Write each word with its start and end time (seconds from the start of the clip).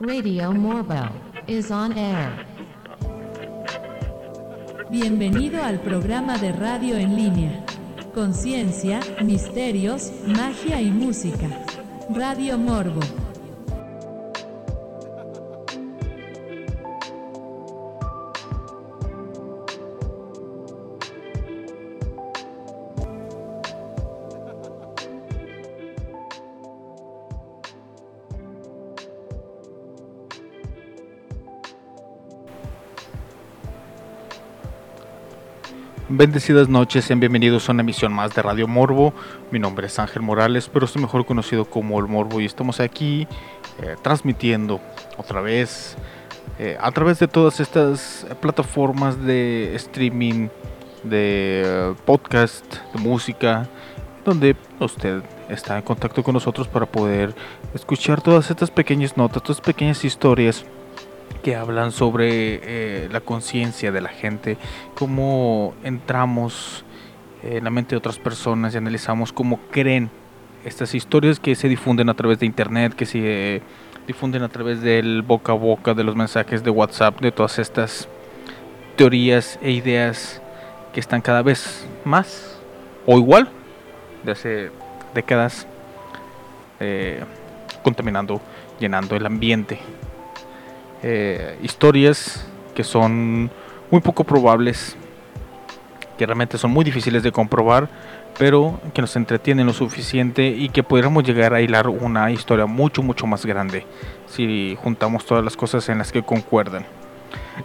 Radio 0.00 0.52
Morbo 0.52 1.10
is 1.48 1.72
on 1.72 1.92
air. 1.98 2.46
Bienvenido 4.92 5.60
al 5.60 5.80
programa 5.80 6.38
de 6.38 6.52
radio 6.52 6.96
en 6.96 7.16
línea. 7.16 7.64
Conciencia, 8.14 9.00
misterios, 9.24 10.12
magia 10.24 10.80
y 10.80 10.92
música. 10.92 11.48
Radio 12.10 12.56
Morbo. 12.58 13.00
Bendecidas 36.18 36.68
noches, 36.68 37.04
sean 37.04 37.20
bienvenidos 37.20 37.68
a 37.68 37.72
una 37.72 37.82
emisión 37.82 38.12
más 38.12 38.34
de 38.34 38.42
Radio 38.42 38.66
Morbo. 38.66 39.14
Mi 39.52 39.60
nombre 39.60 39.86
es 39.86 40.00
Ángel 40.00 40.20
Morales, 40.20 40.68
pero 40.68 40.86
estoy 40.86 41.00
mejor 41.00 41.24
conocido 41.24 41.64
como 41.64 41.96
El 42.00 42.08
Morbo 42.08 42.40
y 42.40 42.44
estamos 42.44 42.80
aquí 42.80 43.28
eh, 43.80 43.94
transmitiendo 44.02 44.80
otra 45.16 45.40
vez 45.42 45.96
eh, 46.58 46.76
a 46.80 46.90
través 46.90 47.20
de 47.20 47.28
todas 47.28 47.60
estas 47.60 48.26
plataformas 48.40 49.24
de 49.24 49.76
streaming, 49.76 50.48
de 51.04 51.94
podcast, 52.04 52.64
de 52.92 53.00
música, 53.00 53.68
donde 54.24 54.56
usted 54.80 55.22
está 55.48 55.76
en 55.76 55.84
contacto 55.84 56.24
con 56.24 56.34
nosotros 56.34 56.66
para 56.66 56.86
poder 56.86 57.32
escuchar 57.74 58.20
todas 58.20 58.50
estas 58.50 58.72
pequeñas 58.72 59.16
notas, 59.16 59.40
todas 59.40 59.60
pequeñas 59.60 60.04
historias 60.04 60.64
que 61.42 61.56
hablan 61.56 61.92
sobre 61.92 62.60
eh, 62.62 63.08
la 63.10 63.20
conciencia 63.20 63.92
de 63.92 64.00
la 64.00 64.08
gente, 64.08 64.56
cómo 64.94 65.74
entramos 65.84 66.84
en 67.42 67.64
la 67.64 67.70
mente 67.70 67.90
de 67.90 67.98
otras 67.98 68.18
personas 68.18 68.74
y 68.74 68.78
analizamos 68.78 69.32
cómo 69.32 69.60
creen 69.70 70.10
estas 70.64 70.94
historias 70.94 71.38
que 71.38 71.54
se 71.54 71.68
difunden 71.68 72.08
a 72.08 72.14
través 72.14 72.38
de 72.40 72.46
internet, 72.46 72.94
que 72.94 73.06
se 73.06 73.62
difunden 74.06 74.42
a 74.42 74.48
través 74.48 74.80
del 74.82 75.22
boca 75.22 75.52
a 75.52 75.54
boca, 75.54 75.94
de 75.94 76.04
los 76.04 76.16
mensajes 76.16 76.64
de 76.64 76.70
WhatsApp, 76.70 77.20
de 77.20 77.30
todas 77.30 77.58
estas 77.58 78.08
teorías 78.96 79.58
e 79.62 79.70
ideas 79.70 80.42
que 80.92 81.00
están 81.00 81.20
cada 81.20 81.42
vez 81.42 81.86
más 82.04 82.58
o 83.06 83.18
igual 83.18 83.48
de 84.24 84.32
hace 84.32 84.70
décadas 85.14 85.66
eh, 86.80 87.22
contaminando, 87.82 88.40
llenando 88.80 89.14
el 89.14 89.24
ambiente 89.24 89.78
eh, 91.02 91.58
historias 91.62 92.46
que 92.74 92.84
son 92.84 93.50
muy 93.90 94.00
poco 94.00 94.24
probables, 94.24 94.96
que 96.16 96.26
realmente 96.26 96.58
son 96.58 96.70
muy 96.70 96.84
difíciles 96.84 97.22
de 97.22 97.32
comprobar, 97.32 97.88
pero 98.38 98.80
que 98.94 99.00
nos 99.00 99.16
entretienen 99.16 99.66
lo 99.66 99.72
suficiente 99.72 100.48
y 100.48 100.68
que 100.68 100.82
podríamos 100.82 101.24
llegar 101.24 101.54
a 101.54 101.60
hilar 101.60 101.88
una 101.88 102.30
historia 102.30 102.66
mucho, 102.66 103.02
mucho 103.02 103.26
más 103.26 103.44
grande 103.44 103.84
si 104.26 104.76
juntamos 104.82 105.24
todas 105.24 105.44
las 105.44 105.56
cosas 105.56 105.88
en 105.88 105.98
las 105.98 106.12
que 106.12 106.22
concuerdan. 106.22 106.86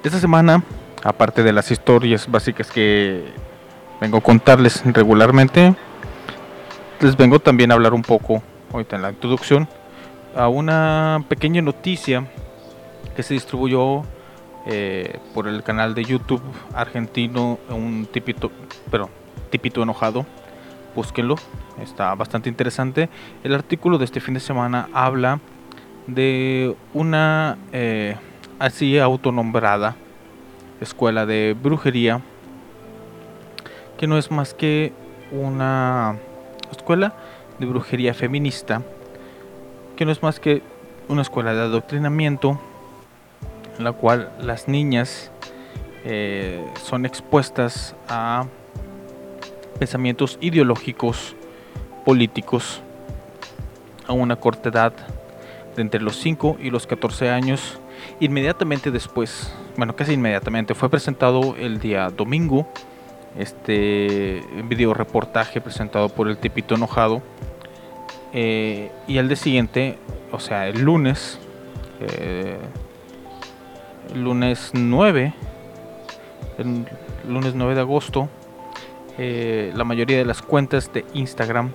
Esta 0.04 0.20
semana, 0.20 0.64
aparte 1.04 1.44
de 1.44 1.54
las 1.54 1.70
historias 1.70 2.30
básicas 2.30 2.72
que 2.72 3.24
vengo 4.02 4.18
a 4.18 4.22
contarles 4.22 4.82
regularmente, 4.86 5.76
les 7.00 7.16
vengo 7.16 7.40
también 7.40 7.72
a 7.72 7.76
hablar 7.76 7.94
un 7.94 8.02
poco, 8.02 8.42
ahorita 8.72 8.96
en 8.96 9.02
la 9.04 9.10
introducción, 9.12 9.68
a 10.36 10.48
una 10.48 11.24
pequeña 11.30 11.62
noticia 11.62 12.26
que 13.16 13.24
se 13.24 13.34
distribuyó 13.34 14.04
eh, 14.66 15.20
por 15.34 15.48
el 15.48 15.62
canal 15.64 15.94
de 15.94 16.06
YouTube 16.06 16.42
argentino, 16.74 17.60
un 17.70 18.08
tipito, 18.12 18.52
pero 18.90 19.10
tipito 19.50 19.84
enojado, 19.84 20.26
búsquenlo, 20.96 21.36
está 21.82 22.16
bastante 22.16 22.50
interesante. 22.50 23.10
El 23.44 23.54
artículo 23.54 23.98
de 23.98 24.06
este 24.06 24.22
fin 24.22 24.34
de 24.34 24.40
semana 24.40 24.90
habla 24.94 25.40
de 26.08 26.76
una 26.94 27.58
eh, 27.72 28.16
así 28.60 28.98
autonombrada 29.00 29.96
escuela 30.80 31.26
de 31.26 31.56
brujería, 31.62 32.22
que 33.98 34.08
no 34.08 34.18
es 34.18 34.32
más 34.32 34.54
que 34.54 34.94
una 35.32 36.18
escuela 36.72 37.16
de 37.60 37.66
brujería 37.66 38.14
feminista, 38.14 38.82
que 39.96 40.06
no 40.06 40.12
es 40.12 40.24
más 40.24 40.40
que 40.40 40.62
una 41.10 41.22
escuela 41.22 41.54
de 41.54 41.62
adoctrinamiento 41.62 42.60
en 43.78 43.84
la 43.84 43.92
cual 43.92 44.32
las 44.40 44.68
niñas 44.68 45.32
eh, 46.06 46.64
son 46.84 47.06
expuestas 47.06 47.96
a 48.08 48.46
pensamientos 49.80 50.38
ideológicos, 50.42 51.36
políticos, 52.06 52.82
a 54.08 54.14
una 54.14 54.36
corta 54.36 54.70
edad 54.70 54.94
de 55.76 55.82
entre 55.82 56.02
los 56.02 56.18
5 56.18 56.58
y 56.62 56.70
los 56.70 56.88
14 56.88 57.30
años. 57.30 57.80
Inmediatamente 58.20 58.92
después, 58.92 59.54
bueno, 59.78 59.96
casi 59.96 60.14
inmediatamente, 60.14 60.76
fue 60.76 60.90
presentado 60.90 61.56
el 61.58 61.80
día 61.80 62.10
domingo 62.10 62.68
este 63.38 64.44
video 64.66 64.94
reportaje 64.94 65.60
presentado 65.62 66.10
por 66.10 66.28
el 66.28 66.38
tipito 66.38 66.76
enojado. 66.76 67.22
Eh, 68.34 68.92
y 69.08 69.18
al 69.18 69.28
día 69.28 69.38
siguiente, 69.38 69.98
o 70.32 70.40
sea, 70.40 70.68
el 70.68 70.82
lunes, 70.82 71.40
eh, 72.00 72.58
lunes 74.14 74.72
9, 74.74 75.34
el 76.58 76.86
lunes 77.28 77.56
9 77.56 77.76
de 77.76 77.82
agosto, 77.82 78.30
eh, 79.18 79.72
la 79.76 79.84
mayoría 79.84 80.18
de 80.18 80.26
las 80.26 80.42
cuentas 80.42 80.92
de 80.94 81.06
Instagram 81.14 81.72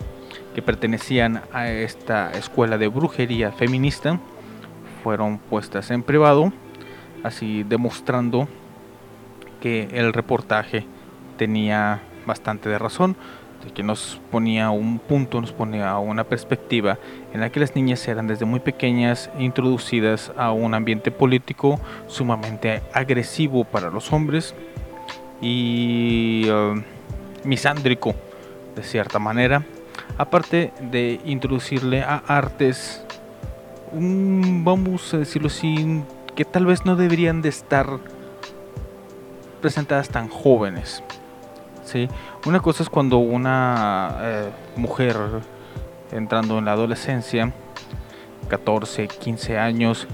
que 0.55 0.63
pertenecían 0.63 1.43
a 1.53 1.69
esta 1.69 2.31
escuela 2.33 2.79
de 2.79 2.89
brujería 2.89 3.53
feminista 3.53 4.19
fueron 5.03 5.39
puestas 5.39 5.91
en 5.91 6.03
privado, 6.03 6.53
así 7.23 7.63
demostrando 7.63 8.49
que 9.61 9.89
el 9.93 10.13
reportaje 10.13 10.87
tenía 11.37 12.03
bastante 12.27 12.69
de 12.69 12.79
razón 12.79 13.17
que 13.75 13.83
nos 13.83 14.21
ponía 14.31 14.71
un 14.71 14.99
punto, 14.99 15.41
nos 15.41 15.53
ponía 15.53 15.99
una 15.99 16.25
perspectiva 16.25 16.99
en 17.33 17.41
la 17.41 17.51
que 17.51 17.61
las 17.61 17.75
niñas 17.75 18.07
eran 18.09 18.27
desde 18.27 18.45
muy 18.45 18.61
pequeñas 18.61 19.31
introducidas 19.39 20.33
a 20.37 20.53
un 20.53 20.75
ambiente 20.75 21.11
político 21.11 21.81
sumamente 22.07 22.83
agresivo 22.93 23.65
para 23.65 23.91
los 23.91 24.13
hombres 24.13 24.55
y 25.41 26.49
uh, 26.51 26.81
misándrico 27.45 28.15
de 28.75 28.83
cierta 28.83 29.19
manera, 29.19 29.65
aparte 30.17 30.73
de 30.81 31.21
introducirle 31.25 32.03
a 32.03 32.17
artes, 32.27 33.05
vamos 33.93 35.13
a 35.15 35.19
decirlo 35.19 35.49
así, 35.49 36.03
que 36.37 36.45
tal 36.45 36.67
vez 36.67 36.85
no 36.85 36.95
deberían 36.95 37.43
de 37.43 37.49
estar 37.49 37.99
presentadas 39.61 40.09
tan 40.09 40.29
jóvenes 40.29 41.03
Una 42.47 42.61
cosa 42.61 42.83
es 42.83 42.91
cuando 42.91 43.19
una 43.19 44.17
eh, 44.21 44.51
mujer 44.77 45.17
entrando 46.13 46.59
en 46.59 46.65
la 46.65 46.73
adolescencia, 46.73 47.53
14, 48.49 49.09
15 49.09 49.59
años, 49.59 50.07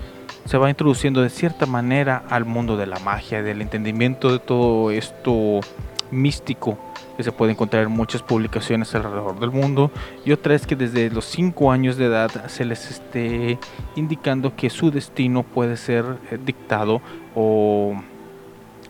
se 0.45 0.59
va 0.59 0.69
introduciendo 0.69 1.23
de 1.23 1.31
cierta 1.31 1.67
manera 1.67 2.25
al 2.29 2.45
mundo 2.45 2.77
de 2.77 2.87
la 2.87 2.99
magia, 2.99 3.43
del 3.43 3.63
entendimiento 3.63 4.31
de 4.31 4.39
todo 4.39 4.91
esto 4.91 5.61
místico 6.11 6.79
que 7.17 7.23
se 7.23 7.33
puede 7.33 7.53
encontrar 7.53 7.85
en 7.85 7.93
muchas 7.93 8.23
publicaciones 8.23 8.95
alrededor 8.95 9.39
del 9.39 9.51
mundo 9.51 9.91
y 10.25 10.33
otra 10.33 10.55
es 10.55 10.67
que 10.67 10.77
desde 10.77 11.11
los 11.11 11.25
5 11.27 11.71
años 11.71 11.97
de 11.97 12.07
edad 12.07 12.47
se 12.49 12.65
les 12.65 12.91
esté 12.91 13.59
indicando 13.97 14.55
que 14.57 14.69
su 14.69 14.91
destino 14.91 15.43
puede 15.43 15.77
ser 15.77 16.05
eh, 16.31 16.39
dictado 16.45 17.01
o 17.35 17.95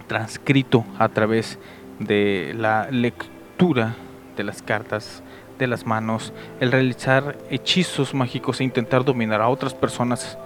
transcrito 0.07 0.85
a 0.99 1.09
través 1.09 1.59
de 1.59 1.84
la 1.99 2.88
lectura 2.91 3.96
de 4.37 4.44
las 4.44 4.62
cartas 4.62 5.23
de 5.58 5.67
las 5.67 5.87
manos, 5.87 6.32
el 6.61 6.73
realizar 6.73 7.37
hechizos 7.50 8.14
mágicos 8.14 8.61
e 8.61 8.64
intentar 8.64 9.05
dominar 9.05 9.41
a 9.41 9.49
otras 9.49 9.75
personas 9.75 10.38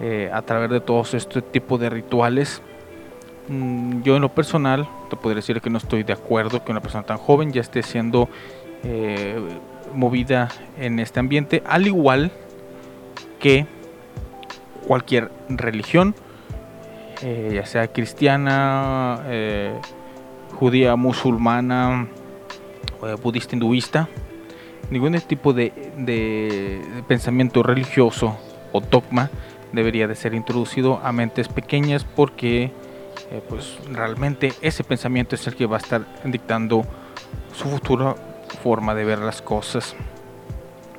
eh, 0.00 0.30
a 0.32 0.42
través 0.42 0.70
de 0.70 0.80
todos 0.80 1.14
este 1.14 1.42
tipo 1.42 1.78
de 1.78 1.90
rituales. 1.90 2.62
Mm, 3.48 4.02
yo 4.02 4.16
en 4.16 4.22
lo 4.22 4.28
personal 4.30 4.88
te 5.08 5.16
podría 5.16 5.36
decir 5.36 5.60
que 5.60 5.70
no 5.70 5.78
estoy 5.78 6.02
de 6.02 6.12
acuerdo 6.12 6.64
que 6.64 6.72
una 6.72 6.80
persona 6.80 7.04
tan 7.04 7.18
joven 7.18 7.52
ya 7.52 7.60
esté 7.60 7.82
siendo 7.82 8.28
eh, 8.84 9.38
movida 9.94 10.48
en 10.78 10.98
este 11.00 11.20
ambiente, 11.20 11.62
al 11.66 11.86
igual 11.86 12.30
que 13.38 13.66
cualquier 14.86 15.30
religión, 15.48 16.14
eh, 17.22 17.52
ya 17.54 17.66
sea 17.66 17.88
cristiana, 17.88 19.22
judía, 20.60 20.94
musulmana, 20.94 22.06
eh, 23.02 23.16
budista, 23.22 23.56
hinduista, 23.56 24.08
ningún 24.90 25.18
tipo 25.22 25.54
de, 25.54 25.72
pensamiento 27.08 27.62
religioso 27.62 28.36
o 28.70 28.80
dogma 28.82 29.30
debería 29.72 30.06
de 30.06 30.14
ser 30.14 30.34
introducido 30.34 31.00
a 31.02 31.12
mentes 31.12 31.48
pequeñas 31.48 32.04
porque 32.04 32.64
eh, 33.30 33.42
pues 33.48 33.78
realmente 33.90 34.52
ese 34.60 34.84
pensamiento 34.84 35.34
es 35.34 35.46
el 35.46 35.56
que 35.56 35.64
va 35.64 35.76
a 35.76 35.80
estar 35.80 36.06
dictando 36.24 36.84
su 37.54 37.64
futura 37.64 38.14
forma 38.62 38.94
de 38.94 39.04
ver 39.04 39.20
las 39.20 39.40
cosas 39.40 39.96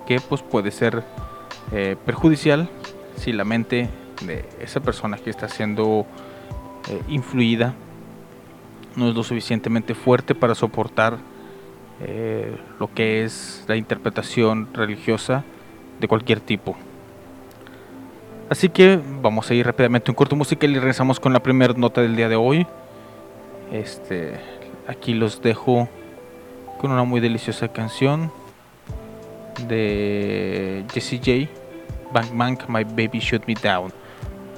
que 0.07 0.19
pues 0.21 0.41
puede 0.41 0.71
ser 0.71 1.03
eh, 1.71 1.95
perjudicial 2.03 2.67
si 3.15 3.31
la 3.31 3.43
mente 3.43 3.89
de 4.25 4.43
esa 4.59 4.79
persona 4.79 5.17
que 5.17 5.29
está 5.29 5.47
siendo 5.47 6.07
influida 7.07 7.75
no 8.95 9.09
es 9.09 9.15
lo 9.15 9.23
suficientemente 9.23 9.93
fuerte 9.95 10.35
para 10.35 10.55
soportar 10.55 11.17
lo 12.79 12.91
que 12.93 13.23
es 13.23 13.63
la 13.67 13.75
interpretación 13.75 14.69
religiosa 14.73 15.43
de 15.99 16.07
cualquier 16.07 16.39
tipo. 16.39 16.75
Así 18.49 18.67
que 18.69 18.99
vamos 19.21 19.49
a 19.49 19.53
ir 19.53 19.65
rápidamente 19.65 20.11
un 20.11 20.15
corto 20.15 20.35
musical 20.35 20.69
y 20.71 20.73
regresamos 20.73 21.19
con 21.19 21.31
la 21.31 21.41
primera 21.41 21.73
nota 21.73 22.01
del 22.01 22.15
día 22.15 22.27
de 22.27 22.35
hoy. 22.35 22.67
Este, 23.71 24.33
aquí 24.87 25.13
los 25.13 25.41
dejo 25.41 25.87
con 26.77 26.91
una 26.91 27.03
muy 27.03 27.21
deliciosa 27.21 27.69
canción 27.69 28.29
de 29.67 30.83
Jessie 30.91 31.19
J. 31.19 31.51
Bang 32.11 32.35
Bang, 32.35 32.57
My 32.67 32.83
Baby 32.83 33.19
Shoot 33.19 33.45
Me 33.47 33.53
Down. 33.53 33.93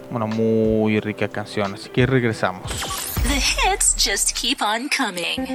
Una 0.10 0.26
muy 0.26 1.00
rica 1.00 1.28
canción, 1.28 1.74
así 1.76 1.90
que 1.90 2.06
regresamos. 2.06 2.64
Just 4.04 4.36
keep 4.36 4.62
on 4.62 4.90
coming. 4.90 5.48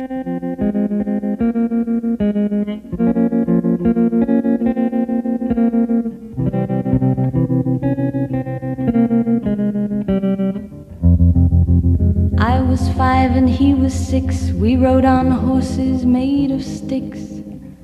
I 12.38 12.62
was 12.62 12.88
five 12.96 13.36
and 13.36 13.50
he 13.50 13.74
was 13.74 13.92
six. 13.92 14.50
We 14.52 14.76
rode 14.76 15.04
on 15.04 15.30
horses 15.30 16.06
made 16.06 16.50
of 16.50 16.64
sticks. 16.64 17.37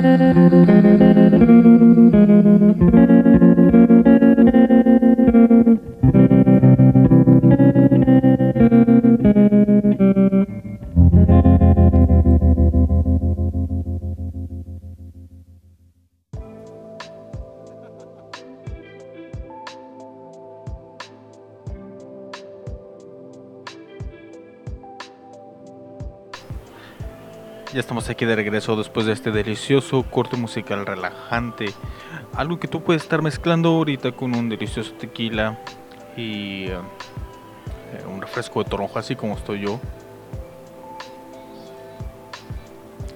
down. 0.00 0.34
Ya 1.64 1.73
aquí 28.14 28.26
de 28.26 28.36
regreso 28.36 28.76
después 28.76 29.06
de 29.06 29.12
este 29.12 29.32
delicioso 29.32 30.04
corte 30.04 30.36
musical 30.36 30.86
relajante. 30.86 31.66
Algo 32.32 32.60
que 32.60 32.68
tú 32.68 32.82
puedes 32.82 33.02
estar 33.02 33.22
mezclando 33.22 33.70
ahorita 33.70 34.12
con 34.12 34.34
un 34.34 34.48
delicioso 34.48 34.92
tequila 34.92 35.58
y 36.16 36.66
eh, 36.66 36.78
un 38.08 38.20
refresco 38.22 38.62
de 38.62 38.70
toronja, 38.70 39.00
así 39.00 39.16
como 39.16 39.34
estoy 39.34 39.62
yo. 39.62 39.80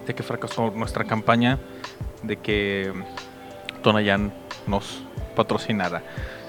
De 0.04 0.14
que 0.14 0.22
fracasó 0.24 0.72
nuestra 0.72 1.04
campaña 1.04 1.60
de 2.24 2.36
que 2.36 2.92
Tonayan 3.82 4.32
nos 4.66 5.04
patrocinara. 5.36 6.02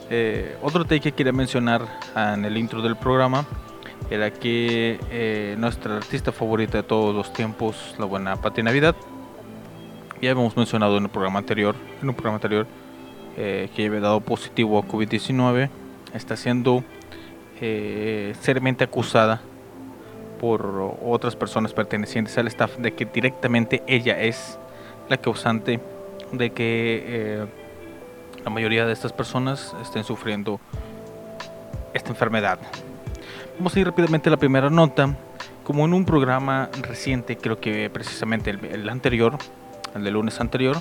Eh, 0.09 0.57
otro 0.63 0.85
take 0.85 1.01
que 1.01 1.11
quería 1.11 1.33
mencionar 1.33 1.85
en 2.15 2.45
el 2.45 2.57
intro 2.57 2.81
del 2.81 2.95
programa 2.95 3.45
era 4.09 4.31
que 4.31 4.99
eh, 5.11 5.55
nuestra 5.57 5.97
artista 5.97 6.31
favorita 6.31 6.79
de 6.79 6.83
todos 6.83 7.13
los 7.15 7.31
tiempos, 7.31 7.95
la 7.99 8.05
buena 8.05 8.35
Pati 8.35 8.63
Navidad, 8.63 8.95
ya 10.21 10.31
habíamos 10.31 10.57
mencionado 10.57 10.97
en 10.97 11.03
el 11.03 11.09
programa 11.09 11.39
anterior, 11.39 11.75
en 12.01 12.09
un 12.09 12.15
programa 12.15 12.35
anterior, 12.35 12.67
eh, 13.37 13.69
que 13.75 13.85
había 13.85 13.99
dado 13.99 14.19
positivo 14.21 14.79
a 14.79 14.83
COVID-19, 14.83 15.69
está 16.13 16.35
siendo 16.35 16.83
eh, 17.61 18.33
seriamente 18.41 18.83
acusada 18.83 19.41
por 20.39 20.95
otras 21.05 21.35
personas 21.35 21.73
pertenecientes 21.73 22.37
al 22.37 22.47
staff 22.47 22.77
de 22.77 22.93
que 22.93 23.05
directamente 23.05 23.83
ella 23.87 24.19
es 24.21 24.57
la 25.09 25.17
causante 25.17 25.79
de 26.31 26.51
que 26.51 27.47
la 28.43 28.49
mayoría 28.49 28.85
de 28.85 28.93
estas 28.93 29.11
personas 29.11 29.75
estén 29.81 30.05
sufriendo 30.05 30.61
esta 31.93 32.09
enfermedad. 32.09 32.59
Vamos 33.57 33.75
a 33.75 33.79
ir 33.79 33.85
rápidamente 33.85 34.29
a 34.29 34.31
la 34.31 34.37
primera 34.37 34.69
nota. 34.69 35.15
Como 35.63 35.85
en 35.85 35.93
un 35.93 36.05
programa 36.05 36.69
reciente, 36.81 37.37
creo 37.37 37.59
que 37.59 37.89
precisamente 37.89 38.49
el, 38.49 38.65
el 38.65 38.89
anterior, 38.89 39.37
el 39.95 40.03
de 40.03 40.11
lunes 40.11 40.39
anterior, 40.39 40.77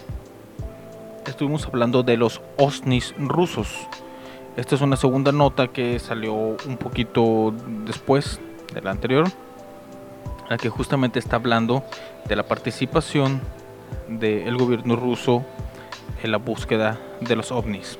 estuvimos 1.26 1.66
hablando 1.66 2.02
de 2.02 2.16
los 2.16 2.40
OSNIs 2.56 3.14
rusos. 3.18 3.86
Esta 4.56 4.74
es 4.74 4.80
una 4.80 4.96
segunda 4.96 5.30
nota 5.30 5.68
que 5.68 5.98
salió 5.98 6.34
un 6.34 6.76
poquito 6.78 7.54
después 7.84 8.40
de 8.72 8.80
la 8.80 8.90
anterior, 8.90 9.28
la 10.48 10.56
que 10.56 10.68
justamente 10.68 11.18
está 11.18 11.36
hablando 11.36 11.84
de 12.26 12.36
la 12.36 12.44
participación 12.44 13.40
del 14.08 14.56
gobierno 14.56 14.96
ruso 14.96 15.44
en 16.22 16.32
la 16.32 16.38
búsqueda 16.38 16.98
de 17.20 17.36
los 17.36 17.52
ovnis. 17.52 17.98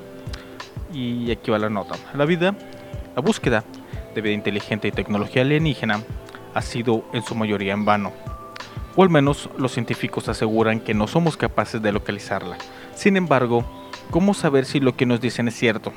Y 0.93 1.31
aquí 1.31 1.51
va 1.51 1.59
la 1.59 1.69
nota. 1.69 1.95
La 2.15 2.25
vida, 2.25 2.55
la 3.15 3.21
búsqueda 3.21 3.63
de 4.19 4.29
vida 4.29 4.35
inteligente 4.35 4.87
y 4.87 4.91
tecnología 4.91 5.43
alienígena 5.43 6.03
ha 6.53 6.61
sido 6.61 7.05
en 7.13 7.23
su 7.23 7.35
mayoría 7.35 7.73
en 7.73 7.85
vano. 7.85 8.11
O 8.95 9.03
al 9.03 9.09
menos 9.09 9.49
los 9.57 9.71
científicos 9.71 10.27
aseguran 10.27 10.81
que 10.81 10.93
no 10.93 11.07
somos 11.07 11.37
capaces 11.37 11.81
de 11.81 11.93
localizarla. 11.93 12.57
Sin 12.95 13.15
embargo, 13.15 13.63
¿cómo 14.11 14.33
saber 14.33 14.65
si 14.65 14.79
lo 14.79 14.95
que 14.95 15.05
nos 15.05 15.21
dicen 15.21 15.47
es 15.47 15.55
cierto? 15.55 15.93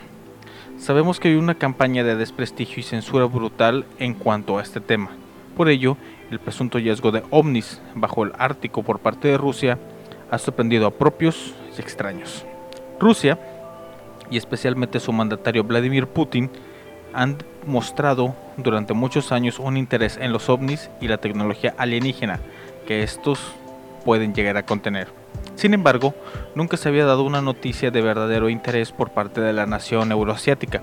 Sabemos 0.79 1.19
que 1.19 1.29
hay 1.29 1.35
una 1.35 1.57
campaña 1.57 2.05
de 2.05 2.15
desprestigio 2.15 2.81
y 2.81 2.85
censura 2.85 3.25
brutal 3.25 3.87
en 3.99 4.15
cuanto 4.15 4.59
a 4.59 4.63
este 4.63 4.81
tema. 4.81 5.11
Por 5.57 5.69
ello, 5.69 5.97
el 6.31 6.39
presunto 6.39 6.79
hallazgo 6.79 7.11
de 7.11 7.25
ovnis 7.31 7.81
bajo 7.95 8.25
el 8.25 8.33
Ártico 8.39 8.83
por 8.83 9.01
parte 9.01 9.29
de 9.29 9.39
Rusia 9.39 9.79
ha 10.31 10.39
sorprendido 10.39 10.87
a 10.87 10.91
propios 10.93 11.55
y 11.77 11.81
extraños. 11.81 12.45
Rusia, 13.01 13.39
y 14.31 14.37
especialmente 14.37 15.01
su 15.01 15.13
mandatario 15.13 15.65
Vladimir 15.65 16.07
Putin, 16.07 16.51
han 17.15 17.39
mostrado 17.67 18.35
durante 18.57 18.95
muchos 18.95 19.33
años 19.33 19.59
un 19.59 19.77
interés 19.77 20.19
en 20.21 20.33
los 20.33 20.49
ovnis 20.49 20.91
y 21.01 21.09
la 21.09 21.19
tecnología 21.19 21.75
alienígena 21.79 22.41
que 22.87 23.03
estos 23.03 23.41
pueden 24.05 24.35
llegar 24.35 24.57
a 24.57 24.67
contener. 24.67 25.09
Sin 25.55 25.75
embargo, 25.75 26.15
nunca 26.55 26.77
se 26.77 26.89
había 26.89 27.05
dado 27.05 27.23
una 27.23 27.43
noticia 27.43 27.91
de 27.91 28.01
verdadero 28.01 28.49
interés 28.49 28.93
por 28.93 29.11
parte 29.11 29.41
de 29.41 29.53
la 29.53 29.67
nación 29.67 30.11
euroasiática. 30.11 30.83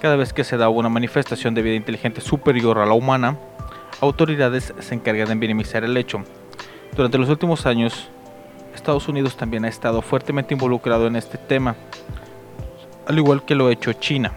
Cada 0.00 0.16
vez 0.16 0.32
que 0.32 0.44
se 0.44 0.56
da 0.56 0.68
una 0.68 0.88
manifestación 0.88 1.54
de 1.54 1.62
vida 1.62 1.74
inteligente 1.74 2.20
superior 2.20 2.78
a 2.78 2.86
la 2.86 2.94
humana, 2.94 3.36
autoridades 4.00 4.74
se 4.78 4.94
encargan 4.94 5.28
de 5.28 5.34
minimizar 5.34 5.84
el 5.84 5.96
hecho. 5.96 6.22
Durante 6.96 7.18
los 7.18 7.28
últimos 7.28 7.66
años, 7.66 8.08
Estados 8.74 9.08
Unidos 9.08 9.36
también 9.36 9.64
ha 9.64 9.68
estado 9.68 10.02
fuertemente 10.02 10.54
involucrado 10.54 11.06
en 11.06 11.16
este 11.16 11.38
tema, 11.38 11.76
al 13.06 13.18
igual 13.18 13.44
que 13.44 13.54
lo 13.54 13.68
ha 13.68 13.72
hecho 13.72 13.92
China. 13.92 14.32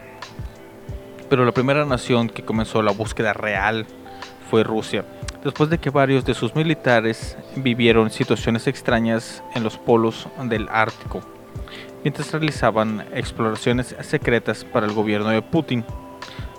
Pero 1.33 1.45
la 1.45 1.51
primera 1.51 1.83
nación 1.83 2.29
que 2.29 2.45
comenzó 2.45 2.83
la 2.83 2.91
búsqueda 2.91 3.33
real 3.33 3.87
fue 4.51 4.63
Rusia, 4.63 5.03
después 5.43 5.67
de 5.71 5.79
que 5.79 5.89
varios 5.89 6.25
de 6.25 6.35
sus 6.35 6.53
militares 6.53 7.35
vivieron 7.55 8.11
situaciones 8.11 8.67
extrañas 8.67 9.43
en 9.55 9.63
los 9.63 9.79
polos 9.79 10.27
del 10.43 10.69
Ártico, 10.69 11.21
mientras 12.03 12.31
realizaban 12.31 13.03
exploraciones 13.15 13.95
secretas 14.01 14.63
para 14.63 14.85
el 14.85 14.93
gobierno 14.93 15.29
de 15.29 15.41
Putin. 15.41 15.83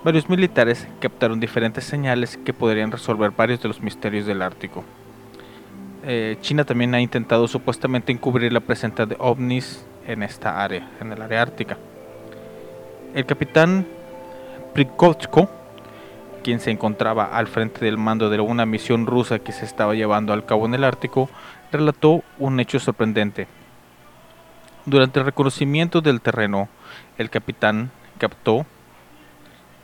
Varios 0.03 0.29
militares 0.29 0.89
captaron 0.99 1.39
diferentes 1.39 1.85
señales 1.85 2.37
que 2.37 2.53
podrían 2.53 2.91
resolver 2.91 3.31
varios 3.31 3.63
de 3.63 3.69
los 3.69 3.81
misterios 3.81 4.27
del 4.27 4.43
Ártico. 4.43 4.83
Eh, 6.03 6.37
China 6.41 6.65
también 6.65 6.93
ha 6.97 7.01
intentado 7.01 7.47
supuestamente 7.47 8.11
encubrir 8.11 8.53
la 8.53 8.59
presencia 8.59 9.07
de 9.07 9.15
ovnis 9.21 9.87
en 10.05 10.25
esta 10.25 10.65
área, 10.65 10.91
en 11.01 11.13
el 11.13 11.23
área 11.23 11.43
ártica. 11.43 11.79
El 13.15 13.25
capitán 13.25 13.87
Prikovsko, 14.75 15.49
quien 16.43 16.59
se 16.59 16.73
encontraba 16.73 17.27
al 17.27 17.47
frente 17.47 17.85
del 17.85 17.97
mando 17.97 18.29
de 18.29 18.41
una 18.41 18.67
misión 18.67 19.07
rusa 19.07 19.39
que 19.39 19.53
se 19.53 19.65
estaba 19.65 19.95
llevando 19.95 20.33
al 20.33 20.45
cabo 20.45 20.67
en 20.67 20.75
el 20.75 20.83
Ártico, 20.83 21.31
relató 21.71 22.25
un 22.41 22.59
hecho 22.59 22.81
sorprendente. 22.81 23.47
Durante 24.85 25.21
el 25.21 25.27
reconocimiento 25.27 26.01
del 26.01 26.21
terreno, 26.21 26.69
el 27.19 27.31
capitán 27.31 27.93
captó 28.19 28.67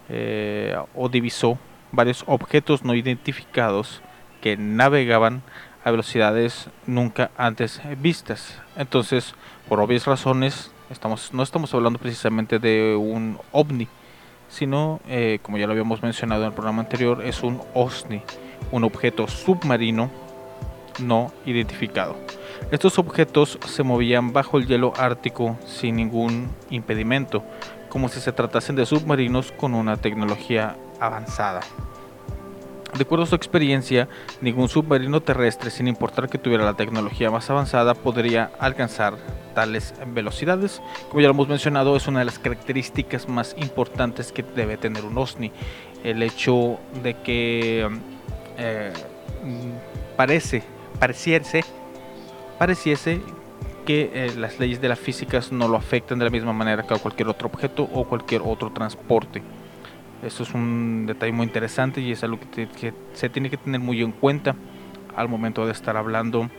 eh, 0.09 0.77
o 0.97 1.09
divisó 1.09 1.57
varios 1.93 2.25
objetos 2.27 2.85
no 2.85 2.95
identificados 2.95 4.03
que 4.41 4.57
navegaban 4.57 5.43
a 5.85 5.93
velocidades 5.93 6.69
nunca 6.89 7.31
antes 7.37 7.81
vistas. 7.99 8.61
Entonces, 8.77 9.37
por 9.69 9.79
obvias 9.79 10.07
razones, 10.07 10.73
estamos, 10.91 11.33
no 11.33 11.45
estamos 11.45 11.73
hablando 11.75 12.01
precisamente 12.01 12.59
de 12.59 12.97
un 12.97 13.39
ovni, 13.53 13.87
sino, 14.51 15.01
eh, 15.09 15.39
como 15.43 15.57
ya 15.57 15.67
lo 15.67 15.73
habíamos 15.73 16.03
mencionado 16.03 16.43
en 16.43 16.49
el 16.49 16.55
programa 16.55 16.83
anterior, 16.83 17.25
es 17.25 17.43
un 17.43 17.63
OSNI, 17.73 18.23
un 18.73 18.85
objeto 18.85 19.29
submarino 19.29 20.11
no 20.99 21.33
identificado. 21.47 22.17
Estos 22.71 22.99
objetos 22.99 23.59
se 23.67 23.83
movían 23.83 24.33
bajo 24.33 24.59
el 24.59 24.67
hielo 24.67 24.93
ártico 24.97 25.57
sin 25.65 25.97
ningún 25.97 26.51
impedimento, 26.69 27.43
como 27.89 28.09
si 28.09 28.21
se 28.21 28.33
tratasen 28.33 28.77
de 28.77 28.87
submarinos 28.87 29.53
con 29.53 29.75
una 29.75 29.97
tecnología 29.97 30.77
avanzada. 31.01 31.61
De 32.97 33.03
acuerdo 33.05 33.25
a 33.25 33.27
su 33.27 33.37
experiencia, 33.37 34.09
ningún 34.41 34.69
submarino 34.69 35.21
terrestre, 35.21 35.71
sin 35.71 35.87
importar 35.87 36.29
que 36.29 36.39
tuviera 36.39 36.65
la 36.65 36.75
tecnología 36.75 37.31
más 37.31 37.49
avanzada, 37.49 37.95
podría 37.95 38.51
alcanzar 38.59 39.17
tales 39.55 39.95
velocidades. 40.09 40.83
Como 41.09 41.21
ya 41.21 41.29
lo 41.29 41.35
hemos 41.35 41.49
mencionado, 41.49 41.97
es 41.97 42.09
una 42.09 42.19
de 42.19 42.25
las 42.25 42.39
características 42.39 43.29
más 43.29 43.55
importantes 43.59 44.33
que 44.33 44.43
debe 44.43 44.77
tener 44.77 45.05
un 45.05 45.17
OSNI. 45.17 45.53
El 46.03 46.23
hecho 46.23 46.79
de 47.03 47.15
que 47.23 47.89
eh, 48.59 48.93
parece, 50.17 50.63
pareciese, 50.99 51.65
pareciese 52.59 53.21
que 53.87 54.11
eh, 54.13 54.35
las 54.37 54.59
leyes 54.59 54.81
de 54.81 54.89
la 54.89 54.97
física 54.97 55.41
no 55.53 55.69
lo 55.69 55.77
afectan 55.77 56.19
de 56.19 56.25
la 56.25 56.31
misma 56.31 56.53
manera 56.53 56.83
que 56.83 56.97
cualquier 56.97 57.29
otro 57.29 57.49
objeto 57.49 57.89
o 57.93 58.05
cualquier 58.05 58.43
otro 58.45 58.71
transporte. 58.73 59.43
Eso 60.23 60.43
es 60.43 60.53
un 60.53 61.07
detalle 61.07 61.33
muy 61.33 61.47
interesante 61.47 62.01
y 62.01 62.13
es 62.13 62.23
algo 62.23 62.39
que, 62.51 62.93
se 63.15 63.29
tiene 63.31 63.49
que 63.49 63.57
tener 63.57 63.81
muy 63.81 64.03
en 64.03 64.13
cuenta 64.13 64.55
al 65.17 65.29
momento 65.29 65.65
de 65.65 65.73
estar 65.73 65.97
hablando 65.97 66.51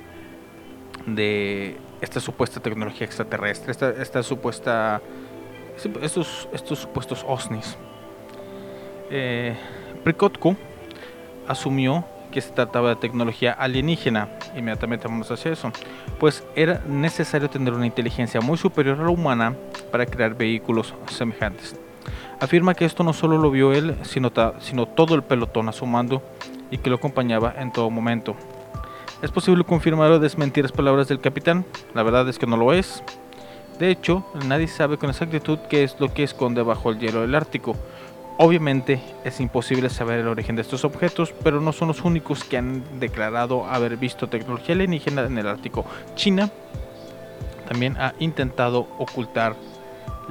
de 1.06 1.78
esta 2.02 2.20
supuesta 2.20 2.60
tecnología 2.60 3.06
extraterrestre, 3.06 3.72
esta, 3.72 4.24
supuesta, 4.24 5.02
estos, 6.02 6.50
estos 6.52 6.80
supuestos 6.80 7.24
OSNIs. 7.28 7.78
Eh, 9.12 9.56
Prikotko 10.04 10.56
asumió 11.48 12.06
que 12.32 12.42
se 12.42 12.52
trataba 12.52 12.90
de 12.90 12.96
tecnología 12.96 13.52
alienígena, 13.52 14.30
inmediatamente 14.56 15.08
vamos 15.08 15.30
hacia 15.30 15.52
eso, 15.52 15.72
pues 16.20 16.44
era 16.56 16.82
necesario 16.88 17.50
tener 17.50 17.74
una 17.74 17.86
inteligencia 17.86 18.42
muy 18.42 18.58
superior 18.58 19.00
a 19.00 19.04
la 19.04 19.10
humana 19.10 19.56
para 19.92 20.06
crear 20.06 20.34
vehículos 20.34 20.96
semejantes. 21.10 21.81
Afirma 22.40 22.74
que 22.74 22.86
esto 22.86 23.04
no 23.04 23.14
solo 23.14 23.38
lo 23.38 23.52
vio 23.52 23.74
él, 23.74 23.96
sino, 24.04 24.32
todo 24.32 25.16
el 25.16 25.24
pelotón 25.24 25.70
a 25.70 25.72
su 25.72 25.86
mando 25.86 26.24
y 26.72 26.78
que 26.78 26.90
lo 26.90 26.96
acompañaba 26.96 27.54
en 27.58 27.72
todo 27.72 27.90
momento. 27.90 28.36
¿Es 29.22 29.30
posible 29.30 29.64
confirmar 29.64 30.12
o 30.12 30.20
desmentir 30.20 30.64
las 30.64 30.72
palabras 30.72 31.08
del 31.08 31.20
capitán? 31.20 31.66
La 31.94 32.02
verdad 32.02 32.28
es 32.28 32.40
que 32.40 32.48
no 32.48 32.58
lo 32.58 32.74
es. 32.74 33.04
De 33.78 33.92
hecho, 33.92 34.26
nadie 34.48 34.68
sabe 34.68 34.98
con 34.98 35.10
exactitud 35.10 35.60
qué 35.70 35.84
es 35.84 36.00
lo 36.00 36.14
que 36.14 36.24
esconde 36.24 36.64
bajo 36.64 36.90
el 36.90 37.00
hielo 37.00 37.22
del 37.22 37.36
Ártico. 37.36 37.76
Obviamente 38.38 39.00
es 39.24 39.40
imposible 39.40 39.90
saber 39.92 40.20
el 40.20 40.28
origen 40.28 40.56
de 40.56 40.64
estos 40.64 40.84
objetos, 40.84 41.34
pero 41.44 41.62
no 41.62 41.72
son 41.74 41.90
los 41.90 42.02
únicos 42.04 42.44
que 42.44 42.58
han 42.58 42.84
declarado 43.00 43.66
haber 43.66 43.98
visto 43.98 44.30
tecnología 44.30 44.74
alienígena 44.74 45.24
en 45.24 45.38
el 45.38 45.48
Ártico. 45.48 45.86
China 46.16 46.50
también 47.68 47.98
ha 47.98 48.16
intentado 48.18 48.88
ocultar 48.98 49.56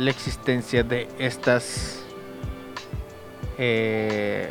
la 0.00 0.11
existencia 0.11 0.83
de 0.83 1.09
estas 1.19 2.02
eh, 3.59 4.49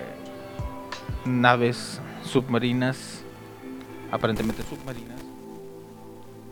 naves 1.25 1.99
submarinas, 2.23 3.23
aparentemente 4.11 4.61
submarinas. 4.61 5.19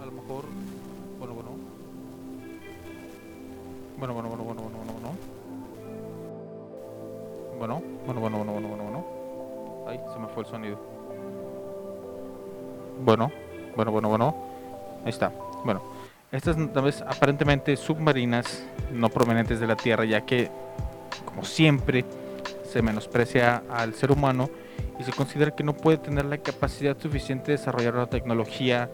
A 0.01 0.05
lo 0.05 0.11
mejor, 0.13 0.45
bueno, 1.19 1.33
bueno. 1.35 1.49
Bueno, 3.99 4.13
bueno, 4.15 4.29
bueno, 4.29 4.43
bueno, 4.43 4.61
bueno, 4.63 4.77
bueno, 4.79 4.93
bueno. 4.93 5.17
Bueno, 7.59 7.83
bueno, 8.07 8.19
bueno, 8.19 8.37
bueno, 8.37 8.51
bueno, 8.51 8.67
bueno, 8.67 8.83
bueno. 8.83 9.05
Ay, 9.87 9.99
se 10.11 10.19
me 10.19 10.27
fue 10.29 10.41
el 10.41 10.49
sonido. 10.49 10.79
Bueno, 13.05 13.31
bueno, 13.75 13.91
bueno, 13.91 14.09
bueno. 14.09 14.35
Ahí 15.03 15.11
está. 15.11 15.31
Bueno, 15.63 15.83
estas 16.31 16.57
naves 16.57 17.01
aparentemente 17.07 17.75
submarinas, 17.77 18.65
no 18.91 19.09
provenientes 19.09 19.59
de 19.59 19.67
la 19.67 19.75
Tierra, 19.75 20.05
ya 20.05 20.25
que, 20.25 20.49
como 21.25 21.43
siempre, 21.43 22.05
se 22.69 22.81
menosprecia 22.81 23.63
al 23.69 23.93
ser 23.93 24.11
humano 24.11 24.49
y 24.99 25.03
se 25.03 25.11
considera 25.13 25.51
que 25.51 25.63
no 25.63 25.73
puede 25.73 25.97
tener 25.97 26.25
la 26.25 26.37
capacidad 26.37 26.97
suficiente 26.99 27.51
de 27.51 27.57
desarrollar 27.57 27.95
una 27.95 28.07
tecnología 28.07 28.89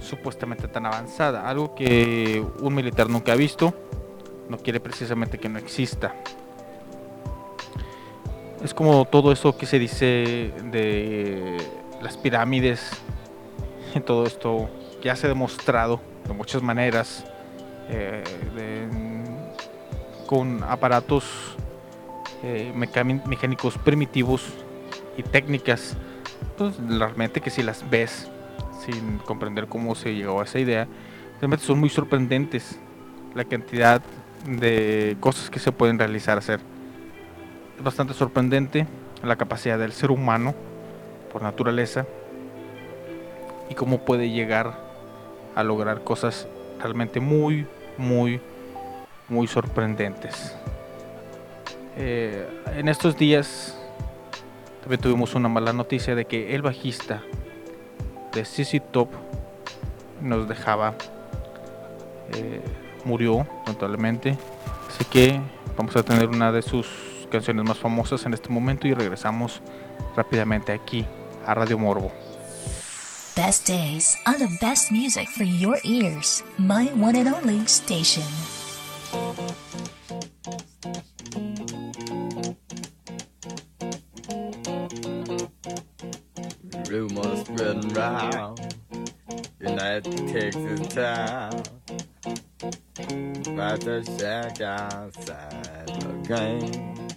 supuestamente 0.00 0.68
tan 0.68 0.86
avanzada, 0.86 1.48
algo 1.48 1.74
que 1.74 2.44
un 2.60 2.74
militar 2.74 3.08
nunca 3.08 3.32
ha 3.32 3.36
visto, 3.36 3.72
no 4.48 4.58
quiere 4.58 4.80
precisamente 4.80 5.38
que 5.38 5.48
no 5.48 5.58
exista. 5.58 6.14
Es 8.62 8.74
como 8.74 9.04
todo 9.04 9.30
eso 9.30 9.56
que 9.56 9.66
se 9.66 9.78
dice 9.78 10.52
de 10.72 11.58
las 12.02 12.16
pirámides, 12.16 12.90
y 13.94 14.00
todo 14.00 14.26
esto 14.26 14.68
ya 15.02 15.14
se 15.14 15.26
ha 15.26 15.28
demostrado 15.28 16.00
de 16.26 16.34
muchas 16.34 16.62
maneras, 16.62 17.24
eh, 17.88 18.22
con 20.26 20.62
aparatos 20.64 21.56
eh, 22.42 22.72
mecánicos 22.74 23.78
primitivos 23.78 24.42
y 25.16 25.22
técnicas, 25.22 25.96
pues 26.56 26.74
realmente 26.88 27.40
que 27.40 27.50
si 27.50 27.62
las 27.62 27.88
ves 27.88 28.28
sin 28.84 29.18
comprender 29.18 29.66
cómo 29.66 29.94
se 29.94 30.14
llegó 30.14 30.40
a 30.40 30.44
esa 30.44 30.58
idea, 30.58 30.86
realmente 31.40 31.64
son 31.64 31.80
muy 31.80 31.88
sorprendentes 31.88 32.78
la 33.34 33.44
cantidad 33.44 34.02
de 34.46 35.16
cosas 35.20 35.50
que 35.50 35.58
se 35.58 35.72
pueden 35.72 35.98
realizar 35.98 36.38
hacer. 36.38 36.60
Es 37.76 37.82
bastante 37.82 38.14
sorprendente 38.14 38.86
la 39.22 39.36
capacidad 39.36 39.78
del 39.78 39.92
ser 39.92 40.10
humano 40.10 40.54
por 41.32 41.42
naturaleza 41.42 42.06
y 43.68 43.74
cómo 43.74 44.04
puede 44.04 44.30
llegar 44.30 44.93
a 45.54 45.62
lograr 45.62 46.02
cosas 46.02 46.48
realmente 46.80 47.20
muy, 47.20 47.66
muy, 47.96 48.40
muy 49.28 49.46
sorprendentes. 49.46 50.54
Eh, 51.96 52.46
en 52.74 52.88
estos 52.88 53.16
días 53.16 53.78
también 54.80 55.00
tuvimos 55.00 55.34
una 55.34 55.48
mala 55.48 55.72
noticia 55.72 56.14
de 56.14 56.24
que 56.24 56.54
el 56.54 56.62
bajista 56.62 57.22
de 58.32 58.44
CC 58.44 58.80
Top 58.80 59.08
nos 60.20 60.48
dejaba, 60.48 60.94
eh, 62.34 62.60
murió 63.04 63.46
lamentablemente. 63.64 64.36
Así 64.88 65.04
que 65.04 65.40
vamos 65.76 65.94
a 65.96 66.02
tener 66.02 66.28
una 66.28 66.52
de 66.52 66.62
sus 66.62 66.88
canciones 67.30 67.64
más 67.64 67.78
famosas 67.78 68.26
en 68.26 68.34
este 68.34 68.48
momento 68.48 68.86
y 68.86 68.94
regresamos 68.94 69.62
rápidamente 70.16 70.72
aquí 70.72 71.06
a 71.46 71.54
Radio 71.54 71.78
Morbo. 71.78 72.23
Best 73.36 73.66
days 73.66 74.16
on 74.26 74.38
the 74.38 74.56
best 74.60 74.92
music 74.92 75.28
for 75.28 75.42
your 75.42 75.78
ears. 75.82 76.44
My 76.56 76.84
one 76.94 77.16
and 77.16 77.26
only 77.26 77.66
station. 77.66 78.22
Rumors 86.88 87.40
spreading 87.40 87.88
round 87.92 88.76
United 89.58 90.28
Texas 90.28 90.94
town 90.94 91.62
about 93.48 93.80
the 93.80 94.04
shack 94.16 94.60
outside 94.60 95.88
the 95.88 96.12
game. 96.28 97.08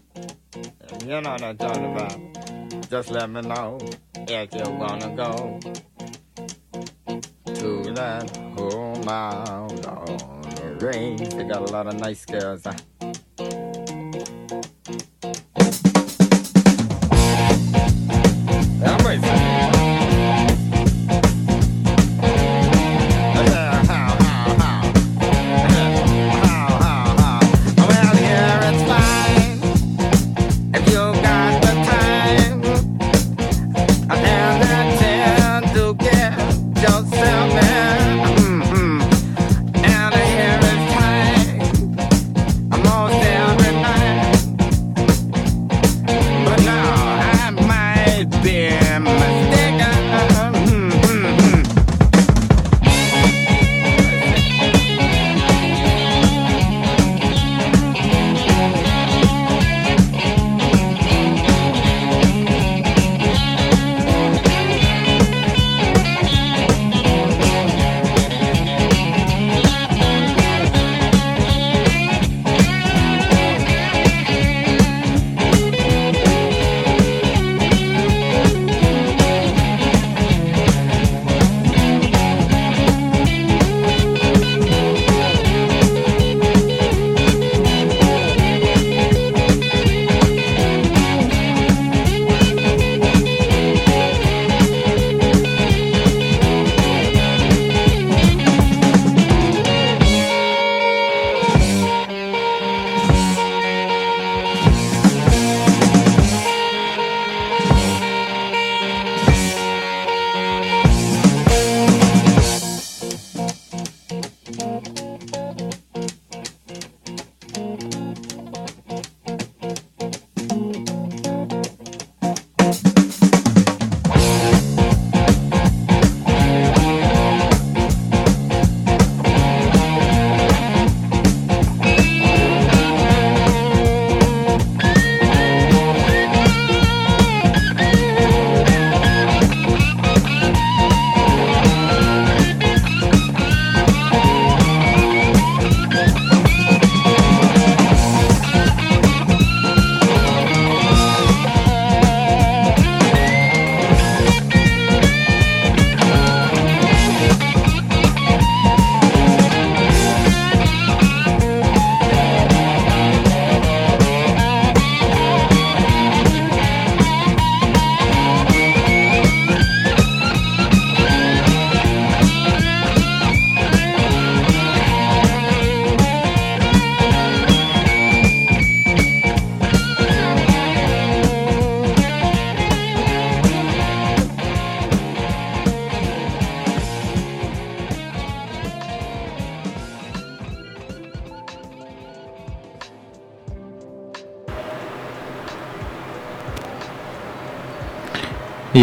You 1.01 1.21
know 1.21 1.29
what 1.29 1.43
I'm 1.43 1.57
talking 1.57 1.93
about. 1.93 2.89
Just 2.89 3.12
let 3.12 3.29
me 3.29 3.41
know 3.41 3.77
if 4.15 4.53
you 4.55 4.71
wanna 4.71 5.15
go 5.15 5.59
to 5.62 5.87
that. 7.98 8.38
Oh 8.58 8.94
my 9.04 9.44
Lord, 9.82 10.84
rain. 10.84 11.18
They 11.18 11.46
got 11.46 11.68
a 11.68 11.72
lot 11.74 11.88
of 11.88 12.00
nice 12.00 12.25
girls. 12.25 12.63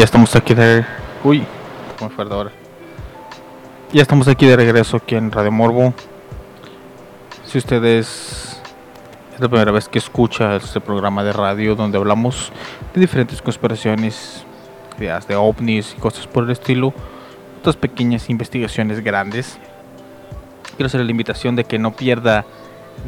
Ya 0.04 0.06
estamos 0.06 0.36
aquí 0.36 0.52
de... 0.52 0.84
Uy, 1.22 1.46
¿cómo 1.98 2.10
fue 2.10 2.26
ahora? 2.30 2.52
Ya 3.90 4.02
estamos 4.02 4.28
aquí 4.28 4.44
de 4.44 4.54
regreso 4.54 4.98
aquí 4.98 5.14
en 5.14 5.32
Radio 5.32 5.50
Morbo. 5.50 5.94
Si 7.46 7.56
ustedes 7.56 8.60
es 9.32 9.40
la 9.40 9.48
primera 9.48 9.72
vez 9.72 9.88
que 9.88 9.98
escucha 9.98 10.56
este 10.56 10.78
programa 10.82 11.24
de 11.24 11.32
radio 11.32 11.74
donde 11.74 11.96
hablamos 11.96 12.52
de 12.92 13.00
diferentes 13.00 13.40
conspiraciones, 13.40 14.44
ideas 14.98 15.26
de 15.26 15.36
ovnis 15.36 15.94
y 15.96 16.00
cosas 16.00 16.26
por 16.26 16.44
el 16.44 16.50
estilo, 16.50 16.92
otras 17.60 17.76
pequeñas 17.76 18.28
investigaciones 18.28 19.02
grandes. 19.02 19.56
Quiero 20.76 20.88
hacer 20.88 21.00
la 21.00 21.10
invitación 21.10 21.56
de 21.56 21.64
que 21.64 21.78
no 21.78 21.92
pierda 21.96 22.44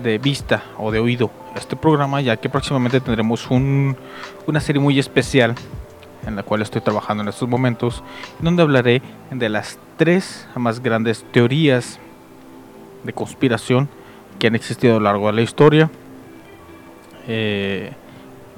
de 0.03 0.17
vista 0.17 0.63
o 0.79 0.91
de 0.91 1.01
oído 1.01 1.31
este 1.57 1.77
programa, 1.77 2.23
ya 2.23 2.39
que 2.39 2.49
próximamente 2.49 3.03
tendremos 3.03 3.51
un, 3.51 3.99
una 4.47 4.61
serie 4.61 4.81
muy 4.81 4.99
especial 4.99 5.57
en 6.25 6.37
la 6.37 6.43
cual 6.43 6.63
estoy 6.63 6.81
trabajando 6.81 7.23
en 7.23 7.29
estos 7.29 7.49
momentos, 7.49 8.03
donde 8.41 8.63
hablaré 8.63 9.03
de 9.31 9.49
las 9.49 9.79
tres 9.97 10.49
más 10.55 10.81
grandes 10.83 11.25
teorías 11.33 11.99
de 13.05 13.13
conspiración 13.13 13.89
que 14.39 14.47
han 14.47 14.55
existido 14.55 14.97
a 14.97 14.99
lo 14.99 15.05
largo 15.05 15.27
de 15.29 15.33
la 15.33 15.43
historia. 15.43 15.91
Eh, 17.29 17.93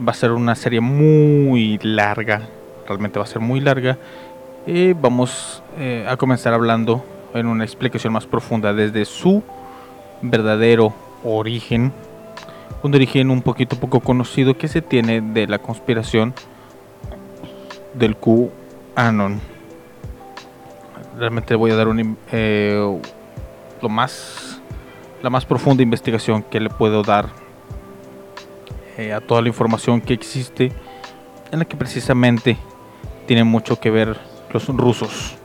va 0.06 0.12
a 0.12 0.14
ser 0.14 0.32
una 0.32 0.54
serie 0.54 0.80
muy 0.80 1.78
larga, 1.82 2.48
realmente 2.86 3.18
va 3.18 3.24
a 3.24 3.28
ser 3.28 3.40
muy 3.40 3.60
larga. 3.60 3.98
Y 4.66 4.92
vamos 4.92 5.62
eh, 5.78 6.06
a 6.08 6.16
comenzar 6.16 6.52
hablando 6.52 7.04
en 7.34 7.46
una 7.46 7.64
explicación 7.64 8.12
más 8.12 8.26
profunda 8.26 8.72
desde 8.72 9.04
su 9.04 9.42
verdadero 10.22 10.92
origen, 11.24 11.92
un 12.82 12.94
origen 12.94 13.30
un 13.30 13.42
poquito 13.42 13.76
poco 13.76 14.00
conocido 14.00 14.56
que 14.56 14.68
se 14.68 14.82
tiene 14.82 15.20
de 15.20 15.46
la 15.46 15.58
conspiración 15.58 16.34
del 17.94 18.16
QAnon. 18.16 19.40
Realmente 21.18 21.54
voy 21.54 21.70
a 21.70 21.76
dar 21.76 21.88
un, 21.88 22.16
eh, 22.32 23.00
lo 23.82 23.88
más, 23.88 24.60
la 25.22 25.30
más 25.30 25.44
profunda 25.44 25.82
investigación 25.82 26.42
que 26.42 26.60
le 26.60 26.70
puedo 26.70 27.02
dar 27.02 27.28
eh, 28.96 29.12
a 29.12 29.20
toda 29.20 29.42
la 29.42 29.48
información 29.48 30.00
que 30.00 30.14
existe, 30.14 30.72
en 31.50 31.60
la 31.60 31.64
que 31.64 31.76
precisamente 31.76 32.56
tiene 33.26 33.44
mucho 33.44 33.78
que 33.78 33.90
ver 33.90 34.16
los 34.52 34.66
rusos, 34.68 35.36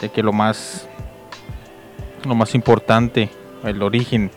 de 0.00 0.10
que 0.10 0.22
lo 0.22 0.32
más, 0.32 0.88
lo 2.24 2.34
más 2.34 2.54
importante, 2.54 3.30
el 3.64 3.82
origen 3.82 4.30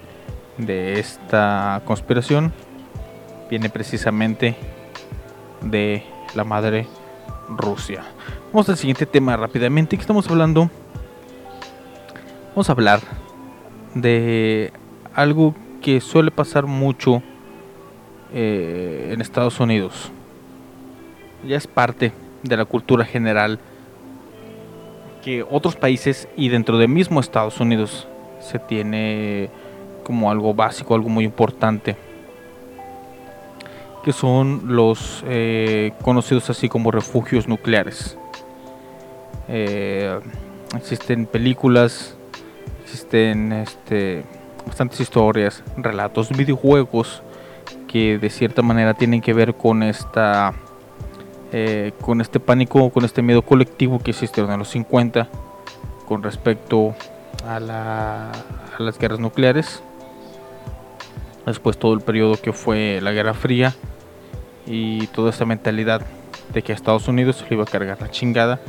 de 0.58 0.99
esta 0.99 1.82
conspiración 1.86 2.54
viene 3.49 3.69
precisamente 3.69 4.56
de 5.62 6.04
la 6.36 6.43
madre 6.43 6.88
Rusia. 7.58 8.04
Vamos 8.52 8.70
al 8.70 8.78
siguiente 8.78 9.06
tema 9.06 9.38
rápidamente 9.38 9.96
que 9.96 10.02
estamos 10.02 10.30
hablando. 10.30 10.70
Vamos 12.50 12.70
a 12.70 12.72
hablar 12.72 13.00
de 13.96 14.72
algo 15.13 15.56
que 15.82 16.02
suele 16.02 16.32
pasar 16.32 16.66
mucho 16.66 17.22
eh, 18.34 19.10
en 19.12 19.22
Estados 19.22 19.60
Unidos. 19.60 20.12
Ya 21.48 21.58
es 21.58 21.68
parte 21.68 22.13
de 22.42 22.58
la 22.58 22.66
cultura 22.66 23.06
general 23.06 23.60
que 25.24 25.44
otros 25.50 25.76
países 25.76 26.28
y 26.36 26.50
dentro 26.50 26.78
de 26.78 26.88
mismo 26.88 27.20
Estados 27.20 27.60
Unidos 27.60 28.08
se 28.39 28.60
tiene 28.60 29.50
como 30.04 30.30
algo 30.30 30.54
básico, 30.54 30.94
algo 30.96 31.10
muy 31.10 31.26
importante, 31.26 31.96
que 34.04 34.12
son 34.13 34.76
los 34.76 35.24
eh, 35.28 35.94
conocidos 36.02 36.50
así 36.50 36.68
como 36.68 36.92
refugios 36.92 37.48
nucleares. 37.48 38.18
Eh, 39.48 40.20
existen 40.76 41.26
películas, 41.26 42.16
existen 42.84 43.54
este, 43.54 44.26
bastantes 44.66 45.00
historias, 45.00 45.63
relatos, 45.78 46.30
videojuegos 46.30 47.24
que 47.88 48.18
de 48.18 48.30
cierta 48.30 48.62
manera 48.62 48.94
tienen 48.94 49.22
que 49.22 49.34
ver 49.34 49.56
con 49.56 49.84
esta 49.84 50.54
eh, 51.52 51.94
con 52.02 52.20
este 52.20 52.39
pánico, 52.39 52.89
con 52.89 53.06
este 53.06 53.22
miedo 53.22 53.44
colectivo 53.44 54.00
que 54.00 54.12
existieron 54.12 54.52
en 54.52 54.60
los 54.60 54.70
50 54.70 55.30
con 56.08 56.24
respecto 56.24 56.96
a, 57.48 57.58
a 57.58 58.82
las 58.82 58.98
guerras 58.98 59.20
nucleares 59.20 59.84
después 61.46 61.78
todo 61.78 61.94
el 61.94 62.02
periodo 62.02 62.38
que 62.42 62.54
fue 62.54 63.00
la 63.02 63.12
Guerra 63.12 63.34
Fría 63.34 63.76
y 64.65 65.08
toda 65.08 65.30
esta 65.30 65.45
mentalidad 65.45 66.02
de 66.54 66.62
que 66.62 66.71
a 66.71 66.76
Estados 66.76 67.08
Unidos 67.08 67.43
le 67.49 67.56
iba 67.56 67.63
a 67.63 67.67
cargar 67.67 67.99
la 68.02 68.10
chingada 68.10 68.60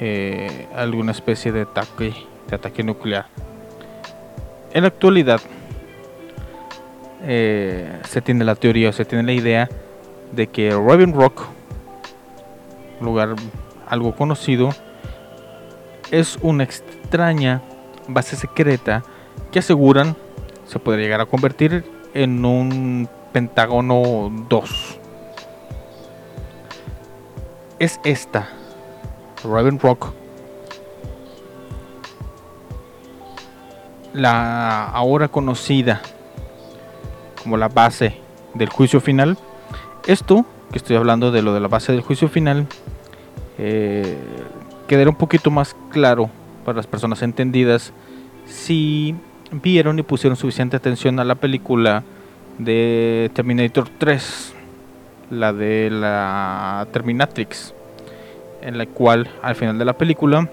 eh, 0.00 0.68
alguna 0.74 1.12
especie 1.12 1.50
de 1.50 1.62
ataque, 1.62 2.14
de 2.48 2.56
ataque 2.56 2.84
nuclear. 2.84 3.26
En 4.72 4.82
la 4.82 4.88
actualidad 4.88 5.40
eh, 7.22 8.00
se 8.08 8.20
tiene 8.20 8.44
la 8.44 8.54
teoría, 8.54 8.92
se 8.92 9.04
tiene 9.04 9.24
la 9.24 9.32
idea 9.32 9.68
de 10.32 10.46
que 10.46 10.70
Raven 10.70 11.14
Rock, 11.14 11.46
lugar 13.00 13.34
algo 13.88 14.14
conocido, 14.14 14.70
es 16.10 16.38
una 16.42 16.64
extraña 16.64 17.62
base 18.06 18.36
secreta 18.36 19.02
que 19.50 19.58
aseguran 19.58 20.16
se 20.66 20.78
podría 20.78 21.04
llegar 21.04 21.20
a 21.20 21.26
convertir 21.26 21.84
en 22.14 22.44
un 22.44 23.08
Pentágono 23.32 24.30
2. 24.48 24.98
Es 27.78 28.00
esta, 28.04 28.48
Raven 29.44 29.78
Rock, 29.78 30.12
la 34.12 34.86
ahora 34.86 35.28
conocida 35.28 36.00
como 37.42 37.56
la 37.56 37.68
base 37.68 38.16
del 38.54 38.68
juicio 38.68 39.00
final. 39.00 39.38
Esto, 40.06 40.44
que 40.72 40.78
estoy 40.78 40.96
hablando 40.96 41.30
de 41.30 41.42
lo 41.42 41.54
de 41.54 41.60
la 41.60 41.68
base 41.68 41.92
del 41.92 42.00
juicio 42.00 42.28
final, 42.28 42.66
eh, 43.58 44.18
quedará 44.86 45.10
un 45.10 45.16
poquito 45.16 45.50
más 45.50 45.76
claro 45.90 46.30
para 46.64 46.76
las 46.76 46.86
personas 46.86 47.22
entendidas 47.22 47.92
si 48.46 49.14
vieron 49.50 49.98
y 49.98 50.02
pusieron 50.02 50.36
suficiente 50.36 50.76
atención 50.76 51.20
a 51.20 51.24
la 51.24 51.34
película 51.34 52.02
de 52.58 53.30
Terminator 53.34 53.88
3, 53.98 54.54
la 55.30 55.52
de 55.52 55.90
la 55.90 56.86
Terminatrix, 56.92 57.72
en 58.62 58.78
la 58.78 58.86
cual 58.86 59.28
al 59.42 59.54
final 59.54 59.78
de 59.78 59.84
la 59.84 59.92
película, 59.92 60.48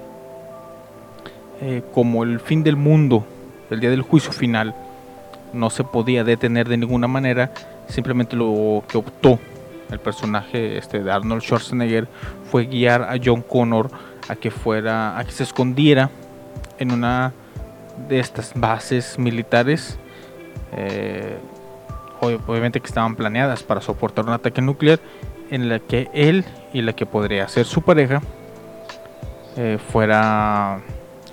eh, 1.62 1.82
como 1.94 2.24
el 2.24 2.40
fin 2.40 2.64
del 2.64 2.76
mundo, 2.76 3.26
el 3.70 3.80
día 3.80 3.90
del 3.90 4.02
juicio 4.02 4.32
final, 4.32 4.76
no 5.54 5.70
se 5.70 5.84
podía 5.84 6.24
detener 6.24 6.68
de 6.68 6.78
ninguna 6.78 7.08
manera, 7.08 7.52
simplemente 7.88 8.36
lo 8.36 8.84
que 8.88 8.98
optó 8.98 9.40
el 9.92 10.00
personaje 10.00 10.78
este 10.78 11.04
de 11.04 11.12
Arnold 11.12 11.42
Schwarzenegger 11.42 12.08
fue 12.50 12.66
guiar 12.66 13.04
a 13.04 13.16
John 13.24 13.42
Connor 13.42 13.90
a 14.28 14.36
que 14.36 14.50
fuera 14.52 15.18
a 15.18 15.24
que 15.24 15.32
se 15.32 15.44
escondiera 15.44 16.10
en 16.80 16.92
una 16.92 17.34
de 18.10 18.20
estas 18.20 18.52
bases 18.56 19.18
militares, 19.18 19.98
eh, 20.76 21.38
obviamente 22.26 22.80
que 22.80 22.88
estaban 22.88 23.16
planeadas 23.16 23.64
para 23.64 23.82
soportar 23.82 24.26
un 24.26 24.32
ataque 24.34 24.62
nuclear, 24.62 25.00
en 25.50 25.70
la 25.70 25.80
que 25.80 26.10
él 26.14 26.44
y 26.74 26.82
la 26.82 26.94
que 26.94 27.06
podría 27.06 27.48
ser 27.48 27.66
su 27.66 27.82
pareja 27.82 28.22
eh, 29.58 29.78
fuera 29.92 30.76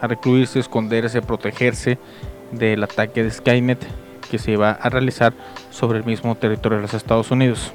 a 0.00 0.06
recluirse, 0.06 0.58
esconderse, 0.58 1.22
protegerse 1.22 1.98
del 2.50 2.84
ataque 2.84 3.24
de 3.24 3.30
Skynet 3.30 3.84
que 4.30 4.38
se 4.38 4.52
iba 4.52 4.70
a 4.70 4.88
realizar 4.88 5.32
sobre 5.70 5.98
el 5.98 6.04
mismo 6.04 6.34
territorio 6.34 6.78
de 6.78 6.82
los 6.82 6.94
Estados 6.94 7.30
Unidos. 7.30 7.72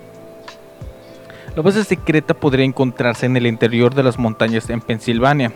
La 1.56 1.62
base 1.62 1.84
secreta 1.84 2.34
podría 2.34 2.66
encontrarse 2.66 3.26
en 3.26 3.36
el 3.36 3.48
interior 3.48 3.94
de 3.96 4.04
las 4.04 4.20
montañas 4.20 4.70
en 4.70 4.82
Pensilvania, 4.82 5.52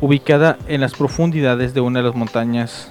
ubicada 0.00 0.58
en 0.66 0.80
las 0.80 0.94
profundidades 0.94 1.74
de 1.74 1.80
una 1.80 2.00
de 2.00 2.06
las 2.06 2.14
montañas 2.14 2.90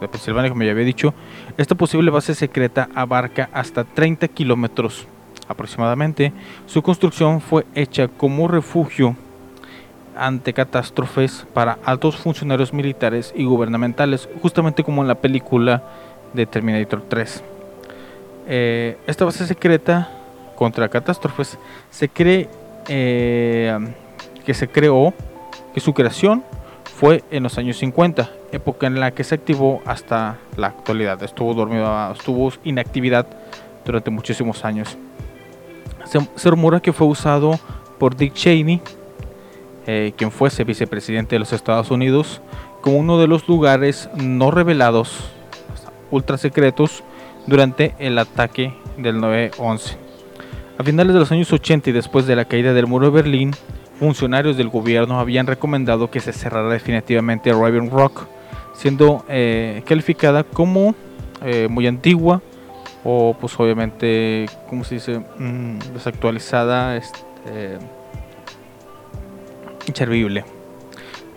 de 0.00 0.08
Pensilvania, 0.08 0.50
como 0.50 0.62
ya 0.62 0.72
había 0.72 0.84
dicho. 0.84 1.14
Esta 1.56 1.74
posible 1.74 2.10
base 2.10 2.34
secreta 2.34 2.88
abarca 2.94 3.48
hasta 3.52 3.84
30 3.84 4.28
kilómetros 4.28 5.06
aproximadamente. 5.48 6.32
Su 6.66 6.82
construcción 6.82 7.40
fue 7.40 7.66
hecha 7.74 8.08
como 8.08 8.48
refugio 8.48 9.16
ante 10.16 10.52
catástrofes 10.52 11.46
para 11.54 11.78
altos 11.84 12.16
funcionarios 12.16 12.72
militares 12.72 13.32
y 13.34 13.44
gubernamentales, 13.44 14.28
justamente 14.42 14.84
como 14.84 15.02
en 15.02 15.08
la 15.08 15.14
película 15.14 15.82
de 16.34 16.46
Terminator 16.46 17.02
3. 17.08 17.42
Eh, 18.48 18.98
esta 19.06 19.24
base 19.24 19.46
secreta 19.46 20.10
contra 20.56 20.88
catástrofes 20.88 21.58
se 21.90 22.08
cree 22.08 22.48
eh, 22.88 23.78
que 24.44 24.54
se 24.54 24.68
creó 24.68 25.14
que 25.72 25.80
su 25.80 25.94
creación 25.94 26.44
fue 27.00 27.24
en 27.30 27.42
los 27.42 27.56
años 27.56 27.78
50, 27.78 28.30
época 28.52 28.86
en 28.86 29.00
la 29.00 29.12
que 29.12 29.24
se 29.24 29.34
activó 29.34 29.80
hasta 29.86 30.36
la 30.58 30.66
actualidad. 30.66 31.22
Estuvo 31.22 31.54
dormido, 31.54 32.12
estuvo 32.12 32.52
inactividad 32.62 33.26
durante 33.86 34.10
muchísimos 34.10 34.66
años. 34.66 34.98
Se, 36.04 36.50
rumora 36.50 36.80
que 36.80 36.92
fue 36.92 37.06
usado 37.06 37.58
por 37.98 38.16
Dick 38.16 38.34
Cheney, 38.34 38.82
eh, 39.86 40.12
quien 40.14 40.30
fuese 40.30 40.62
vicepresidente 40.62 41.36
de 41.36 41.38
los 41.38 41.54
Estados 41.54 41.90
Unidos, 41.90 42.42
como 42.82 42.98
uno 42.98 43.18
de 43.18 43.28
los 43.28 43.48
lugares 43.48 44.10
no 44.14 44.50
revelados, 44.50 45.30
ultra 46.10 46.36
secretos, 46.36 47.02
durante 47.46 47.94
el 47.98 48.18
ataque 48.18 48.74
del 48.98 49.16
9-11. 49.22 49.96
A 50.76 50.84
finales 50.84 51.14
de 51.14 51.20
los 51.20 51.32
años 51.32 51.50
80 51.50 51.88
y 51.88 51.92
después 51.94 52.26
de 52.26 52.36
la 52.36 52.44
caída 52.44 52.74
del 52.74 52.86
muro 52.86 53.06
de 53.06 53.12
Berlín, 53.12 53.52
funcionarios 54.00 54.56
del 54.56 54.70
gobierno 54.70 55.20
habían 55.20 55.46
recomendado 55.46 56.10
que 56.10 56.20
se 56.20 56.32
cerrara 56.32 56.70
definitivamente 56.70 57.52
Raven 57.52 57.90
Rock, 57.90 58.26
siendo 58.72 59.26
eh, 59.28 59.82
calificada 59.84 60.42
como 60.42 60.94
eh, 61.44 61.68
muy 61.68 61.86
antigua 61.86 62.40
o 63.04 63.36
pues 63.38 63.60
obviamente, 63.60 64.46
¿cómo 64.70 64.84
se 64.84 64.94
dice? 64.94 65.18
Mm, 65.38 65.78
desactualizada, 65.92 66.96
este, 66.96 67.76
inservible. 69.86 70.46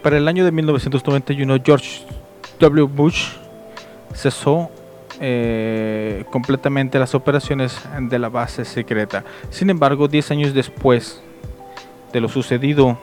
Para 0.01 0.17
el 0.17 0.27
año 0.29 0.45
de 0.45 0.53
1991, 0.53 1.57
George 1.65 2.05
W. 2.61 2.87
Bush 2.87 3.33
cesó 4.13 4.69
eh, 5.19 6.23
completamente 6.31 6.97
las 6.97 7.13
operaciones 7.13 7.77
de 7.99 8.19
la 8.19 8.29
base 8.29 8.63
secreta. 8.63 9.25
Sin 9.49 9.69
embargo, 9.69 10.07
10 10.07 10.31
años 10.31 10.53
después 10.53 11.21
de 12.13 12.21
lo 12.21 12.29
sucedido 12.29 12.97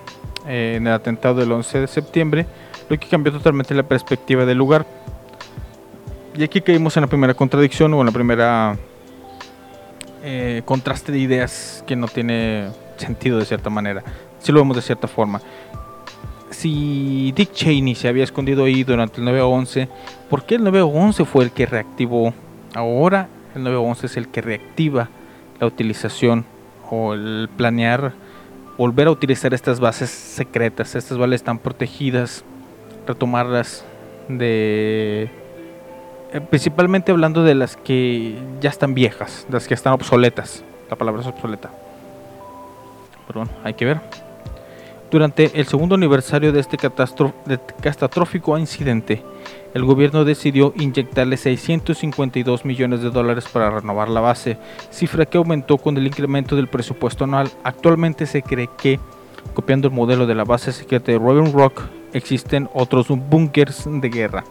eh, 0.47 0.75
en 0.77 0.87
el 0.87 0.93
atentado 0.93 1.35
del 1.35 1.53
11 1.53 1.81
de 1.81 1.87
septiembre, 1.87 2.47
lo 2.89 2.99
que 2.99 3.09
cambió 3.09 3.33
totalmente 3.33 3.75
la 3.75 3.83
perspectiva 3.83 4.47
del 4.47 4.57
lugar. 4.57 4.87
Y 6.37 6.45
aquí 6.45 6.61
caímos 6.61 6.97
en 6.97 7.03
la 7.03 7.07
primera 7.09 7.35
contradicción 7.35 7.93
o 7.93 8.01
en 8.01 8.07
la 8.07 8.13
primera 8.13 8.79
eh, 10.23 10.63
contraste 10.65 11.13
de 11.13 11.19
ideas 11.19 11.85
que 11.87 11.97
no 11.97 12.07
tiene 12.07 12.69
sentido 12.97 13.39
de 13.39 13.45
cierta 13.45 13.69
manera. 13.69 14.03
Si 14.39 14.53
lo 14.53 14.61
vemos 14.61 14.77
de 14.77 14.83
cierta 14.83 15.09
forma. 15.09 15.43
Si 16.51 17.33
Dick 17.33 17.53
Cheney 17.53 17.95
se 17.95 18.09
había 18.09 18.25
escondido 18.25 18.65
ahí 18.65 18.85
durante 18.85 19.21
el 19.21 19.27
9-11, 19.27 19.89
¿por 20.29 20.45
qué 20.45 20.57
el 20.57 20.63
9-11 20.63 21.25
fue 21.25 21.45
el 21.45 21.53
que 21.53 21.67
reactivó? 21.67 22.33
Ahora 22.75 23.29
el 23.55 23.63
9-11 23.63 24.05
es 24.05 24.17
el 24.17 24.29
que 24.29 24.41
reactiva 24.41 25.09
la 25.59 25.67
utilización 25.67 26.45
o 26.91 27.15
el 27.15 27.49
planear 27.57 28.13
volver 28.77 29.09
a 29.09 29.11
utilizar 29.11 29.55
estas 29.55 29.81
bases 29.81 30.11
secretas. 30.11 30.95
Estas 30.95 31.19
bases 31.19 31.37
están 31.37 31.59
protegidas, 31.59 32.45
retomarlas 33.07 33.85
de 34.29 35.31
eh, 36.33 36.41
principalmente 36.41 37.11
hablando 37.11 37.43
de 37.43 37.57
las 37.57 37.77
que 37.77 38.37
ya 38.61 38.71
están 38.71 38.95
viejas, 38.95 39.47
las 39.51 39.67
que 39.67 39.75
están 39.75 39.93
obsoletas. 39.93 40.63
La 40.89 40.97
palabra 40.97 41.23
es 41.23 41.27
obsoleta. 41.27 41.71
Pero 43.27 43.41
bueno, 43.41 43.53
hay 43.65 43.75
que 43.75 43.85
ver. 43.85 44.01
Durante 45.11 45.59
el 45.59 45.67
segundo 45.67 45.97
aniversario 45.97 46.53
de 46.53 46.61
este 46.61 46.77
catastrófico 46.77 48.57
incidente, 48.57 49.25
el 49.75 49.85
gobierno 49.85 50.25
decidió 50.25 50.73
inyectarle 50.77 51.37
652 51.37 52.65
millones 52.65 53.03
de 53.03 53.11
dólares 53.11 53.47
para 53.53 53.71
renovar 53.71 54.09
la 54.09 54.21
base, 54.21 54.57
cifra 54.91 55.27
que 55.27 55.39
aumentó 55.39 55.79
con 55.79 55.97
el 55.97 56.07
incremento 56.07 56.55
del 56.55 56.69
presupuesto 56.69 57.25
anual. 57.25 57.51
Actualmente 57.65 58.25
se 58.27 58.43
cree 58.43 58.69
que, 58.79 59.01
copiando 59.53 59.89
el 59.89 59.95
modelo 59.95 60.27
de 60.27 60.37
la 60.37 60.45
base 60.45 60.71
secreta 60.71 61.11
de 61.11 61.19
Robin 61.19 61.53
Rock, 61.53 61.83
existen 62.13 62.69
otros 62.73 63.09
búnkers 63.09 63.89
de 63.89 64.09
guerra. 64.09 64.45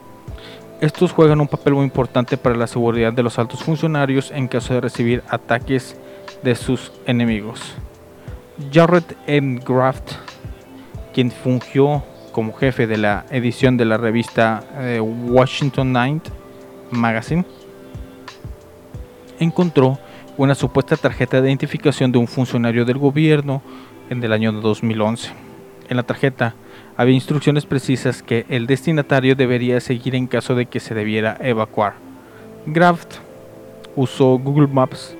Estos 0.81 1.13
juegan 1.13 1.39
un 1.39 1.47
papel 1.47 1.73
muy 1.73 1.85
importante 1.85 2.35
para 2.35 2.57
la 2.57 2.67
seguridad 2.67 3.13
de 3.13 3.23
los 3.23 3.39
altos 3.39 3.63
funcionarios 3.63 4.29
en 4.31 4.49
caso 4.49 4.73
de 4.73 4.81
recibir 4.81 5.23
ataques 5.29 5.95
de 6.43 6.55
sus 6.55 6.91
enemigos. 7.05 7.75
Jarrett 8.73 9.15
M. 9.25 9.61
Graft, 9.65 10.11
quien 11.19 11.31
fungió 11.31 12.01
como 12.31 12.53
jefe 12.53 12.87
de 12.87 12.95
la 12.95 13.25
edición 13.29 13.75
de 13.75 13.83
la 13.83 13.97
revista 13.97 14.63
eh, 14.77 15.01
Washington 15.01 15.91
Night 15.91 16.23
Magazine, 16.91 17.43
encontró 19.37 19.99
una 20.37 20.55
supuesta 20.55 20.95
tarjeta 20.95 21.41
de 21.41 21.49
identificación 21.49 22.13
de 22.13 22.19
un 22.19 22.27
funcionario 22.27 22.85
del 22.85 22.97
gobierno 22.97 23.61
en 24.09 24.23
el 24.23 24.31
año 24.31 24.53
2011. 24.53 25.33
En 25.89 25.97
la 25.97 26.03
tarjeta 26.03 26.55
había 26.95 27.15
instrucciones 27.15 27.65
precisas 27.65 28.23
que 28.23 28.45
el 28.47 28.65
destinatario 28.65 29.35
debería 29.35 29.81
seguir 29.81 30.15
en 30.15 30.25
caso 30.25 30.55
de 30.55 30.67
que 30.67 30.79
se 30.79 30.95
debiera 30.95 31.35
evacuar. 31.41 31.95
Graft 32.65 33.15
usó 33.97 34.39
Google 34.39 34.67
Maps 34.67 35.17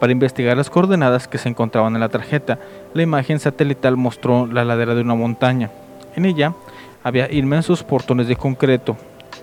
para 0.00 0.12
investigar 0.12 0.56
las 0.56 0.70
coordenadas 0.70 1.28
que 1.28 1.36
se 1.36 1.50
encontraban 1.50 1.94
en 1.94 2.00
la 2.00 2.08
tarjeta. 2.08 2.58
La 2.94 3.02
imagen 3.02 3.38
satelital 3.40 3.96
mostró 3.96 4.46
la 4.46 4.64
ladera 4.64 4.94
de 4.94 5.00
una 5.00 5.14
montaña. 5.14 5.70
En 6.14 6.24
ella 6.24 6.54
había 7.02 7.32
inmensos 7.32 7.82
portones 7.82 8.28
de 8.28 8.36
concreto. 8.36 8.96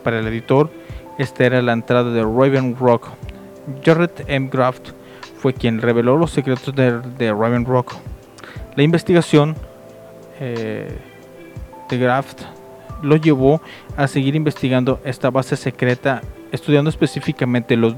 Para 0.04 0.20
el 0.20 0.28
editor, 0.28 0.70
esta 1.18 1.46
era 1.46 1.62
la 1.62 1.74
entrada 1.74 2.12
de 2.12 2.22
Raven 2.22 2.76
Rock. 2.78 3.08
Jared 3.84 4.12
M. 4.28 4.50
Graft 4.52 4.92
fue 5.40 5.54
quien 5.54 5.82
reveló 5.82 6.18
los 6.18 6.32
secretos 6.32 6.74
de, 6.76 7.32
Raven 7.34 7.66
Rock. 7.66 7.96
La 8.76 8.84
investigación 8.84 9.56
eh, 10.40 10.98
de 11.90 11.98
Graft 11.98 12.44
lo 13.02 13.16
llevó 13.16 13.62
a 13.98 14.08
seguir 14.08 14.36
investigando 14.36 15.00
esta 15.04 15.30
base 15.30 15.56
secreta, 15.56 16.22
estudiando 16.52 16.90
específicamente 16.90 17.76
los, 17.76 17.96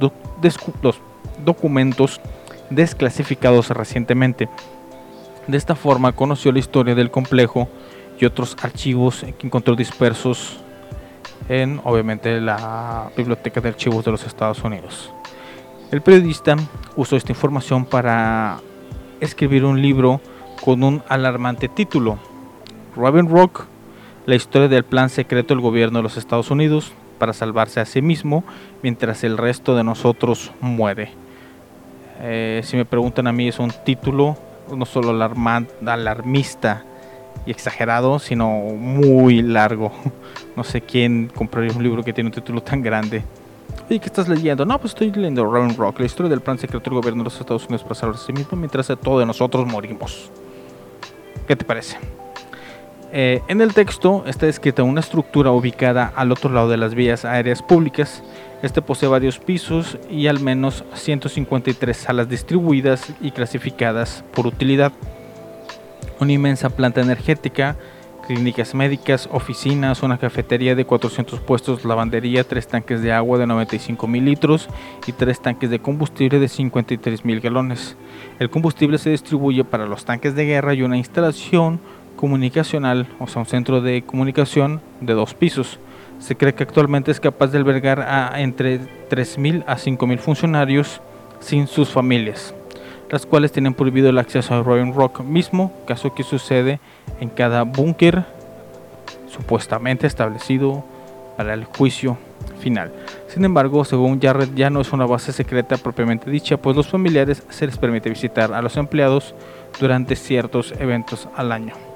documentos 1.44 2.22
desclasificados 2.70 3.70
recientemente. 3.70 4.48
De 5.48 5.58
esta 5.58 5.76
forma 5.76 6.12
conoció 6.12 6.52
la 6.52 6.60
historia 6.60 6.96
del 6.96 7.12
complejo 7.12 7.68
y 8.20 8.26
otros 8.26 8.56
archivos 8.62 9.26
que 9.38 9.48
encontró 9.48 9.76
dispersos 9.76 10.60
en 11.50 11.82
obviamente 11.84 12.40
la 12.40 13.12
biblioteca 13.18 13.62
de 13.62 13.70
archivos 13.70 14.06
de 14.06 14.12
los 14.12 14.26
Estados 14.26 14.64
Unidos. 14.64 15.12
El 15.92 16.02
periodista 16.02 16.56
usó 16.96 17.18
esta 17.18 17.32
información 17.32 17.86
para 17.86 18.60
escribir 19.20 19.66
un 19.66 19.82
libro 19.82 20.22
con 20.64 20.84
un 20.84 21.04
alarmante 21.10 21.68
título, 21.68 22.20
Robin 22.96 23.28
Rock 23.28 23.66
la 24.26 24.36
historia 24.36 24.68
del 24.68 24.84
plan 24.84 25.10
secreto 25.10 25.54
del 25.54 25.62
gobierno 25.62 26.00
de 26.00 26.04
los 26.04 26.18
Estados 26.18 26.52
Unidos 26.52 26.92
para 27.18 27.34
salvarse 27.34 27.80
a 27.80 27.86
sí 27.86 28.02
mismo 28.02 28.44
mientras 28.84 29.24
el 29.24 29.38
resto 29.38 29.76
de 29.76 29.84
nosotros 29.84 30.52
muere. 30.62 31.12
Eh, 32.20 32.62
si 32.64 32.78
me 32.78 32.86
preguntan 32.86 33.28
a 33.28 33.32
mí 33.32 33.48
es 33.48 33.60
un 33.60 33.72
título 33.84 34.38
no 34.76 34.86
solo 34.86 35.12
alarmista 35.86 36.84
y 37.46 37.52
exagerado, 37.52 38.20
sino 38.20 38.50
muy 38.50 39.42
largo. 39.42 39.92
No 40.54 40.66
sé 40.66 40.82
quién 40.82 41.32
compraría 41.34 41.72
un 41.74 41.82
libro 41.82 42.04
que 42.04 42.12
tiene 42.12 42.28
un 42.28 42.34
título 42.34 42.62
tan 42.62 42.82
grande. 42.82 43.24
¿Y 43.90 44.00
qué 44.00 44.08
estás 44.08 44.28
leyendo? 44.28 44.66
No, 44.66 44.78
pues 44.80 44.92
estoy 44.92 45.10
leyendo 45.10 45.46
Round 45.46 45.78
Rock, 45.78 46.00
la 46.02 46.06
historia 46.06 46.30
del 46.30 46.42
plan 46.42 46.58
secreto 46.58 46.90
del 46.90 47.00
gobierno 47.00 47.24
de 47.24 47.30
los 47.30 47.40
Estados 47.40 47.64
Unidos 47.64 47.84
para 47.84 47.96
salvarse 47.96 48.26
sí 48.26 48.34
mismo 48.34 48.58
mientras 48.58 48.92
todos 49.02 49.26
nosotros 49.26 49.66
morimos. 49.66 50.30
¿Qué 51.48 51.56
te 51.56 51.64
parece? 51.64 51.98
Eh, 53.14 53.42
en 53.48 53.60
el 53.62 53.74
texto 53.74 54.24
está 54.26 54.46
descrita 54.46 54.84
una 54.84 55.02
estructura 55.02 55.52
ubicada 55.52 56.12
al 56.16 56.32
otro 56.32 56.50
lado 56.50 56.70
de 56.70 56.78
las 56.78 56.96
vías 56.96 57.26
aéreas 57.26 57.62
públicas. 57.62 58.24
Este 58.62 58.84
posee 58.84 59.10
varios 59.10 59.40
pisos 59.40 59.98
y 60.10 60.28
al 60.28 60.40
menos 60.40 60.84
153 60.94 61.98
salas 61.98 62.30
distribuidas 62.30 63.12
y 63.20 63.32
clasificadas 63.32 64.24
por 64.34 64.46
utilidad. 64.46 64.92
Una 66.20 66.34
inmensa 66.34 66.70
planta 66.70 67.02
energética, 67.02 67.76
clínicas 68.28 68.76
médicas, 68.76 69.28
oficinas, 69.32 70.04
una 70.04 70.20
cafetería 70.20 70.76
de 70.76 70.86
400 70.86 71.40
puestos, 71.40 71.86
lavandería, 71.86 72.44
tres 72.44 72.68
tanques 72.68 73.02
de 73.02 73.12
agua 73.12 73.40
de 73.40 73.48
95 73.48 74.08
mil 74.08 74.26
litros 74.26 74.70
y 75.08 75.12
tres 75.12 75.42
tanques 75.42 75.72
de 75.72 75.80
combustible 75.80 76.40
de 76.40 76.48
53 76.48 77.26
mil 77.26 77.40
galones. 77.42 77.96
El 78.40 78.52
combustible 78.52 79.00
se 79.00 79.10
distribuye 79.10 79.64
para 79.64 79.88
los 79.88 80.06
tanques 80.06 80.36
de 80.36 80.46
guerra 80.46 80.76
y 80.76 80.84
una 80.84 80.98
instalación 80.98 81.80
comunicacional, 82.16 83.08
o 83.20 83.26
sea, 83.26 83.42
un 83.42 83.48
centro 83.48 83.82
de 83.82 84.04
comunicación 84.04 84.82
de 85.00 85.14
dos 85.14 85.34
pisos. 85.34 85.80
Se 86.22 86.38
cree 86.38 86.54
que 86.54 86.64
actualmente 86.64 87.10
es 87.12 87.20
capaz 87.20 87.48
de 87.48 87.58
albergar 87.58 88.00
a 88.00 88.40
entre 88.40 88.80
3.000 89.10 89.64
a 89.66 89.76
5.000 89.76 90.20
funcionarios 90.20 91.02
sin 91.40 91.68
sus 91.68 91.90
familias, 91.90 92.54
las 93.10 93.26
cuales 93.26 93.52
tienen 93.52 93.74
prohibido 93.74 94.10
el 94.10 94.20
acceso 94.20 94.54
a 94.54 94.62
Royal 94.62 94.94
Rock 94.94 95.22
mismo, 95.22 95.74
caso 95.88 96.14
que 96.14 96.24
sucede 96.24 96.80
en 97.20 97.30
cada 97.30 97.64
búnker 97.64 98.24
supuestamente 99.28 100.06
establecido 100.06 100.86
para 101.38 101.56
el 101.56 101.66
juicio 101.66 102.18
final. 102.60 102.92
Sin 103.28 103.44
embargo, 103.44 103.84
según 103.84 104.22
Jarrett, 104.22 104.54
ya 104.54 104.70
no 104.70 104.82
es 104.82 104.94
una 104.94 105.08
base 105.08 105.34
secreta 105.34 105.78
propiamente 105.78 106.30
dicha, 106.30 106.58
pues 106.58 106.76
los 106.78 106.88
familiares 106.88 107.44
se 107.50 107.66
les 107.66 107.80
permite 107.80 108.10
visitar 108.10 108.54
a 108.54 108.62
los 108.62 108.78
empleados 108.78 109.34
durante 109.80 110.16
ciertos 110.16 110.72
eventos 110.80 111.28
al 111.36 111.52
año. 111.52 111.91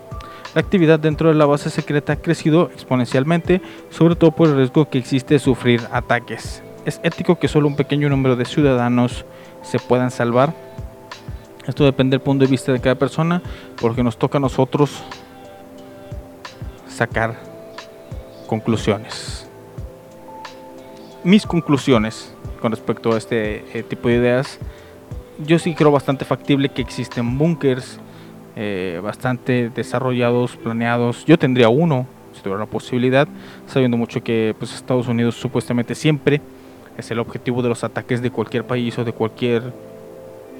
La 0.55 0.61
actividad 0.61 1.01
dentro 1.01 1.27
de 1.27 1.35
la 1.35 1.45
base 1.45 1.69
secreta 1.69 2.13
ha 2.13 2.15
crecido 2.15 2.69
exponencialmente, 2.73 3.61
sobre 3.89 4.15
todo 4.15 4.31
por 4.31 4.47
el 4.47 4.55
riesgo 4.55 4.89
que 4.89 4.97
existe 4.97 5.33
de 5.33 5.39
sufrir 5.41 5.81
ataques. 5.91 6.63
Es 6.85 7.01
ético 7.03 7.37
que 7.37 7.49
solo 7.49 7.67
un 7.67 7.75
pequeño 7.75 8.07
número 8.07 8.37
de 8.37 8.45
ciudadanos 8.45 9.25
se 9.63 9.79
puedan 9.79 10.11
salvar. 10.11 10.53
Esto 11.67 11.83
depende 11.83 12.15
del 12.15 12.21
punto 12.21 12.45
de 12.45 12.51
vista 12.51 12.71
de 12.71 12.79
cada 12.79 12.95
persona, 12.95 13.41
porque 13.81 14.01
nos 14.01 14.17
toca 14.17 14.37
a 14.37 14.41
nosotros 14.41 15.03
sacar 16.87 17.35
conclusiones. 18.47 19.49
Mis 21.25 21.45
conclusiones 21.45 22.33
con 22.61 22.71
respecto 22.71 23.11
a 23.11 23.17
este 23.17 23.77
eh, 23.77 23.83
tipo 23.83 24.07
de 24.07 24.15
ideas, 24.15 24.57
yo 25.37 25.59
sí 25.59 25.75
creo 25.75 25.91
bastante 25.91 26.23
factible 26.23 26.69
que 26.69 26.81
existen 26.81 27.37
búnkers 27.37 27.99
eh, 28.55 28.99
bastante 29.03 29.69
desarrollados, 29.69 30.55
planeados. 30.55 31.25
Yo 31.25 31.37
tendría 31.37 31.69
uno, 31.69 32.07
si 32.33 32.41
tuviera 32.41 32.59
la 32.59 32.65
posibilidad, 32.65 33.27
sabiendo 33.67 33.97
mucho 33.97 34.23
que 34.23 34.55
pues, 34.57 34.73
Estados 34.73 35.07
Unidos 35.07 35.35
supuestamente 35.35 35.95
siempre 35.95 36.41
es 36.97 37.11
el 37.11 37.19
objetivo 37.19 37.61
de 37.61 37.69
los 37.69 37.83
ataques 37.83 38.21
de 38.21 38.31
cualquier 38.31 38.63
país 38.65 38.97
o 38.97 39.03
de 39.03 39.11
cualquier 39.11 39.73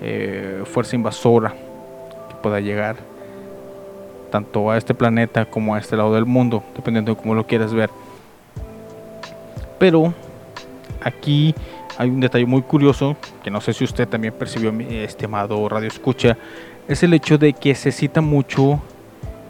eh, 0.01 0.63
fuerza 0.65 0.95
invasora 0.95 1.51
que 2.29 2.35
pueda 2.41 2.59
llegar 2.59 2.97
tanto 4.29 4.69
a 4.69 4.77
este 4.77 4.93
planeta 4.93 5.45
como 5.45 5.75
a 5.75 5.79
este 5.79 5.95
lado 5.95 6.13
del 6.13 6.25
mundo, 6.25 6.63
dependiendo 6.75 7.15
de 7.15 7.21
cómo 7.21 7.33
lo 7.33 7.47
quieras 7.47 7.73
ver. 7.73 7.89
Pero 9.79 10.13
aquí 11.01 11.55
hay 11.97 12.09
un 12.09 12.19
detalle 12.19 12.45
muy 12.45 12.61
curioso 12.61 13.15
que 13.43 13.49
no 13.49 13.61
sé 13.61 13.71
si 13.71 13.85
usted 13.85 14.07
también 14.07 14.33
percibió, 14.33 14.73
mi 14.73 14.97
estimado 14.97 15.69
Radio 15.69 15.87
Escucha, 15.87 16.37
es 16.87 17.03
el 17.03 17.13
hecho 17.13 17.37
de 17.37 17.53
que 17.53 17.75
se 17.75 17.91
cita 17.91 18.21
mucho 18.21 18.81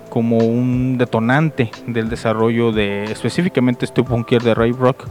como 0.09 0.37
un 0.37 0.97
detonante 0.97 1.71
del 1.87 2.09
desarrollo 2.09 2.71
de 2.71 3.03
específicamente 3.05 3.85
este 3.85 4.01
bunker 4.01 4.41
de 4.41 4.53
Ray 4.53 4.71
Rock, 4.71 5.05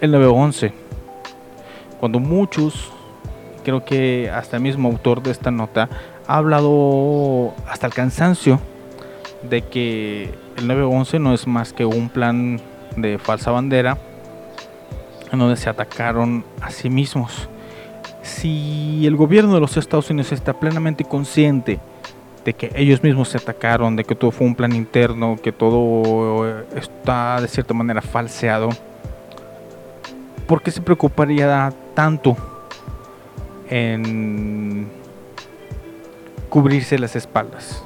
el 0.00 0.12
911. 0.12 0.72
Cuando 1.98 2.18
muchos, 2.18 2.92
creo 3.64 3.84
que 3.84 4.30
hasta 4.30 4.56
el 4.58 4.62
mismo 4.62 4.88
autor 4.88 5.22
de 5.22 5.30
esta 5.30 5.50
nota, 5.50 5.88
ha 6.26 6.36
hablado 6.36 7.54
hasta 7.66 7.86
el 7.86 7.94
cansancio 7.94 8.60
de 9.48 9.62
que 9.62 10.34
el 10.56 10.66
911 10.66 11.18
no 11.18 11.32
es 11.32 11.46
más 11.46 11.72
que 11.72 11.86
un 11.86 12.10
plan 12.10 12.60
de 12.96 13.18
falsa 13.18 13.50
bandera 13.50 13.96
en 15.32 15.38
donde 15.38 15.56
se 15.56 15.70
atacaron 15.70 16.44
a 16.60 16.70
sí 16.70 16.90
mismos. 16.90 17.48
Si 18.22 19.06
el 19.06 19.16
gobierno 19.16 19.54
de 19.54 19.60
los 19.60 19.76
Estados 19.76 20.10
Unidos 20.10 20.32
está 20.32 20.52
plenamente 20.58 21.04
consciente 21.04 21.80
de 22.44 22.54
que 22.54 22.72
ellos 22.74 23.02
mismos 23.02 23.28
se 23.28 23.38
atacaron, 23.38 23.96
de 23.96 24.04
que 24.04 24.14
todo 24.14 24.30
fue 24.30 24.46
un 24.46 24.54
plan 24.54 24.74
interno, 24.74 25.38
que 25.42 25.52
todo 25.52 26.60
está 26.74 27.40
de 27.40 27.48
cierta 27.48 27.74
manera 27.74 28.02
falseado, 28.02 28.70
¿por 30.46 30.62
qué 30.62 30.70
se 30.70 30.80
preocuparía 30.80 31.72
tanto 31.94 32.36
en 33.68 34.88
cubrirse 36.48 36.98
las 36.98 37.16
espaldas? 37.16 37.82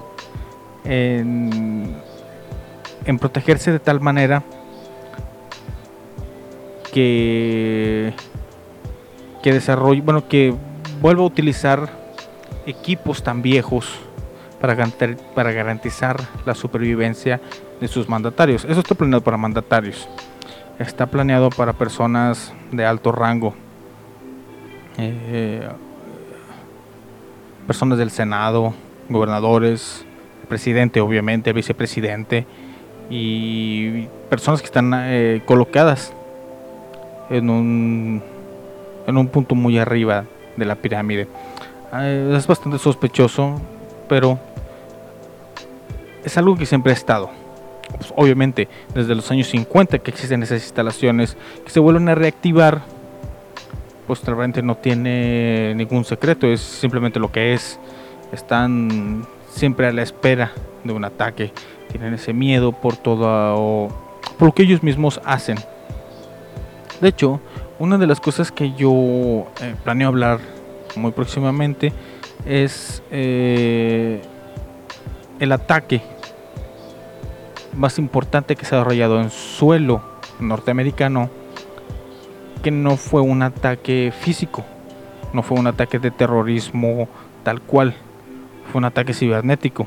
En, 0.85 1.97
en 3.05 3.19
protegerse 3.19 3.73
de 3.73 3.79
tal 3.79 4.01
manera 4.01 4.43
que 6.93 8.15
que 9.45 9.53
desarrolle, 9.53 10.01
bueno, 10.01 10.27
que 10.27 10.55
vuelva 11.03 11.23
a 11.23 11.27
utilizar 11.27 11.91
equipos 12.65 13.23
tan 13.23 13.43
viejos 13.43 14.01
para, 14.59 15.53
garantizar 15.53 16.19
la 16.47 16.55
supervivencia 16.55 17.43
de 17.79 17.87
sus 17.87 18.09
mandatarios. 18.09 18.65
Eso 18.65 18.81
está 18.81 18.95
planeado 18.95 19.23
para 19.23 19.37
mandatarios. 19.37 20.09
Está 20.79 21.05
planeado 21.05 21.51
para 21.51 21.75
personas 21.75 22.55
de 22.73 22.87
alto 22.87 23.13
rango. 23.13 23.53
Eh, 24.97 25.69
personas 27.67 27.99
del 27.99 28.11
Senado, 28.11 28.73
gobernadores, 29.11 30.07
presidente 30.49 31.03
obviamente, 31.03 31.53
vicepresidente 31.53 32.47
y 33.11 34.07
personas 34.31 34.63
que 34.63 34.67
están 34.67 34.91
eh, 34.95 35.43
colocadas 35.45 36.15
en 37.29 37.51
un 37.51 38.34
en 39.07 39.17
un 39.17 39.29
punto 39.29 39.55
muy 39.55 39.79
arriba 39.79 40.25
de 40.57 40.65
la 40.65 40.77
pirámide. 40.77 41.29
Eh, 41.93 42.35
es 42.37 42.47
bastante 42.47 42.79
sospechoso, 42.79 43.61
pero 44.09 44.39
es 46.25 46.37
algo 46.39 46.57
que 46.57 46.67
siempre 46.67 46.93
ha 46.93 46.95
estado. 46.95 47.31
Pues, 47.97 48.13
obviamente, 48.17 48.69
desde 48.95 49.15
los 49.15 49.31
años 49.31 49.49
50 49.49 49.99
que 49.99 50.11
existen 50.11 50.43
esas 50.43 50.63
instalaciones 50.63 51.37
que 51.65 51.71
se 51.71 51.81
vuelven 51.81 52.09
a 52.09 52.15
reactivar, 52.15 52.83
pues 54.07 54.23
realmente 54.25 54.63
no 54.63 54.77
tiene 54.77 55.75
ningún 55.75 56.05
secreto, 56.05 56.47
es 56.47 56.61
simplemente 56.61 57.19
lo 57.19 57.31
que 57.31 57.55
es. 57.55 57.79
Están 58.33 59.27
siempre 59.51 59.87
a 59.87 59.93
la 59.93 60.03
espera 60.03 60.53
de 60.83 60.93
un 60.93 61.05
ataque, 61.05 61.53
tienen 61.91 62.15
ese 62.15 62.33
miedo 62.33 62.73
por 62.73 62.97
todo, 62.97 63.89
por 64.39 64.49
lo 64.49 64.53
que 64.53 64.65
ellos 64.65 64.83
mismos 64.83 65.21
hacen. 65.25 65.59
De 67.01 67.09
hecho, 67.09 67.41
una 67.79 67.99
de 67.99 68.07
las 68.07 68.21
cosas 68.21 68.53
que 68.53 68.73
yo 68.73 69.47
eh, 69.61 69.75
planeo 69.83 70.09
hablar 70.09 70.39
muy 70.97 71.13
próximamente 71.13 71.93
es 72.47 73.03
eh, 73.11 74.23
el 75.41 75.53
ataque 75.53 76.03
más 77.77 77.99
importante 77.99 78.55
que 78.55 78.65
se 78.65 78.75
ha 78.75 78.79
desarrollado 78.79 79.21
en 79.21 79.31
suelo 79.31 80.03
norteamericano, 80.39 81.31
que 82.63 82.71
no 82.71 82.97
fue 82.97 83.21
un 83.21 83.43
ataque 83.43 84.13
físico, 84.17 84.65
no 85.33 85.43
fue 85.43 85.59
un 85.59 85.67
ataque 85.67 85.99
de 85.99 86.11
terrorismo 86.11 87.09
tal 87.43 87.61
cual, 87.61 87.95
fue 88.71 88.79
un 88.79 88.85
ataque 88.85 89.13
cibernético, 89.13 89.87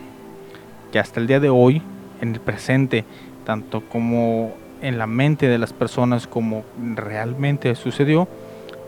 que 0.91 0.99
hasta 0.99 1.19
el 1.19 1.27
día 1.27 1.39
de 1.39 1.49
hoy, 1.49 1.81
en 2.21 2.33
el 2.33 2.39
presente, 2.39 3.05
tanto 3.45 3.81
como 3.81 4.53
en 4.81 4.97
la 4.97 5.07
mente 5.07 5.47
de 5.47 5.57
las 5.57 5.73
personas 5.73 6.27
como 6.27 6.63
realmente 6.95 7.73
sucedió, 7.75 8.27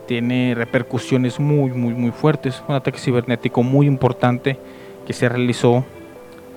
tiene 0.06 0.54
repercusiones 0.54 1.38
muy, 1.38 1.70
muy, 1.70 1.94
muy 1.94 2.10
fuertes. 2.10 2.62
Un 2.66 2.74
ataque 2.74 2.98
cibernético 2.98 3.62
muy 3.62 3.86
importante 3.86 4.58
que 5.06 5.12
se 5.12 5.28
realizó 5.28 5.84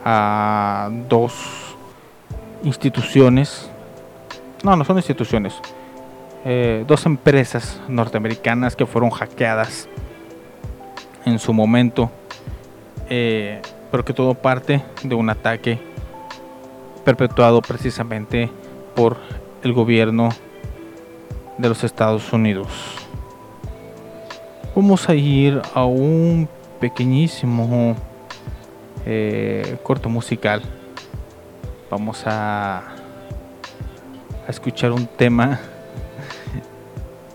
a 0.04 0.89
dos 1.10 1.76
instituciones, 2.63 3.69
no, 4.63 4.76
no 4.76 4.84
son 4.84 4.98
instituciones, 4.98 5.54
eh, 6.46 6.84
dos 6.88 7.06
empresas 7.06 7.80
norteamericanas 7.88 8.76
que 8.76 8.86
fueron 8.86 9.10
hackeadas 9.10 9.88
en 11.26 11.39
su 11.39 11.54
momento, 11.54 12.12
eh, 13.10 13.62
pero 13.91 14.04
que 14.04 14.13
todo 14.13 14.34
parte 14.34 14.82
de 15.04 15.15
un 15.15 15.30
ataque 15.30 15.80
perpetuado 17.06 17.62
precisamente 17.62 18.50
por 18.96 19.18
el 19.64 19.74
gobierno 19.74 20.30
de 21.58 21.70
los 21.70 21.84
Estados 21.84 22.32
Unidos. 22.34 22.68
Vamos 24.76 25.08
a 25.08 25.16
ir 25.16 25.62
a 25.74 25.86
un 25.86 26.50
pequeñísimo 26.80 27.96
eh, 29.06 29.78
corto 29.84 30.10
musical. 30.10 30.62
Vamos 31.92 32.24
a, 32.26 32.80
a 34.48 34.50
escuchar 34.50 34.92
un 34.92 35.06
tema 35.06 35.60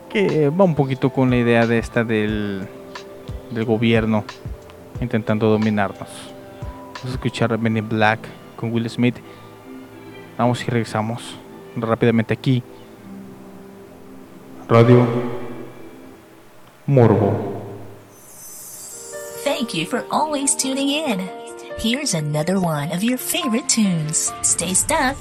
que 0.09 0.49
va 0.49 0.65
un 0.65 0.75
poquito 0.75 1.11
con 1.11 1.31
la 1.31 1.37
idea 1.37 1.67
de 1.67 1.79
esta 1.79 2.03
del, 2.03 2.67
gobierno 3.67 4.25
intentando 5.01 5.49
dominarnos. 5.49 6.09
Vamos 6.95 7.05
a 7.05 7.09
escuchar 7.11 7.53
a 7.53 7.57
Black 7.57 8.21
con 8.57 8.73
Will 8.73 8.89
Smith. 8.91 9.17
Vamos 10.37 10.63
y 10.67 10.71
regresamos 10.71 11.37
rápidamente 11.87 12.35
aquí. 12.35 12.63
Radio 14.69 15.07
Morbo. 16.87 17.59
Thank 19.45 19.75
you 19.75 19.87
for 19.87 20.05
always 20.11 20.55
tuning 20.55 20.89
in. 20.89 21.29
Here's 21.79 22.15
another 22.15 22.61
one 22.61 22.91
of 22.93 23.03
your 23.03 23.19
favorite 23.19 23.69
tunes. 23.69 24.33
Stay 24.43 24.75
stuck. 24.75 25.17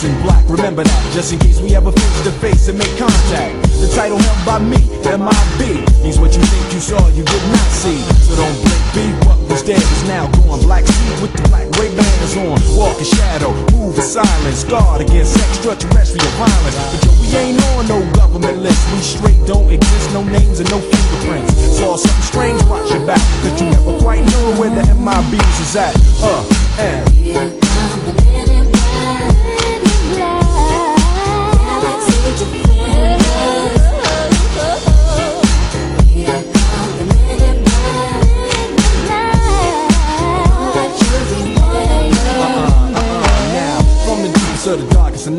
Remember 0.00 0.80
that 0.80 1.12
just 1.12 1.28
in 1.28 1.38
case 1.44 1.60
we 1.60 1.76
ever 1.76 1.92
face 1.92 2.24
to 2.24 2.32
face 2.40 2.72
and 2.72 2.78
make 2.80 2.88
contact. 2.96 3.52
The 3.84 3.88
title 3.92 4.16
held 4.16 4.40
by 4.48 4.56
me, 4.56 4.80
MIB, 5.04 5.60
means 6.00 6.16
what 6.16 6.32
you 6.32 6.40
think 6.40 6.72
you 6.72 6.80
saw, 6.80 6.96
you 7.12 7.20
did 7.20 7.44
not 7.52 7.68
see. 7.68 8.00
So 8.24 8.32
don't 8.32 8.56
blink, 8.64 8.84
be 8.96 9.04
what 9.28 9.36
was 9.52 9.60
dead 9.60 9.76
is 9.76 10.02
now 10.08 10.24
gone. 10.40 10.64
Black 10.64 10.88
sea 10.88 11.12
with 11.20 11.36
the 11.36 11.44
black 11.52 11.68
ray 11.76 11.92
banners 11.92 12.32
on. 12.32 12.56
Walk 12.80 12.96
in 12.96 13.04
shadow, 13.04 13.52
move 13.76 13.92
in 13.92 14.00
silence, 14.00 14.64
guard 14.64 15.04
against 15.04 15.36
extraterrestrial 15.36 16.32
violence. 16.40 16.80
But 16.80 17.04
yo, 17.04 17.12
we 17.20 17.28
ain't 17.36 17.60
on 17.76 17.84
no 17.84 18.00
government 18.16 18.56
list. 18.64 18.80
We 18.96 19.04
straight 19.04 19.44
don't 19.44 19.68
exist, 19.68 20.16
no 20.16 20.24
names 20.24 20.64
and 20.64 20.70
no 20.72 20.80
fingerprints. 20.80 21.76
Saw 21.76 22.00
something 22.00 22.24
strange, 22.24 22.60
watch 22.72 22.88
your 22.88 23.04
back, 23.04 23.20
cause 23.44 23.52
you 23.60 23.68
never 23.68 24.00
quite 24.00 24.24
know 24.32 24.56
where 24.56 24.72
the 24.72 24.80
MIBs 24.96 25.56
is 25.60 25.76
at. 25.76 25.92
Uh, 26.24 26.40
and. 26.80 27.69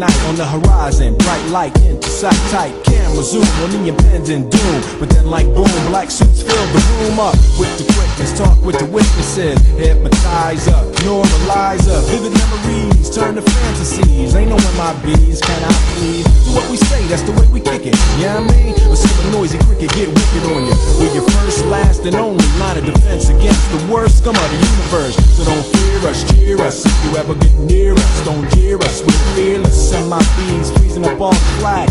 Night 0.02 0.22
on 0.26 0.36
the 0.36 0.46
horizon. 0.46 1.16
Bright 1.18 1.46
light 1.50 1.76
into 1.86 2.10
sight 2.10 2.42
tight. 2.50 2.74
Camera 2.84 3.22
zoom 3.22 3.46
on 3.62 3.70
the 3.70 3.90
impending 3.90 4.50
doom. 4.50 4.78
But 5.00 5.10
then, 5.12 5.28
like 5.28 5.46
boom, 5.54 5.70
black 5.94 6.10
suits 6.10 6.42
fill 6.42 6.66
the 6.74 6.82
room 6.98 7.20
up 7.20 7.38
with 7.62 7.70
the 7.78 7.86
quickness. 7.94 8.36
Talk 8.36 8.58
with 8.66 8.80
the 8.80 8.86
witnesses. 8.86 9.62
Hypnotize 9.78 10.68
up, 10.68 10.88
normalize 11.06 11.86
up. 11.88 12.04
Vivid 12.10 12.34
memories 12.34 12.92
turn 13.14 13.36
to 13.36 13.42
fantasies. 13.42 14.36
Ain't 14.36 14.50
no 14.50 14.58
MIBs, 14.58 15.42
can 15.42 15.62
I 15.64 15.74
please? 15.94 16.24
Do 16.46 16.56
what 16.56 16.70
we 16.72 16.78
say, 16.78 17.06
that's 17.08 17.24
the 17.24 17.34
way 17.34 17.48
we 17.52 17.60
kick 17.60 17.86
it. 17.86 17.96
Yeah, 18.18 18.38
I 18.38 18.42
mean, 18.42 18.74
a 18.74 19.32
noisy 19.32 19.60
cricket 19.60 19.92
get 19.94 20.08
wicked 20.08 20.44
on 20.50 20.66
you. 20.66 20.76
We're 20.98 21.14
your 21.14 21.28
first, 21.30 21.66
last, 21.66 22.06
and 22.06 22.16
only 22.16 22.46
line 22.58 22.78
of 22.78 22.86
defense 22.86 23.30
against 23.30 23.70
the 23.72 23.92
worst 23.92 24.20
scum 24.20 24.36
of 24.36 24.50
the 24.50 24.58
universe. 24.58 25.16
So 25.36 25.44
don't 25.44 25.66
fear 25.66 26.10
us, 26.10 26.24
cheer 26.32 26.58
us. 26.62 26.86
If 26.86 27.06
you 27.06 27.18
ever 27.18 27.36
get 27.36 27.54
near 27.60 27.94
us, 27.94 28.26
don't 28.26 28.50
jeer 28.52 28.78
us. 28.78 29.02
We're 29.02 29.36
fearless. 29.36 29.91
MIBs 29.92 30.78
freezing 30.78 31.06
up 31.06 31.20
all 31.20 31.32
the 31.32 31.40
flag. 31.60 31.90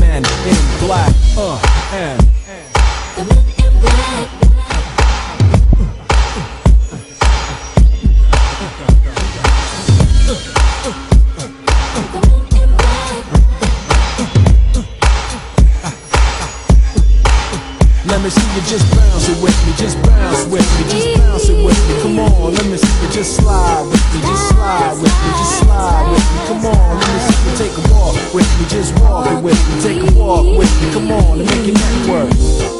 Men 0.00 0.24
in 0.46 0.86
black, 0.86 1.12
uh, 1.36 1.60
and. 1.92 2.28
Let 18.08 18.22
me 18.22 18.30
see 18.30 18.54
you 18.54 18.62
just 18.62 18.88
bounce 18.96 19.28
it 19.28 19.42
with 19.42 19.66
me, 19.66 19.72
just 19.76 20.02
bounce 20.02 20.44
with 20.46 20.64
me, 20.78 20.90
just 20.90 21.18
bounce 21.20 21.48
it 21.50 21.64
with 21.64 21.88
me. 21.88 22.02
Come 22.02 22.18
on, 22.18 22.54
let 22.54 22.64
me 22.66 22.76
see 22.78 23.04
you 23.04 23.12
just 23.12 23.36
slide 23.36 23.84
with 23.84 24.14
me, 24.14 24.20
just 24.22 24.48
slide 24.48 24.96
with 24.96 25.12
me, 25.12 25.27
with 28.34 28.48
me, 28.58 28.66
just 28.68 28.98
walk 29.00 29.26
it 29.30 29.42
with 29.42 29.58
me, 29.68 29.82
take 29.82 30.02
a 30.02 30.18
walk 30.18 30.44
with 30.58 30.82
me. 30.82 30.92
Come 30.92 31.10
on, 31.12 31.40
and 31.40 31.48
make 31.48 31.66
your 31.66 31.74
neck 31.74 32.77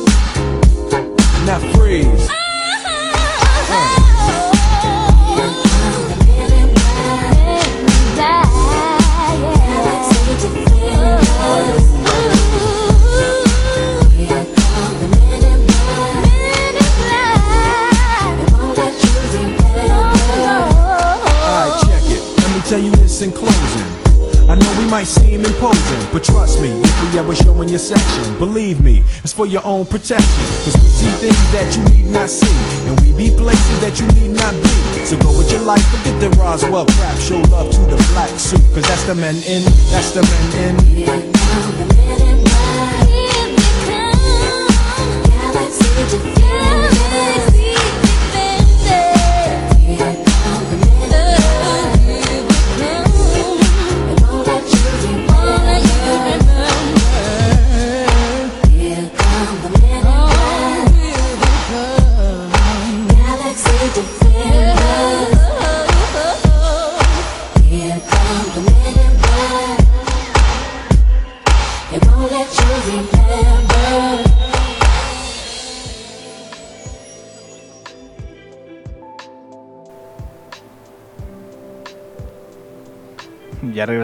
believe 28.38 28.82
me, 28.82 29.02
it's 29.24 29.32
for 29.32 29.46
your 29.46 29.64
own 29.64 29.86
protection. 29.86 30.44
Cause 30.64 30.76
we 30.76 30.88
see 30.88 31.10
things 31.28 31.52
that 31.52 31.76
you 31.76 31.82
need 31.96 32.12
not 32.12 32.28
see, 32.28 32.46
and 32.88 33.00
we 33.00 33.12
be 33.16 33.34
places 33.36 33.80
that 33.80 33.98
you 33.98 34.06
need 34.20 34.36
not 34.36 34.52
be. 34.54 35.04
So 35.06 35.16
go 35.18 35.36
with 35.36 35.50
your 35.50 35.62
life, 35.62 35.84
forget 35.90 36.20
the 36.20 36.30
Roswell 36.38 36.86
crap, 36.86 37.18
show 37.18 37.40
love 37.50 37.70
to 37.70 37.80
the 37.80 37.96
black 38.12 38.30
suit, 38.38 38.60
cause 38.74 38.82
that's 38.82 39.04
the 39.04 39.14
men 39.14 39.36
in, 39.46 39.62
that's 39.90 40.12
the 40.12 40.22
men 40.22 40.76
in. 42.32 42.37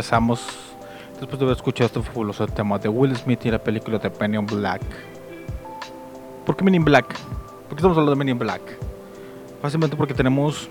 Regresamos 0.04 0.44
después 1.18 1.38
de 1.38 1.46
haber 1.46 1.56
escuchado 1.56 1.86
este 1.86 2.02
fabuloso 2.02 2.46
tema 2.46 2.78
de 2.78 2.90
Will 2.90 3.16
Smith 3.16 3.46
y 3.46 3.50
la 3.50 3.58
película 3.58 3.98
de 3.98 4.12
Men 4.20 4.34
in 4.34 4.44
Black. 4.44 4.82
¿Por 6.44 6.54
qué 6.54 6.62
Men 6.62 6.74
in 6.74 6.84
Black? 6.84 7.06
¿Por 7.06 7.70
qué 7.70 7.76
estamos 7.76 7.96
hablando 7.96 8.10
de 8.10 8.16
Men 8.16 8.28
in 8.28 8.38
Black? 8.38 8.60
Básicamente 9.62 9.96
porque 9.96 10.12
tenemos 10.12 10.68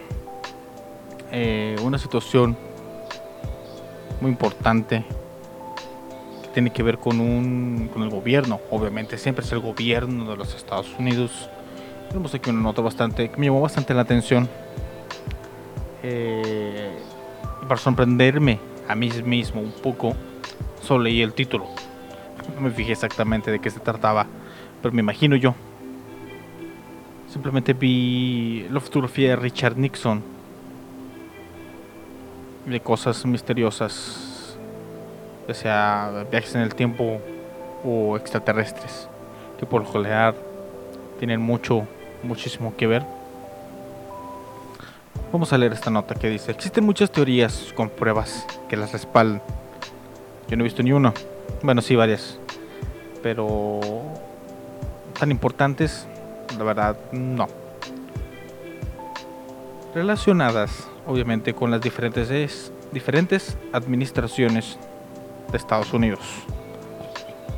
eh, 1.31 1.75
una 1.81 1.97
situación 1.97 2.55
muy 4.21 4.29
importante 4.29 5.03
que 6.43 6.49
tiene 6.49 6.71
que 6.71 6.83
ver 6.83 6.99
con, 6.99 7.19
un, 7.19 7.89
con 7.91 8.03
el 8.03 8.11
gobierno. 8.11 8.59
Obviamente 8.69 9.17
siempre 9.17 9.43
es 9.43 9.51
el 9.51 9.61
gobierno 9.61 10.29
de 10.29 10.37
los 10.37 10.53
Estados 10.53 10.93
Unidos. 10.99 11.49
Tenemos 12.09 12.35
aquí 12.35 12.51
una 12.51 12.61
nota 12.61 12.83
bastante 12.83 13.31
que 13.31 13.37
me 13.37 13.47
llamó 13.47 13.61
bastante 13.61 13.95
la 13.95 14.01
atención. 14.01 14.47
Eh, 16.03 16.91
para 17.67 17.77
sorprenderme 17.77 18.72
a 18.93 18.95
mí 18.95 19.09
mismo 19.25 19.59
un 19.59 19.71
poco, 19.71 20.15
solo 20.83 21.05
leí 21.05 21.23
el 21.23 21.33
título. 21.33 21.65
No 22.53 22.61
me 22.61 22.69
fijé 22.69 22.91
exactamente 22.91 23.49
de 23.49 23.57
qué 23.57 23.71
se 23.71 23.79
trataba, 23.79 24.27
pero 24.83 24.93
me 24.93 24.99
imagino 24.99 25.35
yo. 25.35 25.55
Simplemente 27.27 27.73
vi 27.73 28.67
la 28.69 28.79
fotografía 28.79 29.29
de 29.29 29.35
Richard 29.35 29.77
Nixon, 29.77 30.21
de 32.67 32.79
cosas 32.81 33.25
misteriosas, 33.25 34.59
ya 35.47 35.53
sea 35.55 36.27
viajes 36.29 36.53
en 36.53 36.61
el 36.61 36.75
tiempo 36.75 37.19
o 37.83 38.15
extraterrestres, 38.15 39.09
que 39.57 39.65
por 39.65 39.81
lo 39.81 40.35
tienen 41.17 41.41
mucho, 41.41 41.87
muchísimo 42.21 42.75
que 42.77 42.85
ver. 42.85 43.03
Vamos 45.33 45.51
a 45.51 45.57
leer 45.57 45.73
esta 45.73 45.89
nota 45.89 46.13
que 46.13 46.29
dice, 46.29 46.51
existen 46.51 46.85
muchas 46.85 47.11
teorías 47.11 47.73
con 47.75 47.89
pruebas 47.89 48.45
que 48.69 48.77
las 48.77 48.91
respaldan. 48.93 49.41
Yo 50.47 50.55
no 50.55 50.61
he 50.63 50.65
visto 50.65 50.83
ni 50.83 50.91
una. 50.91 51.11
Bueno, 51.63 51.81
sí, 51.81 51.95
varias. 51.95 52.37
Pero 53.23 53.79
tan 55.19 55.31
importantes, 55.31 56.05
la 56.57 56.63
verdad, 56.63 56.97
no. 57.11 57.47
Relacionadas, 59.95 60.87
obviamente, 61.07 61.55
con 61.55 61.71
las 61.71 61.81
diferentes, 61.81 62.29
es- 62.29 62.71
diferentes 62.91 63.57
administraciones 63.71 64.77
de 65.51 65.57
Estados 65.57 65.93
Unidos. 65.93 66.19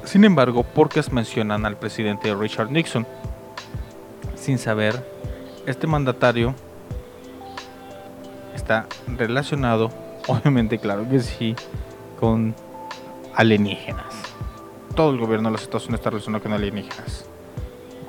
Sin 0.05 0.23
embargo, 0.23 0.63
pocas 0.63 1.11
mencionan 1.11 1.65
al 1.65 1.76
presidente 1.76 2.34
Richard 2.36 2.71
Nixon. 2.71 3.05
Sin 4.36 4.59
saber, 4.59 5.05
este 5.65 5.88
mandatario 5.88 6.53
está 8.56 8.88
relacionado, 9.08 9.91
obviamente, 10.28 10.80
claro 10.80 11.08
que 11.10 11.20
sí, 11.20 11.56
con 12.20 12.56
alienígenas. 13.36 14.16
Todo 14.95 15.12
el 15.12 15.20
gobierno 15.20 15.49
de 15.49 15.53
los 15.53 15.62
Estados 15.64 15.86
Unidos 15.86 15.99
está 15.99 16.10
relacionado 16.10 16.43
con 16.43 16.53
alienígenas. 16.53 17.26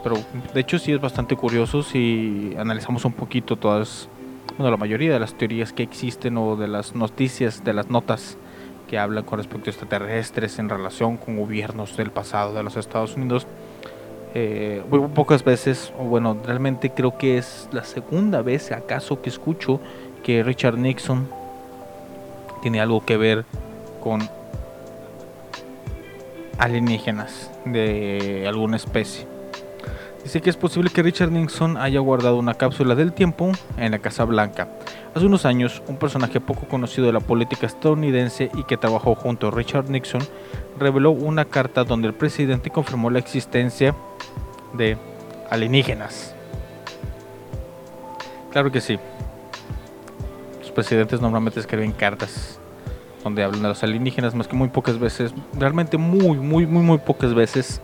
Pero 0.03 0.17
de 0.55 0.61
hecho 0.61 0.79
sí 0.79 0.93
es 0.93 1.01
bastante 1.01 1.35
curioso 1.37 1.83
si 1.83 2.55
analizamos 2.57 3.05
un 3.05 3.13
poquito 3.13 3.57
todas, 3.57 4.09
bueno, 4.57 4.71
la 4.71 4.77
mayoría 4.77 5.13
de 5.13 5.19
las 5.19 5.37
teorías 5.37 5.73
que 5.73 5.83
existen 5.83 6.37
o 6.39 6.55
de 6.55 6.69
las 6.69 6.95
noticias, 6.95 7.65
de 7.65 7.73
las 7.73 7.91
notas 7.91 8.39
que 8.89 8.99
hablan 8.99 9.25
con 9.25 9.39
respecto 9.39 9.69
a 9.69 9.73
extraterrestres 9.73 10.61
en 10.61 10.69
relación 10.69 11.17
con 11.17 11.37
gobiernos 11.37 11.97
del 11.97 12.13
pasado 12.13 12.55
de 12.55 12.63
los 12.63 12.77
Estados 12.77 13.17
Unidos. 13.17 13.49
Eh, 14.35 14.83
muy 14.91 15.01
pocas 15.09 15.43
veces, 15.43 15.93
o 15.99 16.05
bueno, 16.05 16.37
realmente 16.45 16.91
creo 16.91 17.17
que 17.17 17.39
es 17.39 17.69
la 17.73 17.85
segunda 17.85 18.43
vez 18.43 18.71
acaso 18.71 19.23
que 19.23 19.31
escucho 19.31 19.81
que 20.27 20.43
Richard 20.43 20.77
Nixon 20.77 21.29
tiene 22.61 22.81
algo 22.81 23.07
que 23.07 23.17
ver 23.17 23.45
con 24.03 24.29
alienígenas 26.59 27.49
de 27.65 28.45
alguna 28.49 28.75
especie. 28.75 29.25
Dice 30.25 30.41
que 30.41 30.51
es 30.51 30.57
posible 30.57 30.91
que 30.91 31.05
Richard 31.05 31.31
Nixon 31.31 31.77
haya 31.77 32.01
guardado 32.01 32.39
una 32.39 32.55
cápsula 32.55 32.97
del 32.97 33.13
tiempo 33.13 33.53
en 33.77 33.93
la 33.93 34.01
Casa 34.01 34.25
Blanca. 34.25 34.67
Hace 35.15 35.27
unos 35.27 35.47
años, 35.47 35.81
un 35.87 35.97
personaje 35.97 36.41
poco 36.41 36.67
conocido 36.67 37.07
de 37.07 37.13
la 37.13 37.21
política 37.21 37.69
estadounidense 37.69 38.51
y 38.53 38.65
que 38.65 38.77
trabajó 38.77 39.15
junto 39.15 39.47
a 39.47 39.51
Richard 39.53 39.89
Nixon 39.89 40.23
reveló 40.77 41.13
una 41.13 41.45
carta 41.45 41.85
donde 41.85 42.09
el 42.09 42.15
presidente 42.15 42.71
confirmó 42.71 43.11
la 43.11 43.21
existencia 43.21 43.95
de 44.73 44.99
alienígenas. 45.51 46.35
Claro 48.51 48.73
que 48.73 48.81
sí. 48.81 48.99
Presidentes 50.77 51.23
normalmente 51.23 51.59
escriben 51.59 51.91
cartas 51.91 52.61
donde 53.25 53.43
hablan 53.43 53.63
de 53.63 53.69
los 53.69 53.83
alienígenas, 53.83 54.35
más 54.35 54.47
que 54.47 54.55
muy 54.55 54.69
pocas 54.69 54.99
veces, 54.99 55.33
realmente 55.59 55.97
muy, 55.97 56.37
muy, 56.37 56.67
muy, 56.67 56.83
muy 56.83 56.99
pocas 56.99 57.33
veces 57.33 57.81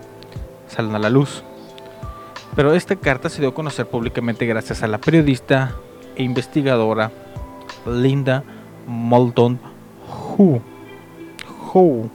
salen 0.69 0.95
a 0.95 0.99
la 0.99 1.09
luz. 1.09 1.43
Pero 2.55 2.75
esta 2.75 2.95
carta 2.97 3.31
se 3.31 3.41
dio 3.41 3.49
a 3.49 3.55
conocer 3.55 3.87
públicamente 3.87 4.45
gracias 4.45 4.83
a 4.83 4.89
la 4.89 4.99
periodista 4.99 5.75
e 6.17 6.23
investigadora 6.23 7.11
Linda 7.87 8.45
Moulton 8.87 9.59
Who. 10.37 10.61
Who. 11.73 12.11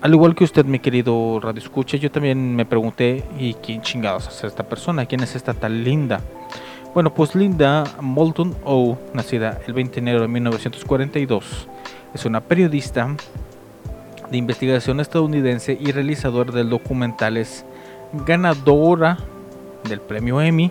Al 0.00 0.14
igual 0.14 0.34
que 0.34 0.44
usted, 0.44 0.64
mi 0.64 0.78
querido 0.78 1.40
Radio 1.40 1.60
Escucha, 1.60 1.98
yo 1.98 2.10
también 2.10 2.56
me 2.56 2.64
pregunté, 2.64 3.22
¿y 3.38 3.52
quién 3.52 3.82
chingados 3.82 4.28
es 4.28 4.44
esta 4.44 4.62
persona? 4.62 5.04
¿Quién 5.04 5.22
es 5.22 5.36
esta 5.36 5.52
tal 5.52 5.84
Linda? 5.84 6.22
Bueno, 6.94 7.12
pues 7.12 7.34
Linda 7.34 7.82
Moulton 8.00 8.54
O, 8.64 8.96
nacida 9.12 9.60
el 9.66 9.72
20 9.72 9.96
de 9.96 10.00
enero 10.00 10.20
de 10.20 10.28
1942, 10.28 11.68
es 12.14 12.24
una 12.24 12.40
periodista 12.40 13.16
de 14.30 14.36
investigación 14.36 15.00
estadounidense 15.00 15.76
y 15.78 15.90
realizadora 15.90 16.52
de 16.52 16.62
documentales, 16.62 17.66
ganadora 18.12 19.18
del 19.88 20.00
premio 20.00 20.40
Emmy 20.40 20.70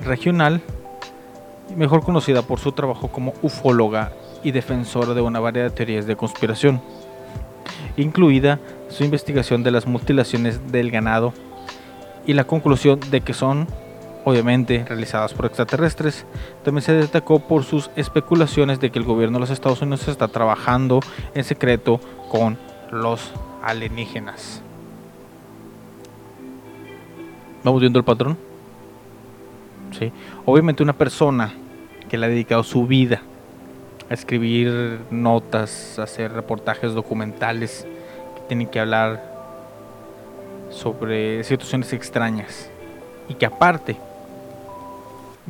regional, 0.00 0.62
mejor 1.76 2.02
conocida 2.02 2.40
por 2.40 2.58
su 2.58 2.72
trabajo 2.72 3.08
como 3.08 3.34
ufóloga 3.42 4.12
y 4.42 4.50
defensora 4.50 5.12
de 5.12 5.20
una 5.20 5.40
variedad 5.40 5.68
de 5.68 5.76
teorías 5.76 6.06
de 6.06 6.16
conspiración 6.16 6.80
incluida 7.98 8.60
su 8.88 9.04
investigación 9.04 9.62
de 9.62 9.72
las 9.72 9.86
mutilaciones 9.86 10.72
del 10.72 10.90
ganado 10.90 11.34
y 12.26 12.32
la 12.32 12.44
conclusión 12.44 12.98
de 13.10 13.20
que 13.20 13.34
son 13.34 13.68
obviamente 14.24 14.84
realizadas 14.86 15.34
por 15.34 15.46
extraterrestres. 15.46 16.26
También 16.64 16.82
se 16.82 16.92
destacó 16.92 17.40
por 17.40 17.64
sus 17.64 17.90
especulaciones 17.96 18.80
de 18.80 18.90
que 18.90 18.98
el 18.98 19.04
gobierno 19.04 19.36
de 19.36 19.40
los 19.40 19.50
Estados 19.50 19.82
Unidos 19.82 20.08
está 20.08 20.28
trabajando 20.28 21.00
en 21.34 21.44
secreto 21.44 22.00
con 22.30 22.58
los 22.90 23.32
alienígenas. 23.62 24.62
¿Vamos 27.62 27.80
viendo 27.80 27.98
el 27.98 28.04
patrón? 28.04 28.36
Sí. 29.98 30.12
Obviamente 30.44 30.82
una 30.82 30.92
persona 30.92 31.54
que 32.08 32.18
le 32.18 32.26
ha 32.26 32.28
dedicado 32.28 32.62
su 32.62 32.86
vida 32.86 33.22
a 34.10 34.14
escribir 34.14 35.00
notas, 35.10 35.98
hacer 35.98 36.32
reportajes 36.32 36.92
documentales 36.92 37.86
que 38.36 38.42
tienen 38.48 38.66
que 38.66 38.80
hablar 38.80 39.32
sobre 40.70 41.42
situaciones 41.44 41.92
extrañas 41.92 42.68
y 43.28 43.34
que 43.34 43.46
aparte 43.46 43.96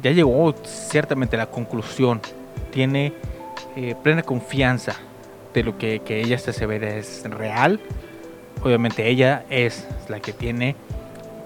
ya 0.03 0.11
llegó 0.11 0.55
ciertamente 0.65 1.37
a 1.37 1.41
la 1.41 1.47
conclusión, 1.47 2.21
tiene 2.71 3.13
eh, 3.77 3.95
plena 4.03 4.23
confianza 4.23 4.97
de 5.53 5.63
lo 5.63 5.79
que, 5.79 6.03
ella 6.09 6.39
se 6.39 6.51
asevera 6.51 6.97
es 6.97 7.23
real. 7.25 7.81
Obviamente 8.63 9.09
ella 9.09 9.45
es 9.51 9.87
la 10.09 10.21
que 10.21 10.33
tiene 10.33 10.75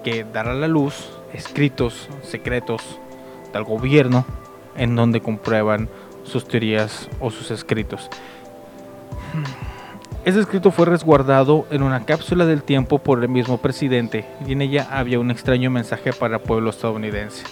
que 0.03 0.23
dar 0.23 0.47
a 0.47 0.53
la 0.53 0.67
luz 0.67 1.09
escritos 1.33 2.09
secretos 2.23 2.99
del 3.53 3.63
gobierno 3.63 4.25
en 4.75 4.95
donde 4.95 5.21
comprueban 5.21 5.89
sus 6.23 6.47
teorías 6.47 7.09
o 7.19 7.29
sus 7.29 7.51
escritos. 7.51 8.09
Ese 10.25 10.39
escrito 10.39 10.71
fue 10.71 10.85
resguardado 10.85 11.65
en 11.71 11.83
una 11.83 12.05
cápsula 12.05 12.45
del 12.45 12.63
tiempo 12.63 12.99
por 12.99 13.21
el 13.21 13.29
mismo 13.29 13.57
presidente 13.57 14.25
y 14.45 14.53
en 14.53 14.61
ella 14.61 14.87
había 14.91 15.19
un 15.19 15.31
extraño 15.31 15.69
mensaje 15.69 16.13
para 16.13 16.37
el 16.37 16.41
pueblo 16.41 16.69
estadounidense. 16.69 17.43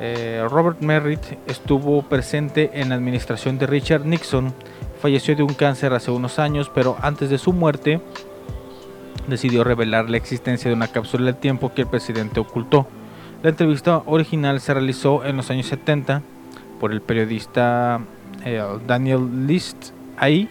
Eh, 0.00 0.46
Robert 0.50 0.80
Merritt 0.80 1.24
estuvo 1.46 2.02
presente 2.02 2.70
en 2.74 2.90
la 2.90 2.96
administración 2.96 3.58
de 3.58 3.66
Richard 3.66 4.04
Nixon, 4.04 4.52
falleció 5.00 5.34
de 5.34 5.42
un 5.42 5.54
cáncer 5.54 5.92
hace 5.94 6.10
unos 6.10 6.38
años, 6.38 6.70
pero 6.74 6.96
antes 7.00 7.30
de 7.30 7.38
su 7.38 7.52
muerte 7.52 8.00
decidió 9.26 9.64
revelar 9.64 10.10
la 10.10 10.18
existencia 10.18 10.68
de 10.68 10.76
una 10.76 10.88
cápsula 10.88 11.26
del 11.26 11.36
tiempo 11.36 11.72
que 11.72 11.82
el 11.82 11.88
presidente 11.88 12.40
ocultó. 12.40 12.86
La 13.42 13.50
entrevista 13.50 14.02
original 14.06 14.60
se 14.60 14.74
realizó 14.74 15.24
en 15.24 15.36
los 15.36 15.50
años 15.50 15.66
70 15.66 16.22
por 16.78 16.92
el 16.92 17.00
periodista 17.00 18.00
eh, 18.44 18.62
Daniel 18.86 19.46
List. 19.46 19.92
Ahí 20.16 20.48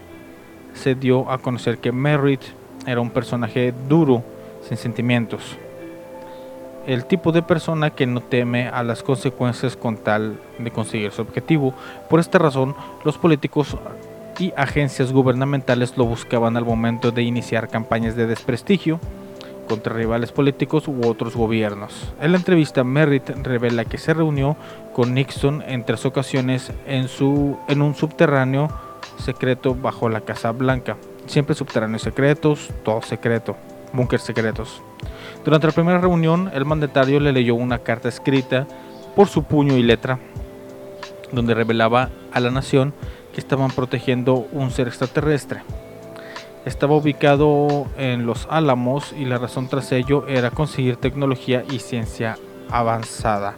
se 0.73 0.95
dio 0.95 1.31
a 1.31 1.37
conocer 1.37 1.77
que 1.77 1.91
Merritt 1.91 2.41
era 2.85 3.01
un 3.01 3.09
personaje 3.09 3.73
duro, 3.87 4.23
sin 4.67 4.77
sentimientos. 4.77 5.57
El 6.87 7.05
tipo 7.05 7.31
de 7.31 7.41
persona 7.41 7.89
que 7.89 8.05
no 8.05 8.21
teme 8.21 8.67
a 8.67 8.83
las 8.83 9.01
consecuencias 9.01 9.75
con 9.75 9.97
tal 9.97 10.39
de 10.59 10.71
conseguir 10.71 11.11
su 11.11 11.23
objetivo. 11.23 11.73
Por 12.09 12.19
esta 12.19 12.37
razón, 12.37 12.75
los 13.03 13.17
políticos 13.17 13.75
y 14.39 14.53
agencias 14.55 15.11
gubernamentales 15.11 15.97
lo 15.97 16.05
buscaban 16.05 16.57
al 16.57 16.65
momento 16.65 17.11
de 17.11 17.23
iniciar 17.23 17.69
campañas 17.69 18.15
de 18.15 18.27
desprestigio 18.27 18.99
contra 19.67 19.93
rivales 19.93 20.31
políticos 20.31 20.87
u 20.87 21.07
otros 21.07 21.35
gobiernos. 21.35 22.13
En 22.21 22.31
la 22.31 22.37
entrevista, 22.37 22.83
Merritt 22.83 23.29
revela 23.29 23.85
que 23.85 23.97
se 23.97 24.13
reunió 24.13 24.55
con 24.93 25.13
Nixon 25.13 25.63
en 25.65 25.83
tres 25.85 26.05
ocasiones 26.05 26.71
en, 26.85 27.07
su, 27.07 27.57
en 27.67 27.81
un 27.81 27.95
subterráneo 27.95 28.69
secreto 29.17 29.75
bajo 29.75 30.09
la 30.09 30.21
Casa 30.21 30.51
Blanca. 30.51 30.97
Siempre 31.25 31.55
subterráneos 31.55 32.03
secretos, 32.03 32.69
todo 32.83 33.01
secreto, 33.01 33.55
búnker 33.93 34.19
secretos. 34.19 34.81
Durante 35.45 35.67
la 35.67 35.73
primera 35.73 35.99
reunión, 35.99 36.49
el 36.55 36.65
mandatario 36.65 37.19
le 37.19 37.31
leyó 37.31 37.53
una 37.53 37.77
carta 37.77 38.09
escrita 38.09 38.65
por 39.15 39.27
su 39.27 39.43
puño 39.43 39.77
y 39.77 39.83
letra, 39.83 40.17
donde 41.31 41.53
revelaba 41.53 42.09
a 42.33 42.39
la 42.39 42.49
nación 42.49 42.95
que 43.31 43.41
estaban 43.41 43.69
protegiendo 43.69 44.47
un 44.51 44.71
ser 44.71 44.87
extraterrestre. 44.87 45.61
Estaba 46.65 46.95
ubicado 46.95 47.85
en 47.95 48.25
Los 48.25 48.47
Álamos 48.49 49.13
y 49.13 49.25
la 49.25 49.37
razón 49.37 49.67
tras 49.67 49.91
ello 49.91 50.27
era 50.27 50.49
conseguir 50.49 50.95
tecnología 50.95 51.63
y 51.69 51.77
ciencia 51.77 52.39
avanzada. 52.71 53.53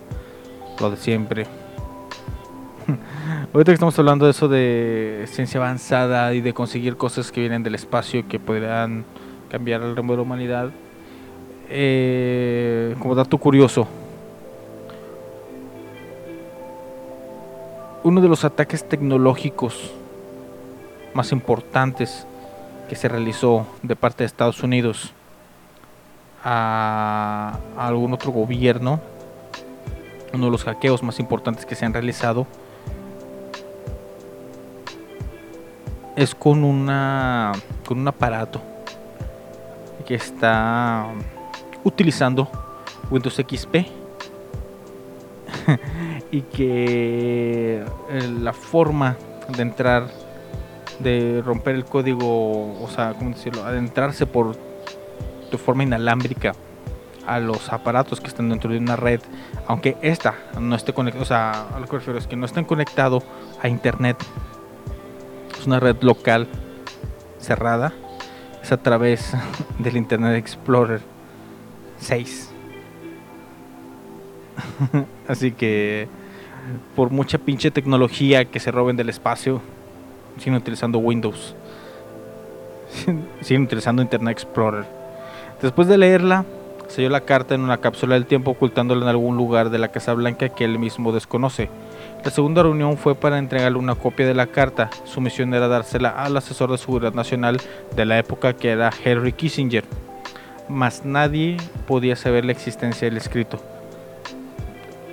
Lo 0.81 0.91
de 0.91 0.97
siempre. 0.97 1.47
Ahorita 3.53 3.71
que 3.71 3.75
estamos 3.75 3.97
hablando 3.97 4.25
de 4.25 4.31
eso 4.31 4.49
de 4.49 5.23
ciencia 5.27 5.61
avanzada 5.61 6.33
y 6.33 6.41
de 6.41 6.53
conseguir 6.53 6.97
cosas 6.97 7.31
que 7.31 7.39
vienen 7.39 7.63
del 7.63 7.75
espacio 7.75 8.27
que 8.27 8.39
podrían 8.39 9.05
cambiar 9.49 9.83
el 9.83 9.95
rumbo 9.95 10.11
de 10.11 10.17
la 10.17 10.23
humanidad. 10.23 10.71
Eh, 11.69 12.95
como 12.99 13.13
dato 13.13 13.37
curioso, 13.37 13.87
uno 18.03 18.21
de 18.21 18.29
los 18.29 18.45
ataques 18.45 18.87
tecnológicos 18.87 19.91
más 21.13 21.33
importantes 21.33 22.25
que 22.87 22.95
se 22.95 23.09
realizó 23.09 23.67
de 23.83 23.97
parte 23.97 24.23
de 24.23 24.27
Estados 24.27 24.63
Unidos 24.63 25.11
a, 26.41 27.59
algún 27.77 28.13
otro 28.13 28.31
gobierno, 28.31 29.01
uno 30.33 30.45
de 30.45 30.51
los 30.51 30.63
hackeos 30.63 31.03
más 31.03 31.19
importantes 31.19 31.65
que 31.65 31.75
se 31.75 31.85
han 31.85 31.93
realizado, 31.93 32.47
es 36.15 36.33
con 36.33 36.63
una 36.63 37.51
con 37.85 37.99
un 37.99 38.07
aparato 38.07 38.61
que 40.05 40.15
está 40.15 41.07
utilizando 41.87 42.49
Windows 43.09 43.35
XP 43.35 43.75
y 46.31 46.41
que 46.41 47.85
eh, 48.09 48.33
la 48.41 48.51
forma 48.51 49.15
de 49.55 49.61
entrar 49.61 50.07
de 50.99 51.41
romper 51.45 51.75
el 51.75 51.85
código, 51.85 52.83
o 52.83 52.89
sea, 52.89 53.13
¿cómo 53.13 53.29
decirlo? 53.29 53.63
Adentrarse 53.63 54.25
por 54.25 54.57
de 55.49 55.57
forma 55.57 55.83
inalámbrica 55.83 56.53
a 57.25 57.39
los 57.39 57.71
aparatos 57.71 58.19
que 58.19 58.27
están 58.27 58.49
dentro 58.49 58.71
de 58.71 58.79
una 58.79 58.95
red, 58.95 59.21
aunque 59.67 59.95
esta 60.01 60.35
no 60.59 60.75
esté 60.75 60.93
conectada, 60.93 61.23
o 61.23 61.25
sea, 61.25 61.67
a 61.73 61.79
lo 61.79 61.87
que 61.87 61.97
refiero 61.97 62.19
es 62.19 62.27
que 62.27 62.35
no 62.35 62.45
estén 62.45 62.65
conectados 62.65 63.23
a 63.61 63.69
internet. 63.69 64.17
Es 65.57 65.65
una 65.65 65.79
red 65.79 65.95
local 66.01 66.47
cerrada, 67.39 67.93
es 68.61 68.71
a 68.71 68.77
través 68.77 69.33
del 69.79 69.95
Internet 69.95 70.35
Explorer 70.35 71.16
6. 71.99 72.51
Así 75.27 75.51
que 75.51 76.07
por 76.95 77.11
mucha 77.11 77.37
pinche 77.37 77.71
tecnología 77.71 78.45
que 78.45 78.59
se 78.59 78.71
roben 78.71 78.97
del 78.97 79.09
espacio, 79.09 79.61
siguen 80.37 80.55
utilizando 80.55 80.99
Windows. 80.99 81.55
siguen 83.41 83.63
utilizando 83.63 84.01
Internet 84.01 84.33
Explorer. 84.33 84.85
Después 85.61 85.87
de 85.87 85.97
leerla, 85.97 86.45
selló 86.87 87.09
la 87.09 87.21
carta 87.21 87.55
en 87.55 87.61
una 87.61 87.77
cápsula 87.77 88.15
del 88.15 88.25
tiempo 88.25 88.51
ocultándola 88.51 89.03
en 89.03 89.09
algún 89.09 89.37
lugar 89.37 89.69
de 89.69 89.77
la 89.77 89.89
Casa 89.89 90.13
Blanca 90.13 90.49
que 90.49 90.65
él 90.65 90.79
mismo 90.79 91.11
desconoce. 91.11 91.69
La 92.23 92.31
segunda 92.31 92.63
reunión 92.63 92.97
fue 92.97 93.15
para 93.15 93.37
entregarle 93.37 93.77
una 93.77 93.95
copia 93.95 94.25
de 94.25 94.33
la 94.33 94.47
carta. 94.47 94.89
Su 95.05 95.21
misión 95.21 95.53
era 95.53 95.67
dársela 95.67 96.09
al 96.09 96.35
asesor 96.35 96.71
de 96.71 96.77
seguridad 96.77 97.13
nacional 97.13 97.57
de 97.95 98.05
la 98.05 98.17
época 98.17 98.53
que 98.53 98.69
era 98.69 98.91
Henry 99.03 99.33
Kissinger. 99.33 99.85
Mas 100.69 101.05
nadie 101.05 101.57
podía 101.87 102.15
saber 102.15 102.45
la 102.45 102.51
existencia 102.51 103.07
del 103.07 103.17
escrito. 103.17 103.59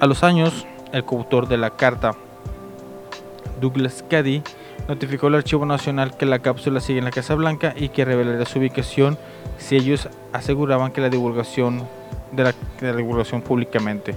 A 0.01 0.07
los 0.07 0.25
años, 0.25 0.67
el 0.93 1.05
coautor 1.05 1.49
de 1.49 1.57
la 1.57 1.71
carta 1.71 2.15
Douglas 3.61 4.05
Cady, 4.09 4.43
notificó 4.89 5.29
al 5.29 5.37
Archivo 5.37 5.65
Nacional 5.65 6.17
que 6.17 6.27
la 6.27 6.41
cápsula 6.41 6.81
sigue 6.81 6.99
en 6.99 7.05
la 7.05 7.11
Casa 7.11 7.35
Blanca 7.35 7.73
y 7.77 7.89
que 7.89 8.05
revelaría 8.05 8.45
su 8.45 8.59
ubicación 8.59 9.17
si 9.59 9.77
ellos 9.77 10.09
aseguraban 10.33 10.93
que 10.93 11.01
la 11.01 11.09
divulgación 11.09 11.87
de 12.33 12.45
la, 12.45 12.55
de 12.81 12.91
la 12.91 12.97
divulgación 12.97 13.41
públicamente. 13.41 14.15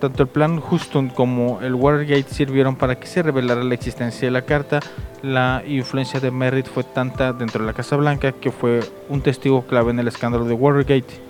Tanto 0.00 0.22
el 0.22 0.30
plan 0.30 0.60
Houston 0.60 1.10
como 1.10 1.60
el 1.60 1.74
Watergate 1.74 2.24
sirvieron 2.30 2.74
para 2.74 2.98
que 2.98 3.06
se 3.06 3.22
revelara 3.22 3.62
la 3.62 3.74
existencia 3.74 4.26
de 4.26 4.32
la 4.32 4.42
carta. 4.42 4.80
La 5.22 5.62
influencia 5.66 6.20
de 6.20 6.30
Merritt 6.30 6.68
fue 6.68 6.84
tanta 6.84 7.34
dentro 7.34 7.60
de 7.60 7.66
la 7.66 7.74
Casa 7.74 7.96
Blanca 7.96 8.32
que 8.32 8.50
fue 8.50 8.80
un 9.10 9.20
testigo 9.20 9.66
clave 9.66 9.90
en 9.90 9.98
el 9.98 10.08
escándalo 10.08 10.46
de 10.46 10.54
Watergate. 10.54 11.20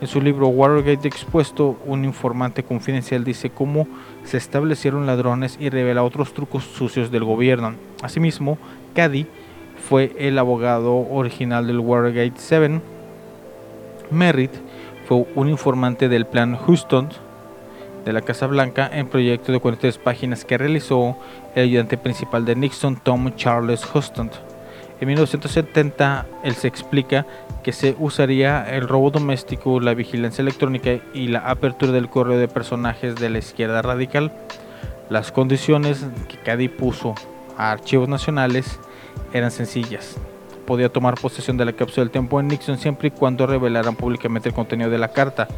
En 0.00 0.06
su 0.06 0.20
libro 0.20 0.46
Watergate 0.46 1.08
Expuesto, 1.08 1.76
un 1.86 2.04
informante 2.04 2.62
confidencial 2.62 3.24
dice 3.24 3.50
cómo 3.50 3.88
se 4.22 4.36
establecieron 4.36 5.06
ladrones 5.06 5.56
y 5.58 5.68
revela 5.68 6.04
otros 6.04 6.32
trucos 6.32 6.62
sucios 6.62 7.10
del 7.10 7.24
gobierno. 7.24 7.74
Asimismo, 8.00 8.58
Cady 8.94 9.26
fue 9.88 10.14
el 10.18 10.38
abogado 10.38 10.94
original 10.94 11.66
del 11.66 11.80
Watergate 11.80 12.34
7. 12.36 12.80
Merritt 14.12 14.52
fue 15.08 15.26
un 15.34 15.48
informante 15.48 16.08
del 16.08 16.26
plan 16.26 16.54
Houston 16.54 17.08
de 18.04 18.12
la 18.12 18.22
Casa 18.22 18.46
Blanca 18.46 18.90
en 18.92 19.08
proyecto 19.08 19.52
de 19.52 19.60
43 19.60 19.98
páginas 19.98 20.44
que 20.44 20.58
realizó 20.58 21.16
el 21.54 21.64
ayudante 21.64 21.98
principal 21.98 22.44
de 22.44 22.56
Nixon, 22.56 22.96
Tom 22.96 23.34
Charles 23.36 23.84
Houston. 23.86 24.30
En 25.00 25.08
1970, 25.08 26.26
él 26.44 26.54
se 26.54 26.68
explica 26.68 27.26
que 27.62 27.72
se 27.72 27.96
usaría 27.98 28.62
el 28.74 28.86
robo 28.86 29.10
doméstico, 29.10 29.80
la 29.80 29.94
vigilancia 29.94 30.42
electrónica 30.42 31.00
y 31.14 31.28
la 31.28 31.40
apertura 31.40 31.92
del 31.92 32.10
correo 32.10 32.38
de 32.38 32.48
personajes 32.48 33.16
de 33.16 33.30
la 33.30 33.38
izquierda 33.38 33.80
radical. 33.80 34.32
Las 35.08 35.32
condiciones 35.32 36.06
que 36.28 36.38
Cady 36.38 36.68
puso 36.68 37.14
a 37.56 37.70
archivos 37.70 38.08
nacionales 38.08 38.78
eran 39.32 39.50
sencillas. 39.50 40.18
Podía 40.70 40.88
tomar 40.88 41.16
posesión 41.16 41.56
de 41.56 41.64
la 41.64 41.72
cápsula 41.72 42.04
del 42.04 42.12
tiempo 42.12 42.38
en 42.38 42.46
Nixon 42.46 42.78
siempre 42.78 43.08
y 43.08 43.10
cuando 43.10 43.44
revelaran 43.44 43.96
públicamente 43.96 44.50
el 44.50 44.54
contenido 44.54 44.88
de 44.88 44.98
la 44.98 45.08
carta. 45.08 45.48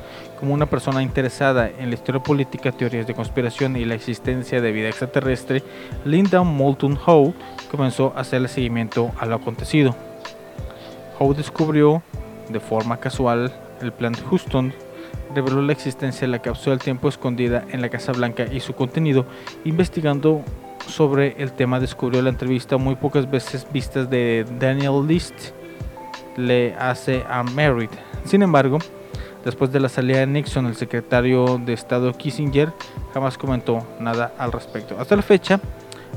Como 0.41 0.55
una 0.55 0.65
persona 0.65 1.03
interesada 1.03 1.69
en 1.69 1.91
la 1.91 1.97
historia 1.97 2.23
política, 2.23 2.73
teorías 2.73 3.07
de 3.07 3.13
conspiración 3.13 3.77
y 3.77 3.85
la 3.85 3.95
existencia 3.95 4.63
de 4.63 4.73
vida 4.73 4.89
extraterrestre, 4.89 5.63
Linda 6.07 6.43
Moulton 6.43 6.99
Howe 7.07 7.35
comenzó 7.71 8.15
a 8.17 8.21
hacerle 8.21 8.49
seguimiento 8.49 9.13
a 9.19 9.27
lo 9.27 9.35
acontecido. 9.35 9.95
Howe 11.19 11.35
descubrió 11.35 12.03
de 12.49 12.61
forma 12.61 12.97
casual 12.97 13.53
el 13.83 13.93
plan 13.93 14.15
de 14.15 14.23
Houston, 14.23 14.73
reveló 15.35 15.61
la 15.61 15.73
existencia 15.73 16.23
de 16.23 16.33
la 16.33 16.41
cápsula 16.41 16.77
del 16.77 16.85
tiempo 16.85 17.11
escondida 17.11 17.67
en 17.71 17.83
la 17.83 17.91
Casa 17.91 18.13
Blanca 18.13 18.47
y 18.51 18.61
su 18.61 18.73
contenido, 18.73 19.27
investigando 19.67 20.43
sobre 20.87 21.35
el 21.43 21.53
tema 21.53 21.81
descubrió 21.81 22.23
la 22.23 22.31
entrevista 22.31 22.77
muy 22.77 22.95
pocas 22.95 23.31
veces 23.31 23.67
vistas 23.73 24.09
de 24.11 24.47
Daniel 24.59 25.07
List 25.07 25.53
le 26.37 26.75
hace 26.75 27.25
a 27.29 27.43
Merritt. 27.43 27.91
Sin 28.25 28.43
embargo, 28.43 28.79
después 29.45 29.73
de 29.73 29.81
la 29.81 29.89
salida 29.89 30.21
de 30.21 30.27
Nixon, 30.27 30.67
el 30.67 30.77
secretario 30.77 31.61
de 31.65 31.73
Estado 31.73 32.13
Kissinger 32.13 32.73
jamás 33.13 33.37
comentó 33.39 33.87
nada 34.01 34.33
al 34.39 34.53
respecto. 34.53 34.97
Hasta 34.99 35.17
la 35.17 35.23
fecha, 35.23 35.61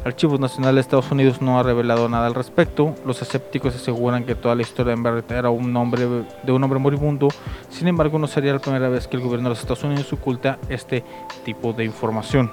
Archivos 0.04 0.40
Nacionales 0.40 0.76
de 0.76 0.82
Estados 0.82 1.12
Unidos 1.12 1.42
no 1.42 1.60
ha 1.60 1.64
revelado 1.64 2.08
nada 2.08 2.28
al 2.28 2.36
respecto. 2.36 2.94
Los 3.06 3.22
escépticos 3.22 3.76
aseguran 3.76 4.24
que 4.24 4.36
toda 4.36 4.56
la 4.56 4.62
historia 4.62 4.92
de 4.92 5.02
Merritt 5.02 5.32
era 5.32 5.50
un 5.50 5.74
nombre 5.74 6.06
de 6.44 6.52
un 6.52 6.64
hombre 6.64 6.80
moribundo. 6.80 7.30
Sin 7.70 7.88
embargo, 7.88 8.20
no 8.20 8.28
sería 8.28 8.54
la 8.54 8.60
primera 8.60 8.88
vez 8.90 9.08
que 9.08 9.18
el 9.18 9.24
gobierno 9.24 9.50
de 9.50 9.56
los 9.56 9.60
Estados 9.60 9.84
Unidos 9.84 10.12
oculta 10.14 10.60
este 10.70 11.04
tipo 11.44 11.74
de 11.74 11.86
información 11.86 12.52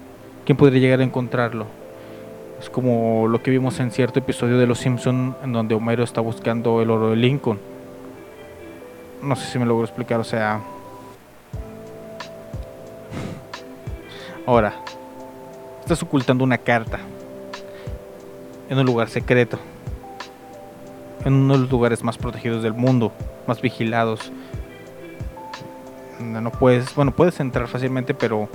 ¿Quién 0.47 0.57
podría 0.57 0.81
llegar 0.81 1.01
a 1.01 1.05
encontrarlo? 1.05 1.67
Es 2.59 2.71
como 2.71 3.29
lo 3.29 3.43
que 3.43 3.51
vimos 3.51 3.79
en 3.79 3.91
cierto 3.91 4.19
episodio 4.19 4.57
de 4.57 4.67
Los 4.67 4.79
Simpson 4.79 5.37
en 5.45 5.53
donde 5.53 5.75
Homero 5.75 6.03
está 6.03 6.23
buscando 6.23 6.81
el 6.81 6.91
oro 6.91 7.11
de 7.11 7.17
Lincoln. 7.17 7.61
No 9.23 9.37
sé 9.37 9.47
si 9.47 9.59
me 9.59 9.67
logro 9.67 9.85
explicar, 9.85 10.19
o 10.19 10.25
sea... 10.25 10.63
Ahora, 14.47 14.73
estás 15.81 16.03
ocultando 16.03 16.43
una 16.43 16.57
carta 16.57 17.01
en 18.71 18.79
un 18.79 18.87
lugar 18.87 19.11
secreto, 19.11 19.59
en 21.27 21.35
uno 21.35 21.53
de 21.53 21.61
los 21.61 21.71
lugares 21.71 22.03
más 22.03 22.17
protegidos 22.17 22.63
del 22.63 22.73
mundo, 22.73 23.13
más 23.47 23.61
vigilados, 23.61 24.33
no 26.23 26.51
puedes, 26.51 26.95
bueno, 26.95 27.13
puedes 27.13 27.39
entrar 27.41 27.69
fácilmente, 27.69 28.15
pero 28.15 28.49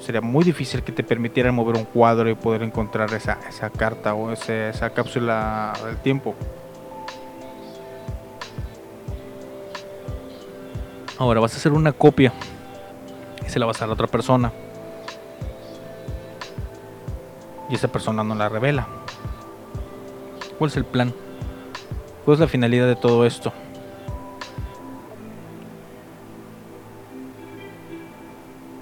sería 0.00 0.20
muy 0.20 0.44
difícil 0.44 0.82
que 0.82 0.92
te 0.92 1.02
permitieran 1.02 1.54
mover 1.54 1.76
un 1.76 1.84
cuadro 1.84 2.28
y 2.28 2.34
poder 2.34 2.62
encontrar 2.62 3.12
esa, 3.12 3.38
esa 3.48 3.70
carta 3.70 4.14
o 4.14 4.32
esa 4.32 4.90
cápsula 4.90 5.72
del 5.84 5.96
tiempo. 5.98 6.34
Ahora 11.18 11.40
vas 11.40 11.52
a 11.52 11.56
hacer 11.58 11.72
una 11.72 11.92
copia 11.92 12.32
y 13.46 13.50
se 13.50 13.58
la 13.58 13.66
vas 13.66 13.76
a 13.76 13.80
dar 13.80 13.90
a 13.90 13.92
otra 13.92 14.06
persona. 14.06 14.52
Y 17.68 17.74
esa 17.74 17.88
persona 17.88 18.24
no 18.24 18.34
la 18.34 18.48
revela. 18.48 18.86
¿Cuál 20.58 20.70
es 20.70 20.76
el 20.76 20.84
plan? 20.84 21.14
¿Cuál 22.24 22.34
es 22.34 22.40
la 22.40 22.48
finalidad 22.48 22.86
de 22.86 22.96
todo 22.96 23.26
esto? 23.26 23.52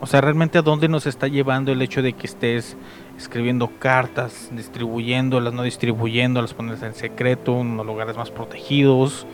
O 0.00 0.06
sea, 0.06 0.20
realmente 0.20 0.58
a 0.58 0.62
dónde 0.62 0.88
nos 0.88 1.06
está 1.06 1.26
llevando 1.26 1.72
el 1.72 1.82
hecho 1.82 2.02
de 2.02 2.12
que 2.12 2.26
estés 2.26 2.76
escribiendo 3.16 3.68
cartas, 3.78 4.48
distribuyéndolas, 4.52 5.52
no 5.52 5.64
distribuyéndolas, 5.64 6.54
ponerlas 6.54 6.82
en 6.84 6.94
secreto, 6.94 7.60
en 7.60 7.76
lugares 7.78 8.16
más 8.16 8.30
protegidos. 8.30 9.26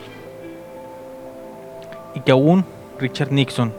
Y 2.15 2.21
que 2.21 2.31
aún 2.31 2.65
Richard 2.99 3.31
Nixon 3.31 3.73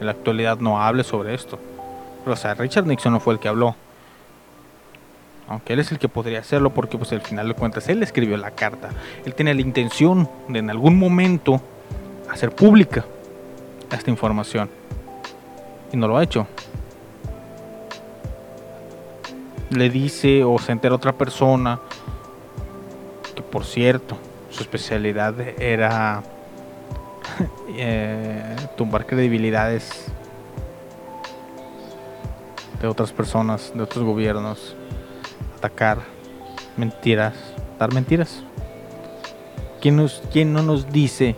en 0.00 0.06
la 0.06 0.12
actualidad 0.12 0.58
no 0.58 0.82
hable 0.82 1.04
sobre 1.04 1.34
esto. 1.34 1.58
Pero, 2.24 2.34
o 2.34 2.36
sea, 2.36 2.54
Richard 2.54 2.86
Nixon 2.86 3.12
no 3.12 3.20
fue 3.20 3.34
el 3.34 3.40
que 3.40 3.46
habló. 3.46 3.76
Aunque 5.46 5.74
él 5.74 5.78
es 5.78 5.92
el 5.92 5.98
que 5.98 6.08
podría 6.08 6.40
hacerlo 6.40 6.70
porque 6.70 6.98
pues 6.98 7.12
al 7.12 7.20
final 7.20 7.46
de 7.46 7.54
cuentas 7.54 7.88
él 7.88 8.02
escribió 8.02 8.36
la 8.38 8.50
carta. 8.50 8.90
Él 9.24 9.34
tenía 9.34 9.54
la 9.54 9.60
intención 9.60 10.28
de 10.48 10.58
en 10.58 10.70
algún 10.70 10.98
momento 10.98 11.60
hacer 12.28 12.50
pública 12.50 13.04
esta 13.92 14.10
información 14.10 14.68
y 15.94 15.96
no 15.96 16.08
lo 16.08 16.16
ha 16.16 16.24
hecho. 16.24 16.46
Le 19.70 19.88
dice 19.88 20.42
o 20.42 20.58
se 20.58 20.72
entera 20.72 20.94
otra 20.94 21.12
persona 21.12 21.80
que 23.34 23.42
por 23.42 23.64
cierto 23.64 24.18
su 24.50 24.62
especialidad 24.62 25.40
era 25.40 26.22
eh, 27.76 28.56
tumbar 28.76 29.06
credibilidades 29.06 30.06
de 32.80 32.88
otras 32.88 33.12
personas, 33.12 33.72
de 33.72 33.82
otros 33.82 34.04
gobiernos, 34.04 34.74
atacar 35.56 35.98
mentiras, 36.76 37.34
dar 37.78 37.94
mentiras. 37.94 38.42
¿Quién, 39.80 39.96
nos, 39.96 40.22
quién 40.32 40.52
no 40.52 40.62
nos 40.62 40.90
dice 40.90 41.36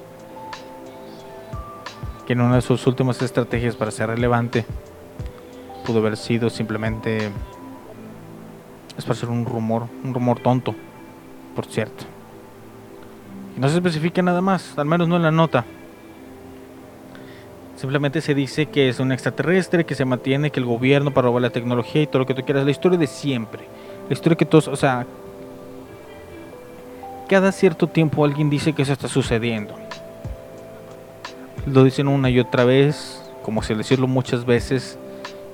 que 2.26 2.32
en 2.32 2.40
una 2.40 2.56
de 2.56 2.62
sus 2.62 2.86
últimas 2.86 3.22
estrategias 3.22 3.76
para 3.76 3.90
ser 3.90 4.08
relevante 4.08 4.66
pudo 5.86 6.00
haber 6.00 6.16
sido 6.16 6.50
simplemente 6.50 7.30
es 8.98 9.04
para 9.04 9.14
ser 9.14 9.28
un 9.28 9.44
rumor, 9.44 9.86
un 10.02 10.12
rumor 10.12 10.40
tonto, 10.40 10.74
por 11.54 11.66
cierto. 11.66 12.04
Y 13.56 13.60
no 13.60 13.68
se 13.68 13.76
especifica 13.76 14.22
nada 14.22 14.40
más, 14.40 14.76
al 14.78 14.86
menos 14.86 15.06
no 15.06 15.16
en 15.16 15.22
la 15.22 15.30
nota. 15.30 15.64
Simplemente 17.76 18.22
se 18.22 18.34
dice 18.34 18.66
que 18.66 18.88
es 18.88 19.00
un 19.00 19.12
extraterrestre, 19.12 19.84
que 19.84 19.94
se 19.94 20.06
mantiene, 20.06 20.50
que 20.50 20.60
el 20.60 20.66
gobierno 20.66 21.12
para 21.12 21.26
robar 21.26 21.42
la 21.42 21.50
tecnología 21.50 22.02
y 22.02 22.06
todo 22.06 22.20
lo 22.20 22.26
que 22.26 22.34
tú 22.34 22.42
quieras. 22.42 22.64
La 22.64 22.70
historia 22.70 22.98
de 22.98 23.06
siempre. 23.06 23.68
La 24.08 24.14
historia 24.14 24.36
que 24.36 24.46
todos, 24.46 24.66
o 24.66 24.76
sea, 24.76 25.06
cada 27.28 27.52
cierto 27.52 27.86
tiempo 27.86 28.24
alguien 28.24 28.48
dice 28.48 28.72
que 28.72 28.82
eso 28.82 28.94
está 28.94 29.08
sucediendo. 29.08 29.85
Lo 31.66 31.84
dicen 31.84 32.08
una 32.08 32.30
y 32.30 32.40
otra 32.40 32.64
vez, 32.64 33.22
como 33.42 33.62
si 33.62 33.74
decirlo 33.74 34.06
muchas 34.06 34.44
veces 34.44 34.98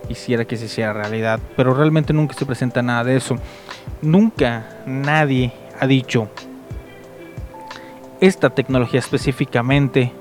hiciera 0.09 0.45
que 0.45 0.57
se 0.57 0.67
hiciera 0.67 0.93
realidad, 0.93 1.41
pero 1.57 1.75
realmente 1.75 2.13
nunca 2.13 2.35
se 2.35 2.47
presenta 2.47 2.83
nada 2.83 3.05
de 3.05 3.17
eso. 3.17 3.37
Nunca 4.03 4.83
nadie 4.87 5.53
ha 5.81 5.87
dicho 5.87 6.29
esta 8.23 8.51
tecnología 8.51 9.01
específicamente 9.01 10.13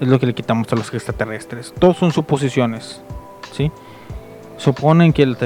es 0.00 0.08
lo 0.08 0.18
que 0.18 0.24
le 0.24 0.34
quitamos 0.34 0.72
a 0.72 0.76
los 0.76 0.94
extraterrestres. 0.94 1.74
Todos 1.78 1.98
son 1.98 2.10
suposiciones, 2.10 3.02
¿sí? 3.52 3.70
Suponen 4.56 5.12
que, 5.12 5.36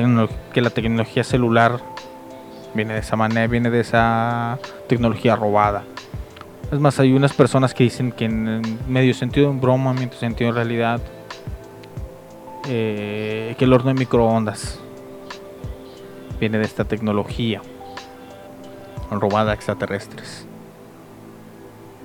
que 0.53 0.61
la 0.61 0.71
tecnología 0.71 1.25
celular 1.25 1.81
viene 2.73 2.95
de 2.95 3.01
esa 3.01 3.17
manera, 3.17 3.49
viene 3.49 3.69
de 3.69 3.81
esa 3.81 4.61
tecnología 4.87 5.35
robada. 5.35 5.83
Es 6.73 6.81
más, 6.81 6.99
hay 6.99 7.13
unas 7.13 7.35
personas 7.35 7.75
que 7.75 7.85
dicen 7.85 8.13
que 8.13 8.25
en 8.25 8.79
medio 8.89 9.13
sentido 9.13 9.51
en 9.51 9.61
broma, 9.61 9.93
medio 9.93 10.15
sentido 10.15 10.49
en 10.49 10.57
realidad, 10.57 11.03
eh, 12.67 13.55
que 13.59 13.67
el 13.67 13.75
horno 13.75 13.89
de 13.89 13.95
microondas 13.95 14.81
viene 16.41 16.57
de 16.57 16.65
esta 16.65 16.87
tecnología 16.87 17.61
robada 19.11 19.51
a 19.51 19.55
extraterrestres. 19.55 20.47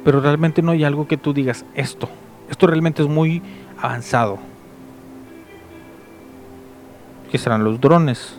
Pero 0.04 0.20
realmente 0.20 0.62
no 0.62 0.74
hay 0.74 0.84
algo 0.84 1.08
que 1.08 1.16
tú 1.16 1.32
digas 1.32 1.64
esto. 1.74 2.10
Esto 2.50 2.68
realmente 2.68 3.02
es 3.02 3.08
muy 3.08 3.42
avanzado. 3.82 4.38
¿Qué 7.32 7.38
serán 7.38 7.64
los 7.64 7.80
drones? 7.80 8.36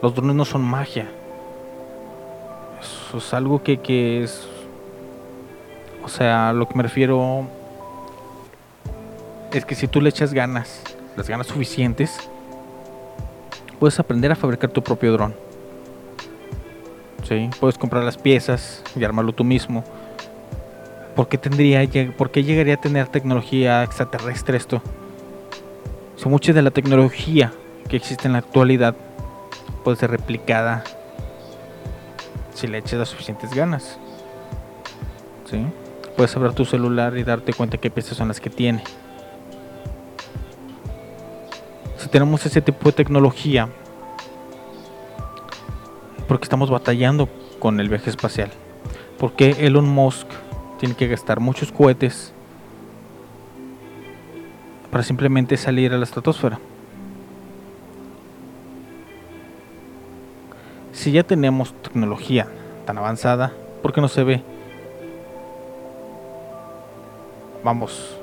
Los 0.00 0.14
drones 0.14 0.36
no 0.36 0.44
son 0.44 0.62
magia. 0.62 1.10
Eso 3.12 3.18
es 3.18 3.34
algo 3.34 3.62
que, 3.62 3.76
que 3.76 4.22
es... 4.22 4.48
O 6.02 6.08
sea, 6.08 6.54
lo 6.54 6.66
que 6.66 6.74
me 6.74 6.82
refiero 6.82 7.46
es 9.52 9.66
que 9.66 9.74
si 9.74 9.86
tú 9.86 10.00
le 10.00 10.08
echas 10.08 10.32
ganas, 10.32 10.82
las 11.14 11.28
ganas 11.28 11.46
suficientes, 11.46 12.30
puedes 13.78 14.00
aprender 14.00 14.32
a 14.32 14.34
fabricar 14.34 14.70
tu 14.70 14.82
propio 14.82 15.12
dron. 15.12 15.34
¿Sí? 17.28 17.50
Puedes 17.60 17.76
comprar 17.76 18.02
las 18.02 18.16
piezas 18.16 18.82
y 18.96 19.04
armarlo 19.04 19.34
tú 19.34 19.44
mismo. 19.44 19.84
¿Por 21.14 21.28
qué, 21.28 21.36
tendría, 21.36 21.86
¿Por 22.16 22.30
qué 22.30 22.42
llegaría 22.42 22.76
a 22.76 22.80
tener 22.80 23.08
tecnología 23.08 23.82
extraterrestre 23.82 24.56
esto? 24.56 24.80
Si 26.16 26.30
mucha 26.30 26.54
de 26.54 26.62
la 26.62 26.70
tecnología 26.70 27.52
que 27.90 27.96
existe 27.96 28.26
en 28.26 28.32
la 28.32 28.38
actualidad 28.38 28.94
puede 29.84 29.98
ser 29.98 30.10
replicada 30.10 30.82
si 32.54 32.66
le 32.66 32.78
echas 32.78 32.98
las 32.98 33.08
suficientes 33.08 33.52
ganas. 33.54 33.98
¿Sí? 35.50 35.66
Puedes 36.16 36.34
abrir 36.36 36.52
tu 36.52 36.64
celular 36.64 37.16
y 37.16 37.24
darte 37.24 37.52
cuenta 37.52 37.78
qué 37.78 37.90
piezas 37.90 38.16
son 38.16 38.28
las 38.28 38.40
que 38.40 38.50
tiene. 38.50 38.84
Si 41.98 42.08
tenemos 42.08 42.44
ese 42.44 42.60
tipo 42.60 42.90
de 42.90 42.92
tecnología, 42.92 43.68
porque 46.28 46.44
estamos 46.44 46.70
batallando 46.70 47.28
con 47.58 47.78
el 47.80 47.88
viaje 47.88 48.10
espacial. 48.10 48.50
Porque 49.18 49.50
Elon 49.60 49.88
Musk 49.88 50.26
tiene 50.78 50.94
que 50.94 51.06
gastar 51.06 51.40
muchos 51.40 51.70
cohetes 51.70 52.32
para 54.90 55.04
simplemente 55.04 55.56
salir 55.56 55.92
a 55.92 55.98
la 55.98 56.04
estratosfera. 56.04 56.58
Si 60.92 61.10
ya 61.10 61.22
tenemos 61.22 61.72
tecnología 61.82 62.46
tan 62.86 62.98
avanzada, 62.98 63.52
¿por 63.80 63.92
qué 63.92 64.00
no 64.00 64.08
se 64.08 64.24
ve? 64.24 64.42
Vamos, 67.64 68.16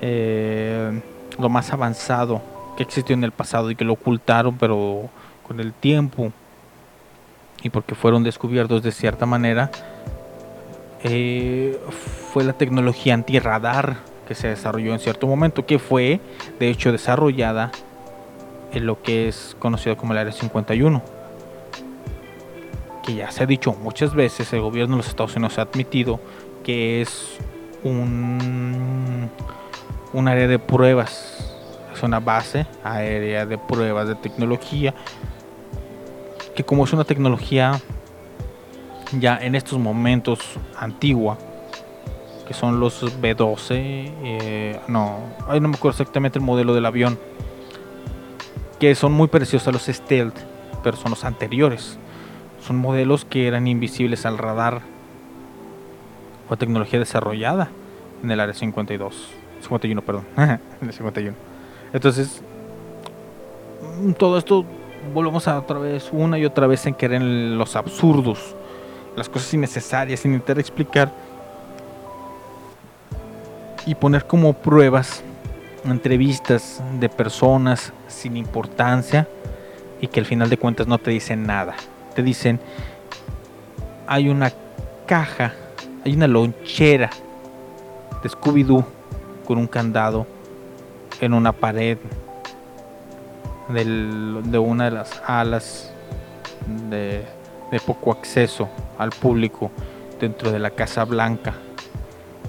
eh, 0.00 1.00
lo 1.38 1.48
más 1.48 1.72
avanzado 1.72 2.42
que 2.76 2.82
existió 2.82 3.14
en 3.14 3.24
el 3.24 3.32
pasado 3.32 3.70
y 3.70 3.76
que 3.76 3.84
lo 3.84 3.92
ocultaron, 3.92 4.56
pero 4.58 5.08
con 5.46 5.60
el 5.60 5.72
tiempo 5.72 6.32
y 7.62 7.70
porque 7.70 7.94
fueron 7.94 8.24
descubiertos 8.24 8.82
de 8.82 8.90
cierta 8.90 9.24
manera, 9.24 9.70
eh, 11.04 11.78
fue 12.32 12.42
la 12.42 12.54
tecnología 12.54 13.14
antirradar 13.14 13.98
que 14.26 14.34
se 14.34 14.48
desarrolló 14.48 14.92
en 14.92 14.98
cierto 14.98 15.26
momento, 15.26 15.64
que 15.64 15.78
fue 15.78 16.20
de 16.58 16.70
hecho 16.70 16.90
desarrollada 16.90 17.70
en 18.72 18.86
lo 18.86 19.00
que 19.02 19.28
es 19.28 19.56
conocido 19.58 19.96
como 19.96 20.12
el 20.12 20.18
Área 20.18 20.32
51. 20.32 21.21
Que 23.02 23.14
ya 23.14 23.30
se 23.30 23.42
ha 23.42 23.46
dicho 23.46 23.72
muchas 23.72 24.14
veces, 24.14 24.52
el 24.52 24.60
gobierno 24.60 24.94
de 24.94 24.98
los 24.98 25.08
Estados 25.08 25.34
Unidos 25.34 25.58
ha 25.58 25.62
admitido 25.62 26.20
que 26.62 27.02
es 27.02 27.36
un, 27.82 29.28
un 30.12 30.28
área 30.28 30.46
de 30.46 30.58
pruebas, 30.58 31.56
es 31.92 32.02
una 32.02 32.20
base 32.20 32.66
aérea 32.84 33.44
de 33.46 33.58
pruebas 33.58 34.08
de 34.08 34.14
tecnología, 34.14 34.94
que 36.54 36.64
como 36.64 36.84
es 36.84 36.92
una 36.92 37.04
tecnología 37.04 37.80
ya 39.18 39.38
en 39.38 39.54
estos 39.54 39.78
momentos 39.78 40.40
antigua, 40.78 41.38
que 42.46 42.54
son 42.54 42.80
los 42.80 43.02
B12, 43.20 43.70
eh, 43.70 44.80
no, 44.88 45.18
no 45.48 45.68
me 45.68 45.76
acuerdo 45.76 45.90
exactamente 46.02 46.38
el 46.38 46.44
modelo 46.44 46.74
del 46.74 46.86
avión, 46.86 47.18
que 48.78 48.94
son 48.94 49.12
muy 49.12 49.28
parecidos 49.28 49.68
a 49.68 49.72
los 49.72 49.84
Stealth, 49.86 50.36
pero 50.82 50.96
son 50.96 51.10
los 51.10 51.24
anteriores. 51.24 51.98
Son 52.66 52.76
modelos 52.76 53.24
que 53.24 53.46
eran 53.46 53.66
invisibles 53.66 54.24
al 54.26 54.38
radar. 54.38 54.82
Fue 56.48 56.56
tecnología 56.56 56.98
desarrollada 56.98 57.70
en 58.22 58.30
el 58.30 58.40
área 58.40 58.54
52, 58.54 59.28
51, 59.60 60.02
perdón, 60.02 60.24
en 60.36 60.60
el 60.88 60.92
51. 60.92 61.36
Entonces, 61.92 62.42
todo 64.18 64.38
esto 64.38 64.64
volvemos 65.12 65.48
a 65.48 65.58
otra 65.58 65.78
vez, 65.78 66.10
una 66.12 66.38
y 66.38 66.44
otra 66.44 66.66
vez 66.66 66.86
en 66.86 66.94
querer 66.94 67.20
los 67.22 67.74
absurdos 67.76 68.54
las 69.16 69.28
cosas 69.28 69.52
innecesarias, 69.54 70.20
sin 70.20 70.32
intentar 70.32 70.58
explicar 70.58 71.12
y 73.86 73.94
poner 73.94 74.26
como 74.26 74.52
pruebas 74.52 75.22
entrevistas 75.84 76.82
de 77.00 77.08
personas 77.08 77.92
sin 78.08 78.36
importancia 78.36 79.28
y 80.00 80.06
que 80.06 80.20
al 80.20 80.26
final 80.26 80.48
de 80.48 80.56
cuentas 80.56 80.86
no 80.86 80.98
te 80.98 81.10
dicen 81.10 81.46
nada. 81.46 81.74
Te 82.14 82.22
dicen, 82.22 82.60
hay 84.06 84.28
una 84.28 84.52
caja, 85.06 85.54
hay 86.04 86.14
una 86.14 86.26
lonchera 86.26 87.10
de 88.22 88.28
Scooby-Doo 88.28 88.84
con 89.46 89.58
un 89.58 89.66
candado 89.66 90.26
en 91.20 91.34
una 91.34 91.52
pared 91.52 91.98
de 93.68 94.58
una 94.58 94.84
de 94.84 94.90
las 94.90 95.22
alas 95.26 95.92
de 96.90 97.24
de 97.72 97.80
poco 97.80 98.12
acceso 98.12 98.68
al 98.98 99.10
público 99.10 99.72
dentro 100.20 100.52
de 100.52 100.58
la 100.58 100.70
Casa 100.70 101.04
Blanca, 101.04 101.54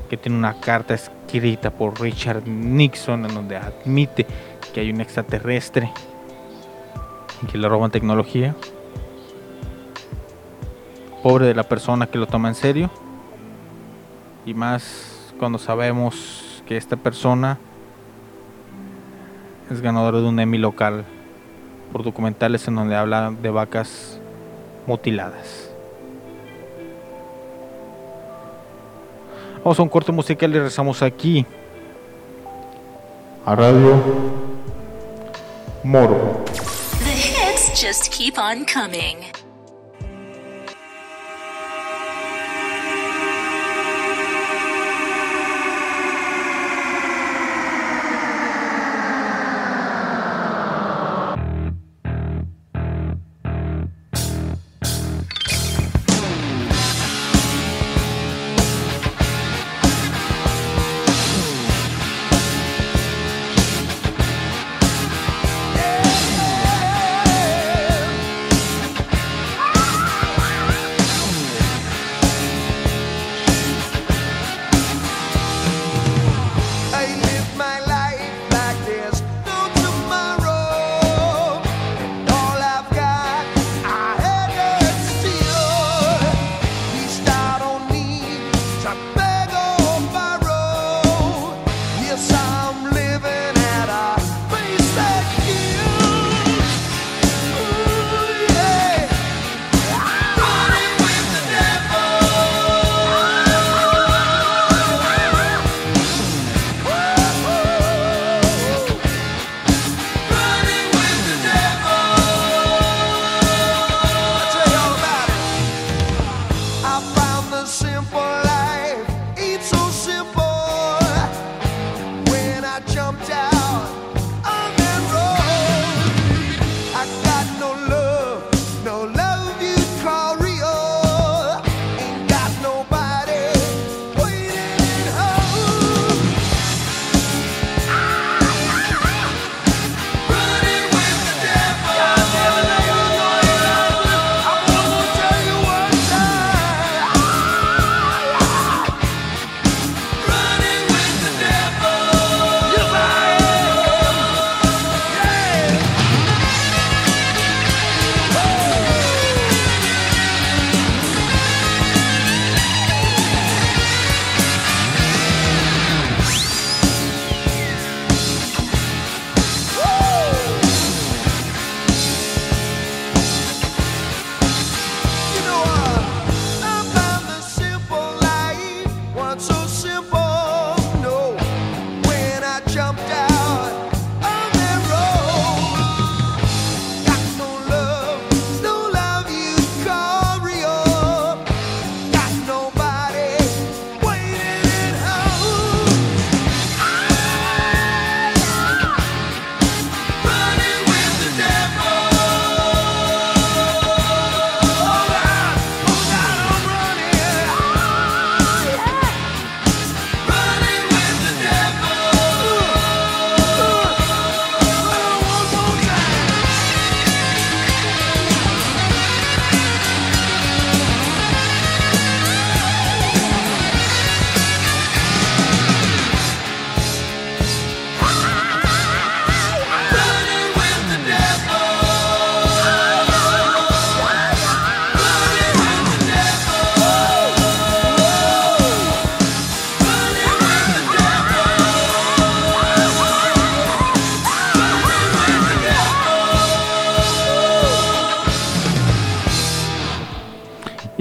que 0.10 0.18
tiene 0.18 0.38
una 0.38 0.60
carta 0.60 0.94
escrita 0.94 1.72
por 1.72 2.00
Richard 2.00 2.46
Nixon 2.46 3.26
en 3.26 3.34
donde 3.34 3.56
admite 3.56 4.28
que 4.74 4.82
hay 4.82 4.92
un 4.92 5.00
extraterrestre 5.00 5.92
y 7.42 7.46
que 7.48 7.58
le 7.58 7.70
roban 7.70 7.90
tecnología. 7.90 8.54
Pobre 11.24 11.48
de 11.48 11.56
la 11.56 11.64
persona 11.64 12.06
que 12.06 12.18
lo 12.18 12.28
toma 12.28 12.50
en 12.50 12.56
serio. 12.56 12.90
Y 14.46 14.54
más 14.54 15.34
cuando 15.40 15.58
sabemos 15.58 16.62
que 16.68 16.76
esta 16.76 16.98
persona 16.98 17.58
es 19.72 19.82
ganadora 19.82 20.20
de 20.20 20.28
un 20.28 20.38
Emmy 20.40 20.58
local 20.58 21.06
por 21.94 22.04
documentales 22.04 22.68
en 22.68 22.76
donde 22.76 22.96
habla 22.98 23.34
de 23.42 23.50
vacas 23.50 24.20
mutiladas. 24.86 25.70
Vamos 29.64 29.80
a 29.80 29.84
un 29.84 29.90
corte 29.90 30.12
musical 30.12 30.52
y 30.52 30.56
regresamos 30.56 31.02
aquí 31.02 31.46
a 33.46 33.56
Radio 33.56 33.96
Morbo. 35.84 36.44
The 37.00 37.12
hits 37.12 37.82
just 37.82 38.12
keep 38.12 38.38
on 38.38 38.66
coming. 38.66 39.43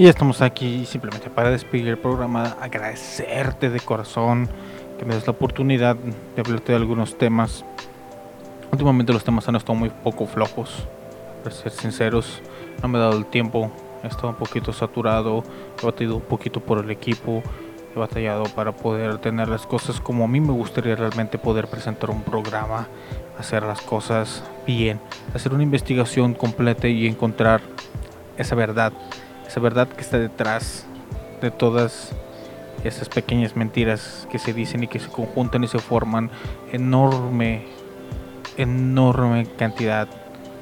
Y 0.03 0.09
estamos 0.09 0.41
aquí 0.41 0.85
simplemente 0.85 1.29
para 1.29 1.49
despedir 1.49 1.87
el 1.87 1.97
programa, 1.97 2.57
agradecerte 2.59 3.69
de 3.69 3.79
corazón 3.79 4.49
que 4.99 5.05
me 5.05 5.15
des 5.15 5.25
la 5.25 5.31
oportunidad 5.31 5.95
de 5.95 6.41
hablarte 6.41 6.73
de 6.73 6.77
algunos 6.77 7.17
temas. 7.17 7.63
Últimamente 8.69 9.13
los 9.13 9.23
temas 9.23 9.47
han 9.47 9.55
estado 9.55 9.75
muy 9.75 9.91
poco 9.91 10.25
flojos, 10.25 10.85
para 11.41 11.55
ser 11.55 11.71
sinceros, 11.71 12.41
no 12.81 12.89
me 12.89 12.97
he 12.97 13.01
dado 13.01 13.17
el 13.17 13.25
tiempo, 13.27 13.71
he 14.03 14.07
estado 14.07 14.27
un 14.27 14.35
poquito 14.35 14.73
saturado, 14.73 15.41
he 15.81 15.85
batallado 15.85 16.17
un 16.17 16.23
poquito 16.23 16.59
por 16.59 16.83
el 16.83 16.91
equipo, 16.91 17.41
he 17.95 17.97
batallado 17.97 18.43
para 18.43 18.73
poder 18.73 19.19
tener 19.19 19.47
las 19.47 19.65
cosas 19.65 20.01
como 20.01 20.25
a 20.25 20.27
mí 20.27 20.41
me 20.41 20.51
gustaría 20.51 20.97
realmente 20.97 21.37
poder 21.37 21.69
presentar 21.69 22.09
un 22.09 22.23
programa, 22.23 22.89
hacer 23.39 23.63
las 23.63 23.79
cosas 23.79 24.43
bien, 24.67 24.99
hacer 25.33 25.53
una 25.53 25.63
investigación 25.63 26.33
completa 26.33 26.89
y 26.89 27.07
encontrar 27.07 27.61
esa 28.37 28.55
verdad, 28.55 28.91
esa 29.53 29.59
verdad 29.59 29.87
que 29.87 30.01
está 30.01 30.17
detrás 30.17 30.83
de 31.39 31.51
todas 31.51 32.11
esas 32.83 33.07
pequeñas 33.07 33.55
mentiras 33.55 34.27
que 34.31 34.39
se 34.39 34.51
dicen 34.51 34.81
y 34.81 34.87
que 34.87 34.97
se 34.97 35.09
conjuntan 35.09 35.63
y 35.63 35.67
se 35.67 35.77
forman 35.77 36.31
enorme, 36.71 37.61
enorme 38.57 39.45
cantidad 39.55 40.07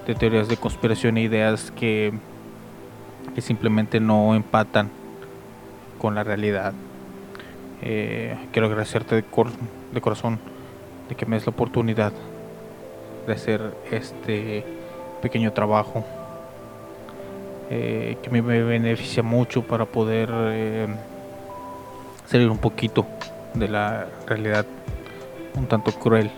de 0.06 0.14
teorías 0.14 0.50
de 0.50 0.58
conspiración 0.58 1.16
e 1.16 1.22
ideas 1.22 1.72
que, 1.72 2.12
que 3.34 3.40
simplemente 3.40 4.02
no 4.02 4.36
empatan 4.36 4.90
con 5.98 6.14
la 6.14 6.26
realidad. 6.26 6.74
Eh, 7.82 8.36
quiero 8.52 8.68
agradecerte 8.68 9.16
de, 9.16 9.24
cor- 9.24 9.54
de 9.94 10.02
corazón 10.02 10.38
de 11.08 11.16
que 11.16 11.26
me 11.26 11.38
des 11.38 11.46
la 11.46 11.52
oportunidad 11.52 12.12
de 13.26 13.32
hacer 13.32 13.74
este 13.90 14.66
pequeño 15.22 15.54
trabajo 15.54 16.04
eh, 17.74 18.18
que 18.22 18.30
me 18.30 18.42
beneficia 18.42 19.24
mucho 19.24 19.64
para 19.64 19.86
poder 19.86 20.30
eh, 20.34 20.88
salir 22.26 22.50
un 22.50 22.58
poquito 22.58 23.06
de 23.54 23.70
la 23.70 24.08
realidad 24.28 24.66
un 25.56 25.68
tanto 25.68 25.94
cruel 25.94 26.30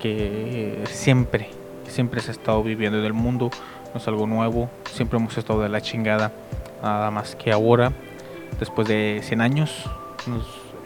que 0.00 0.82
siempre, 0.90 1.50
siempre 1.86 2.20
se 2.20 2.30
ha 2.30 2.32
estado 2.32 2.64
viviendo 2.64 2.98
en 2.98 3.04
el 3.04 3.12
mundo, 3.12 3.50
no 3.94 4.00
es 4.00 4.08
algo 4.08 4.26
nuevo, 4.26 4.68
siempre 4.90 5.20
hemos 5.20 5.38
estado 5.38 5.62
de 5.62 5.68
la 5.68 5.80
chingada, 5.80 6.32
nada 6.82 7.12
más 7.12 7.36
que 7.36 7.52
ahora, 7.52 7.92
después 8.58 8.88
de 8.88 9.20
100 9.22 9.40
años, 9.40 9.84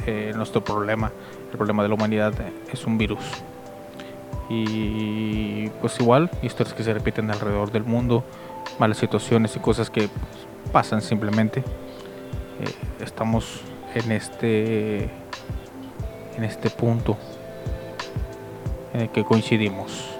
eh, 0.07 0.33
nuestro 0.37 0.63
problema, 0.63 1.11
el 1.51 1.57
problema 1.57 1.83
de 1.83 1.89
la 1.89 1.95
humanidad 1.95 2.35
es 2.71 2.85
un 2.85 2.99
virus. 2.99 3.25
Y 4.51 5.69
pues 5.81 5.99
igual, 6.01 6.31
historias 6.43 6.75
que 6.75 6.85
se 6.85 6.93
repiten 6.93 7.31
alrededor 7.31 7.73
del 7.73 7.85
mundo, 7.85 8.23
malas 8.79 8.99
situaciones 8.99 9.57
y 9.57 9.61
cosas 9.61 9.91
que 9.91 10.09
pasan 10.73 11.03
simplemente. 11.03 11.61
Eh, 11.61 12.75
estamos 13.01 13.61
en 13.95 14.13
este 14.13 15.11
en 16.37 16.45
este 16.45 16.71
punto 16.71 17.17
en 18.93 19.03
el 19.03 19.09
que 19.11 19.25
coincidimos. 19.25 20.17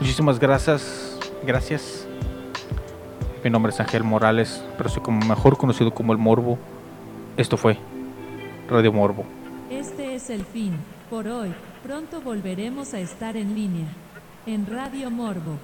Muchísimas 0.00 0.38
gracias, 0.38 1.18
gracias. 1.44 2.06
Mi 3.42 3.50
nombre 3.50 3.72
es 3.72 3.80
Ángel 3.80 4.04
Morales, 4.04 4.64
pero 4.76 4.88
soy 4.88 5.02
como 5.02 5.24
mejor 5.24 5.56
conocido 5.56 5.92
como 5.92 6.12
el 6.12 6.18
Morbo. 6.18 6.58
Esto 7.36 7.56
fue 7.56 7.78
Radio 8.68 8.92
Morbo. 8.92 9.24
Este 9.70 10.14
es 10.14 10.30
el 10.30 10.44
fin, 10.44 10.76
por 11.08 11.28
hoy. 11.28 11.54
Pronto 11.82 12.20
volveremos 12.20 12.94
a 12.94 12.98
estar 12.98 13.36
en 13.36 13.54
línea, 13.54 13.86
en 14.46 14.66
Radio 14.66 15.10
Morbo. 15.10 15.58